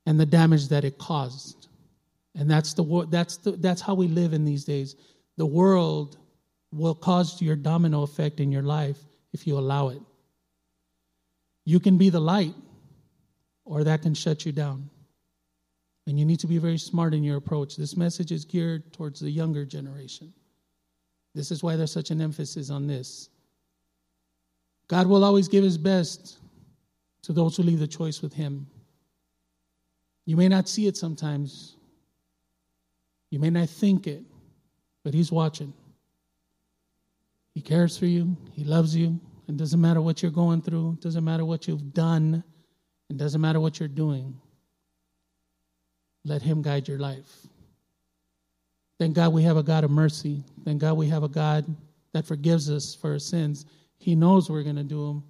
and 0.06 0.20
the 0.20 0.26
damage 0.26 0.68
that 0.68 0.84
it 0.84 0.98
caused. 0.98 1.68
And 2.39 2.49
that's 2.49 2.72
the 2.72 3.07
that's 3.11 3.36
the, 3.36 3.53
that's 3.53 3.80
how 3.80 3.95
we 3.95 4.09
live 4.09 4.32
in 4.32 4.45
these 4.45 4.64
days. 4.64 4.97
The 5.36 5.47
world 5.47 6.16
will 6.72 6.95
cause 6.95 7.43
your 7.43 7.57
domino 7.57 8.03
effect 8.03 8.41
in 8.41 8.53
your 8.53 8.62
life 8.62 8.99
if 9.32 9.47
you 9.47 9.59
allow 9.59 9.89
it. 9.89 10.01
You 11.64 11.80
can 11.80 11.99
be 11.99 12.11
the 12.11 12.20
light, 12.20 12.55
or 13.64 13.84
that 13.84 14.03
can 14.03 14.14
shut 14.14 14.47
you 14.47 14.53
down. 14.53 14.89
And 16.07 16.18
you 16.18 16.24
need 16.24 16.41
to 16.41 16.47
be 16.47 16.59
very 16.59 16.78
smart 16.78 17.12
in 17.12 17.22
your 17.22 17.36
approach. 17.36 17.76
This 17.76 17.97
message 17.97 18.32
is 18.32 18.45
geared 18.45 18.93
towards 18.93 19.20
the 19.20 19.30
younger 19.30 19.66
generation. 19.66 20.32
This 21.34 21.51
is 21.51 21.62
why 21.62 21.76
there's 21.76 21.93
such 21.93 22.11
an 22.11 22.22
emphasis 22.22 22.70
on 22.70 22.86
this. 22.86 23.28
God 24.89 25.07
will 25.07 25.24
always 25.24 25.49
give 25.49 25.64
his 25.64 25.76
best 25.76 26.39
to 27.22 27.32
those 27.32 27.57
who 27.57 27.62
leave 27.62 27.80
the 27.80 27.86
choice 27.86 28.22
with 28.22 28.32
him. 28.32 28.66
You 30.24 30.36
may 30.36 30.49
not 30.49 30.68
see 30.68 30.86
it 30.86 30.97
sometimes, 30.97 31.76
you 33.31 33.39
may 33.39 33.51
not 33.51 33.68
think 33.68 34.07
it, 34.07 34.22
but 35.05 35.14
he's 35.14 35.31
watching. 35.31 35.72
He 37.55 37.61
cares 37.61 37.99
for 37.99 38.07
you, 38.07 38.37
he 38.53 38.64
loves 38.64 38.95
you. 38.95 39.20
It 39.49 39.57
doesn't 39.57 39.81
matter 39.81 40.03
what 40.03 40.22
you're 40.22 40.31
going 40.31 40.61
through, 40.61 40.93
it 40.93 41.01
doesn't 41.01 41.24
matter 41.24 41.45
what 41.45 41.66
you've 41.66 41.95
done, 41.95 42.45
it 43.09 43.16
doesn't 43.16 43.41
matter 43.41 43.61
what 43.61 43.81
you're 43.81 43.89
doing. 43.89 44.39
Let 46.24 46.43
him 46.43 46.61
guide 46.61 46.87
your 46.87 46.99
life. 46.99 47.49
Thank 48.99 49.14
God 49.14 49.33
we 49.33 49.43
have 49.45 49.57
a 49.57 49.62
God 49.62 49.85
of 49.85 49.91
mercy. 49.91 50.43
Thank 50.64 50.81
God 50.81 50.97
we 50.97 51.07
have 51.07 51.22
a 51.22 51.29
God 51.29 51.64
that 52.12 52.26
forgives 52.26 52.68
us 52.68 52.95
for 52.95 53.12
our 53.12 53.18
sins. 53.18 53.64
He 53.99 54.14
knows 54.16 54.51
we're 54.51 54.64
going 54.64 54.76
to 54.76 54.83
do 54.83 55.07
them, 55.07 55.24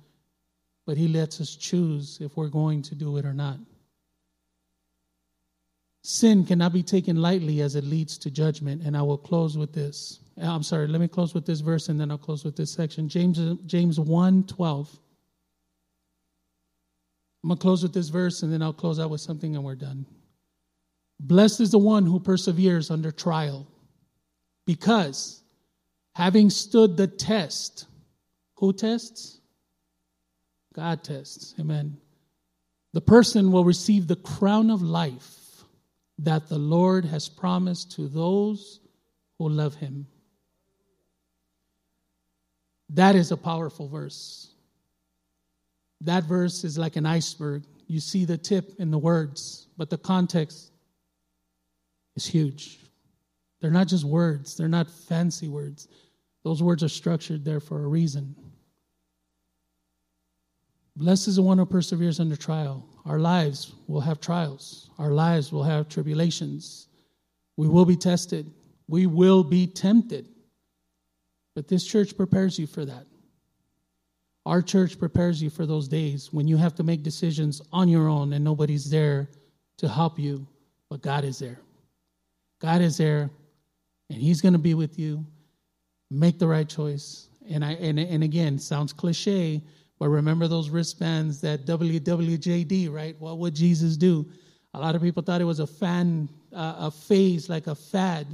but 0.86 0.96
He 0.96 1.06
lets 1.06 1.40
us 1.40 1.54
choose 1.54 2.18
if 2.20 2.36
we're 2.36 2.48
going 2.48 2.82
to 2.82 2.94
do 2.94 3.18
it 3.18 3.26
or 3.26 3.34
not. 3.34 3.58
Sin 6.02 6.44
cannot 6.44 6.72
be 6.72 6.82
taken 6.82 7.20
lightly 7.20 7.60
as 7.60 7.74
it 7.74 7.84
leads 7.84 8.18
to 8.18 8.30
judgment, 8.30 8.82
and 8.82 8.96
I 8.96 9.02
will 9.02 9.18
close 9.18 9.58
with 9.58 9.72
this. 9.72 10.20
Uh, 10.40 10.46
I'm 10.46 10.62
sorry, 10.62 10.86
let 10.86 11.00
me 11.00 11.08
close 11.08 11.34
with 11.34 11.46
this 11.46 11.60
verse 11.60 11.88
and 11.88 12.00
then 12.00 12.10
I'll 12.10 12.18
close 12.18 12.44
with 12.44 12.56
this 12.56 12.72
section. 12.72 13.08
James 13.08 13.40
James 13.66 13.98
1 13.98 14.44
12. 14.44 14.98
I'm 17.42 17.48
going 17.48 17.58
to 17.58 17.62
close 17.62 17.82
with 17.82 17.94
this 17.94 18.08
verse 18.08 18.42
and 18.42 18.52
then 18.52 18.62
I'll 18.62 18.72
close 18.72 18.98
out 18.98 19.10
with 19.10 19.20
something 19.20 19.54
and 19.54 19.64
we're 19.64 19.74
done. 19.74 20.06
Blessed 21.20 21.60
is 21.60 21.70
the 21.70 21.78
one 21.78 22.06
who 22.06 22.20
perseveres 22.20 22.90
under 22.90 23.10
trial, 23.10 23.66
because 24.66 25.42
having 26.14 26.50
stood 26.50 26.96
the 26.96 27.08
test, 27.08 27.86
who 28.56 28.72
tests? 28.72 29.40
God 30.74 31.02
tests. 31.02 31.54
Amen. 31.58 31.96
The 32.92 33.00
person 33.00 33.50
will 33.50 33.64
receive 33.64 34.06
the 34.06 34.16
crown 34.16 34.70
of 34.70 34.80
life 34.80 35.47
that 36.18 36.48
the 36.48 36.58
Lord 36.58 37.04
has 37.04 37.28
promised 37.28 37.92
to 37.92 38.08
those 38.08 38.80
who 39.38 39.48
love 39.48 39.74
him. 39.74 40.06
That 42.90 43.14
is 43.14 43.30
a 43.30 43.36
powerful 43.36 43.88
verse. 43.88 44.54
That 46.00 46.24
verse 46.24 46.64
is 46.64 46.78
like 46.78 46.96
an 46.96 47.06
iceberg. 47.06 47.64
You 47.86 48.00
see 48.00 48.24
the 48.24 48.38
tip 48.38 48.74
in 48.78 48.90
the 48.90 48.98
words, 48.98 49.68
but 49.76 49.90
the 49.90 49.98
context 49.98 50.72
is 52.16 52.26
huge. 52.26 52.78
They're 53.60 53.70
not 53.70 53.88
just 53.88 54.04
words, 54.04 54.56
they're 54.56 54.68
not 54.68 54.90
fancy 54.90 55.48
words. 55.48 55.88
Those 56.44 56.62
words 56.62 56.82
are 56.82 56.88
structured 56.88 57.44
there 57.44 57.60
for 57.60 57.82
a 57.82 57.86
reason. 57.86 58.34
Blessed 60.96 61.28
is 61.28 61.36
the 61.36 61.42
one 61.42 61.58
who 61.58 61.66
perseveres 61.66 62.20
under 62.20 62.36
trial. 62.36 62.88
Our 63.08 63.18
lives 63.18 63.72
will 63.86 64.02
have 64.02 64.20
trials, 64.20 64.90
our 64.98 65.10
lives 65.10 65.50
will 65.50 65.62
have 65.62 65.88
tribulations. 65.88 66.88
We 67.56 67.66
will 67.66 67.86
be 67.86 67.96
tested, 67.96 68.52
we 68.86 69.06
will 69.06 69.42
be 69.42 69.66
tempted. 69.66 70.28
But 71.56 71.66
this 71.66 71.84
church 71.84 72.16
prepares 72.16 72.58
you 72.58 72.66
for 72.66 72.84
that. 72.84 73.06
Our 74.44 74.62
church 74.62 74.98
prepares 74.98 75.42
you 75.42 75.50
for 75.50 75.66
those 75.66 75.88
days 75.88 76.32
when 76.32 76.46
you 76.46 76.56
have 76.58 76.74
to 76.76 76.82
make 76.82 77.02
decisions 77.02 77.60
on 77.72 77.88
your 77.88 78.08
own 78.08 78.34
and 78.34 78.44
nobody's 78.44 78.88
there 78.90 79.28
to 79.78 79.88
help 79.88 80.18
you, 80.18 80.46
but 80.90 81.02
God 81.02 81.24
is 81.24 81.38
there. 81.38 81.58
God 82.60 82.82
is 82.82 82.98
there, 82.98 83.30
and 84.10 84.20
He's 84.20 84.42
going 84.42 84.52
to 84.52 84.58
be 84.58 84.74
with 84.74 84.98
you. 84.98 85.24
Make 86.10 86.38
the 86.38 86.46
right 86.46 86.68
choice. 86.68 87.28
And 87.48 87.64
I 87.64 87.72
and 87.72 87.98
and 87.98 88.22
again, 88.22 88.58
sounds 88.58 88.92
cliche, 88.92 89.62
but 89.98 90.08
remember 90.08 90.46
those 90.46 90.70
wristbands 90.70 91.40
that 91.40 91.66
WWJD, 91.66 92.92
right? 92.92 93.16
What 93.18 93.38
would 93.38 93.54
Jesus 93.54 93.96
do? 93.96 94.26
A 94.74 94.80
lot 94.80 94.94
of 94.94 95.02
people 95.02 95.22
thought 95.22 95.40
it 95.40 95.44
was 95.44 95.60
a 95.60 95.66
fan, 95.66 96.28
uh, 96.52 96.74
a 96.78 96.90
phase, 96.90 97.48
like 97.48 97.66
a 97.66 97.74
fad, 97.74 98.26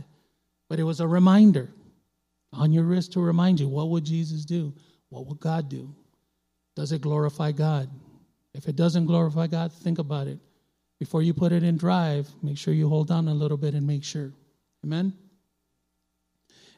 but 0.69 0.79
it 0.79 0.83
was 0.85 1.01
a 1.01 1.07
reminder 1.07 1.71
on 2.53 2.73
your 2.73 2.85
wrist 2.85 3.13
to 3.13 3.21
remind 3.21 3.61
you 3.61 3.69
what 3.69 3.89
would 3.89 4.05
Jesus 4.05 4.45
do? 4.45 4.73
What 5.09 5.27
would 5.27 5.41
God 5.41 5.69
do? 5.69 5.95
Does 6.77 6.93
it 6.93 7.01
glorify 7.01 7.53
God? 7.53 7.89
If 8.53 8.69
it 8.69 8.77
doesn't 8.77 9.07
glorify 9.07 9.47
God, 9.47 9.73
think 9.73 9.99
about 9.99 10.27
it. 10.27 10.39
Before 10.99 11.23
you 11.23 11.35
put 11.35 11.53
it 11.53 11.63
in 11.63 11.77
drive, 11.77 12.29
make 12.43 12.59
sure 12.59 12.75
you 12.75 12.89
hold 12.89 13.11
on 13.11 13.29
a 13.29 13.35
little 13.35 13.57
bit 13.57 13.75
and 13.75 13.87
make 13.87 14.05
sure. 14.05 14.33
Amen? 14.85 15.13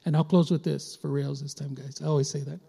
And 0.04 0.16
I'll 0.16 0.24
close 0.24 0.50
with 0.50 0.62
this 0.62 0.96
for 0.96 1.08
reals 1.08 1.42
this 1.42 1.54
time, 1.54 1.74
guys. 1.74 2.00
I 2.02 2.06
always 2.06 2.30
say 2.30 2.40
that. 2.40 2.60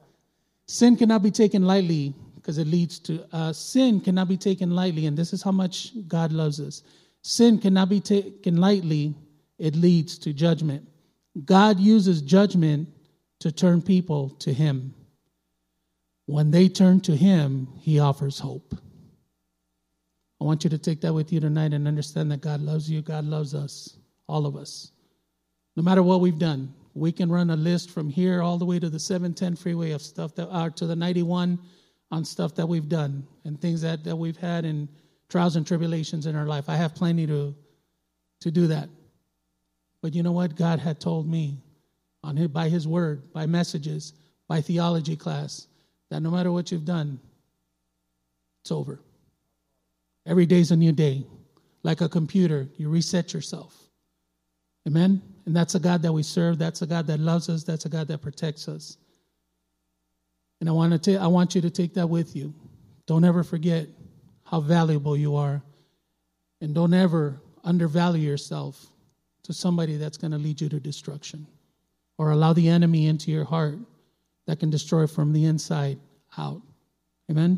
Sin 0.68 0.98
cannot 0.98 1.24
be 1.24 1.32
taken 1.32 1.66
lightly 1.66 2.14
because 2.36 2.58
it 2.58 2.68
leads 2.68 3.00
to 3.00 3.26
uh, 3.32 3.54
sin 3.54 4.02
cannot 4.02 4.28
be 4.28 4.38
taken 4.38 4.72
lightly, 4.72 5.06
and 5.06 5.18
this 5.18 5.34
is 5.34 5.42
how 5.42 5.52
much 5.52 5.92
God 6.08 6.32
loves 6.32 6.60
us. 6.60 6.84
Sin 7.22 7.58
cannot 7.58 7.90
be 7.90 8.00
taken 8.00 8.58
lightly; 8.58 9.16
it 9.58 9.76
leads 9.76 10.18
to 10.20 10.34
judgment. 10.34 10.88
God 11.46 11.80
uses 11.80 12.22
judgment 12.22 12.90
to 13.40 13.52
turn 13.52 13.82
people 13.82 14.30
to 14.40 14.54
Him. 14.54 14.94
When 16.26 16.52
they 16.52 16.68
turn 16.68 17.00
to 17.02 17.16
Him, 17.16 17.68
He 17.80 18.00
offers 18.00 18.40
hope. 18.40 18.74
I 20.40 20.44
want 20.44 20.64
you 20.64 20.70
to 20.70 20.78
take 20.78 21.02
that 21.02 21.14
with 21.14 21.32
you 21.34 21.40
tonight 21.40 21.74
and 21.74 21.88
understand 21.88 22.32
that 22.32 22.42
God 22.42 22.62
loves 22.62 22.90
you. 22.90 23.02
God 23.02 23.26
loves 23.26 23.56
us, 23.56 23.98
all 24.28 24.46
of 24.46 24.56
us. 24.56 24.92
No 25.76 25.84
matter 25.84 26.04
what 26.04 26.22
we've 26.22 26.38
done, 26.38 26.74
we 26.98 27.12
can 27.12 27.32
run 27.32 27.50
a 27.52 27.56
list 27.56 27.92
from 27.92 28.10
here 28.10 28.42
all 28.42 28.58
the 28.58 28.66
way 28.66 28.80
to 28.80 28.90
the 28.90 29.00
710 29.00 29.56
freeway 29.56 29.92
of 29.92 30.02
stuff 30.02 30.34
that 30.36 30.48
are 30.50 30.70
to 30.72 30.88
the 30.88 30.96
91 30.96 31.60
on 32.10 32.26
stuff 32.26 32.56
that 32.56 32.66
we've 32.66 32.90
done 32.90 33.26
and 33.46 33.60
things 33.62 33.82
that, 33.82 34.04
that 34.04 34.16
we've 34.16 34.38
had 34.38 34.66
and 34.66 34.88
trials 35.30 35.56
and 35.56 35.68
tribulations 35.68 36.26
in 36.26 36.36
our 36.36 36.46
life. 36.46 36.70
I 36.70 36.76
have 36.76 36.96
plenty 36.96 37.28
to, 37.28 37.56
to 38.42 38.52
do 38.52 38.68
that. 38.68 38.90
But 40.02 40.16
you 40.16 40.24
know 40.24 40.32
what? 40.32 40.56
God 40.56 40.80
had 40.80 41.00
told 41.00 41.30
me 41.30 41.58
on 42.24 42.36
his, 42.36 42.48
by 42.48 42.70
His 42.70 42.88
word, 42.88 43.32
by 43.32 43.46
messages, 43.46 44.14
by 44.48 44.62
theology 44.62 45.16
class, 45.16 45.68
that 46.10 46.22
no 46.22 46.32
matter 46.32 46.52
what 46.52 46.72
you've 46.72 46.86
done, 46.86 47.20
it's 48.64 48.72
over. 48.72 49.00
Every 50.26 50.46
day's 50.46 50.72
a 50.72 50.76
new 50.76 50.92
day. 50.92 51.26
Like 51.84 52.02
a 52.02 52.10
computer, 52.10 52.68
you 52.78 52.90
reset 52.90 53.34
yourself. 53.34 53.76
Amen? 54.88 55.22
And 55.48 55.56
that's 55.56 55.76
a 55.76 55.80
God 55.80 56.02
that 56.02 56.12
we 56.12 56.24
serve. 56.24 56.60
That's 56.60 56.82
a 56.82 56.86
God 56.86 57.08
that 57.08 57.22
loves 57.22 57.48
us. 57.48 57.64
That's 57.64 57.86
a 57.86 57.90
God 57.90 58.10
that 58.10 58.22
protects 58.22 58.68
us. 58.68 58.98
And 60.60 60.68
I 60.68 60.74
want, 60.74 60.92
to 61.02 61.18
ta- 61.18 61.24
I 61.24 61.28
want 61.28 61.56
you 61.56 61.62
to 61.62 61.70
take 61.70 61.94
that 61.94 62.08
with 62.08 62.36
you. 62.36 62.54
Don't 63.06 63.24
ever 63.24 63.44
forget 63.44 63.88
how 64.44 64.60
valuable 64.60 65.16
you 65.16 65.38
are. 65.38 65.62
And 66.60 66.76
don't 66.76 66.94
ever 66.94 67.40
undervalue 67.64 68.28
yourself 68.28 68.88
to 69.44 69.54
somebody 69.54 69.96
that's 69.96 70.18
going 70.18 70.32
to 70.32 70.38
lead 70.38 70.60
you 70.60 70.68
to 70.68 70.82
destruction 70.82 71.48
or 72.18 72.32
allow 72.32 72.52
the 72.52 72.68
enemy 72.68 73.08
into 73.08 73.32
your 73.32 73.46
heart 73.46 73.80
that 74.48 74.60
can 74.60 74.70
destroy 74.70 75.08
from 75.08 75.32
the 75.32 75.46
inside 75.46 75.98
out. 76.38 76.62
Amen. 77.32 77.58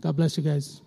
God 0.00 0.16
bless 0.16 0.38
you 0.38 0.42
guys. 0.42 0.80